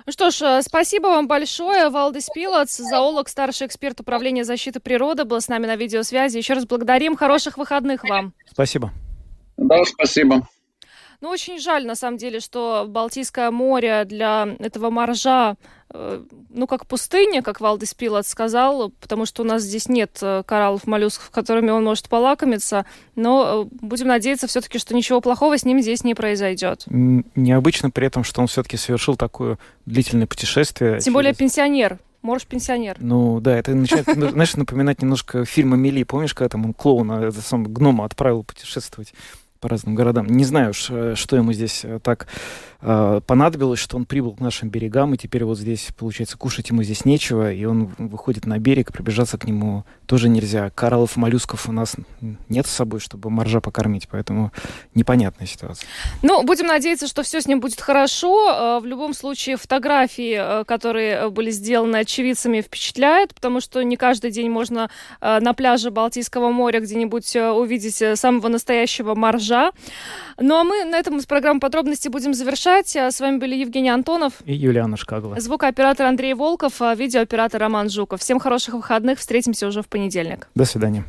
Ну 0.07 0.13
что 0.13 0.31
ж, 0.31 0.43
э, 0.43 0.63
спасибо 0.63 1.07
вам 1.07 1.29
большое. 1.29 1.89
Валдис 1.89 2.29
Пилоц, 2.35 2.77
зоолог, 2.77 3.29
старший 3.29 3.67
эксперт 3.67 4.01
управления 4.01 4.45
защиты 4.45 4.81
природы, 4.81 5.25
был 5.25 5.41
с 5.41 5.49
нами 5.49 5.67
на 5.67 5.77
видеосвязи. 5.77 6.39
Еще 6.39 6.55
раз 6.55 6.67
благодарим. 6.67 7.17
Хороших 7.17 7.59
выходных 7.59 8.05
вам. 8.05 8.33
Спасибо. 8.51 8.93
Да, 9.57 9.85
спасибо. 9.85 10.47
Ну, 11.23 11.29
очень 11.29 11.61
жаль, 11.61 11.87
на 11.87 11.95
самом 11.95 12.19
деле, 12.19 12.41
что 12.41 12.85
Балтийское 12.89 13.53
море 13.53 14.05
для 14.05 14.57
этого 14.59 14.91
моржа, 14.91 15.55
э, 15.95 16.21
ну, 16.51 16.67
как 16.67 16.85
пустыня, 16.89 17.43
как 17.43 17.61
Валдис 17.61 17.95
Пилот 17.95 18.27
сказал, 18.27 18.91
потому 19.01 19.25
что 19.25 19.43
у 19.43 19.47
нас 19.47 19.63
здесь 19.63 19.89
нет 19.89 20.19
э, 20.21 20.43
кораллов, 20.45 20.85
моллюсков, 20.89 21.31
которыми 21.31 21.71
он 21.71 21.85
может 21.85 22.09
полакомиться, 22.09 22.87
но 23.15 23.69
э, 23.71 23.77
будем 23.87 24.09
надеяться 24.09 24.49
все-таки, 24.49 24.81
что 24.81 24.97
ничего 24.97 25.21
плохого 25.21 25.57
с 25.57 25.65
ним 25.65 25.81
здесь 25.81 26.03
не 26.03 26.17
произойдет. 26.17 26.87
Необычно 26.89 27.91
при 27.91 28.09
этом, 28.09 28.25
что 28.25 28.41
он 28.41 28.49
все-таки 28.49 28.77
совершил 28.77 29.15
такое 29.15 29.59
длительное 29.87 30.27
путешествие. 30.27 30.95
Тем 30.95 31.03
через... 31.03 31.15
более 31.15 31.35
пенсионер. 31.35 32.01
Морж 32.23 32.47
пенсионер. 32.47 32.97
Ну 33.01 33.41
да, 33.41 33.57
это 33.57 33.75
начинает, 33.75 34.07
знаешь, 34.33 34.57
напоминать 34.57 35.03
немножко 35.03 35.45
фильм 35.45 35.75
Амели. 35.75 36.03
Помнишь, 36.03 36.35
когда 36.35 36.49
там 36.51 36.65
он 36.65 36.75
клоуна, 36.75 37.25
это 37.25 37.41
сам 37.41 37.65
гнома 37.65 38.05
отправил 38.05 38.43
путешествовать? 38.43 39.15
По 39.63 39.69
разным 39.69 39.95
городам. 39.95 40.27
Не 40.27 40.45
знаю, 40.45 40.75
что 40.75 41.37
ему 41.37 41.53
здесь 41.53 41.85
э, 41.85 42.01
так 42.03 42.27
э, 42.83 43.21
понадобилось, 43.27 43.79
что 43.79 43.97
он 43.97 44.05
прибыл 44.05 44.35
к 44.35 44.41
нашим 44.41 44.69
берегам, 44.69 45.15
и 45.15 45.17
теперь 45.17 45.45
вот 45.45 45.59
здесь, 45.59 45.89
получается, 45.97 46.37
кушать 46.37 46.71
ему 46.71 46.83
здесь 46.83 47.05
нечего, 47.05 47.53
и 47.53 47.65
он 47.65 47.91
выходит 47.99 48.47
на 48.47 48.59
берег, 48.59 48.93
пробежаться 48.93 49.39
к 49.39 49.45
нему 49.45 49.85
тоже 50.07 50.29
нельзя. 50.29 50.71
Кораллов, 50.71 51.17
моллюсков 51.17 51.69
у 51.69 51.73
нас 51.73 51.97
нет 52.49 52.67
с 52.67 52.71
собой, 52.71 53.01
чтобы 53.01 53.31
моржа 53.31 53.61
покормить, 53.61 54.09
поэтому 54.11 54.53
непонятная 54.95 55.47
ситуация. 55.47 55.89
Ну, 56.23 56.43
будем 56.43 56.67
надеяться, 56.67 57.07
что 57.07 57.23
все 57.23 57.41
с 57.41 57.47
ним 57.47 57.61
будет 57.61 57.81
хорошо. 57.81 58.51
Э, 58.51 58.81
в 58.81 58.87
любом 58.87 59.15
случае, 59.15 59.57
фотографии, 59.57 60.37
э, 60.39 60.65
которые 60.65 61.31
были 61.31 61.51
сделаны 61.51 61.99
очевидцами, 61.99 62.61
впечатляют, 62.61 63.35
потому 63.35 63.61
что 63.61 63.83
не 63.83 63.97
каждый 63.97 64.31
день 64.31 64.51
можно 64.51 64.91
на 65.21 65.53
пляже 65.55 65.91
Балтийского 65.91 66.51
моря 66.51 66.81
где-нибудь 66.81 67.37
увидеть 67.37 68.19
самого 68.19 68.49
настоящего 68.49 69.15
моржа. 69.15 69.73
Ну, 70.39 70.57
а 70.57 70.65
мы 70.65 70.85
на 70.85 70.99
этом 70.99 71.21
с 71.21 71.27
программой 71.27 71.61
подробности 71.61 72.09
будем 72.09 72.35
завершать. 72.35 72.72
С 72.85 73.21
вами 73.21 73.39
были 73.39 73.55
Евгений 73.55 73.91
Антонов 73.91 74.35
и 74.45 74.55
Юлиана 74.55 74.97
Шкагла. 74.97 75.39
Звукооператор 75.39 76.07
Андрей 76.07 76.35
Волков, 76.35 76.81
видеооператор 76.81 77.61
Роман 77.61 77.91
Жуков. 77.91 78.21
Всем 78.21 78.39
хороших 78.39 78.75
выходных. 78.75 79.19
Встретимся 79.19 79.67
уже 79.67 79.83
в 79.83 79.89
понедельник. 79.89 80.49
До 80.55 80.65
свидания. 80.65 81.05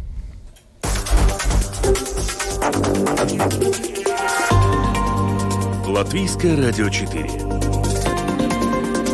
Латвийское 5.88 6.58
радио 6.58 6.90
4. 6.90 7.30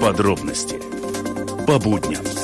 Подробности 0.01 0.79
по 1.65 1.77
будням. 1.77 2.38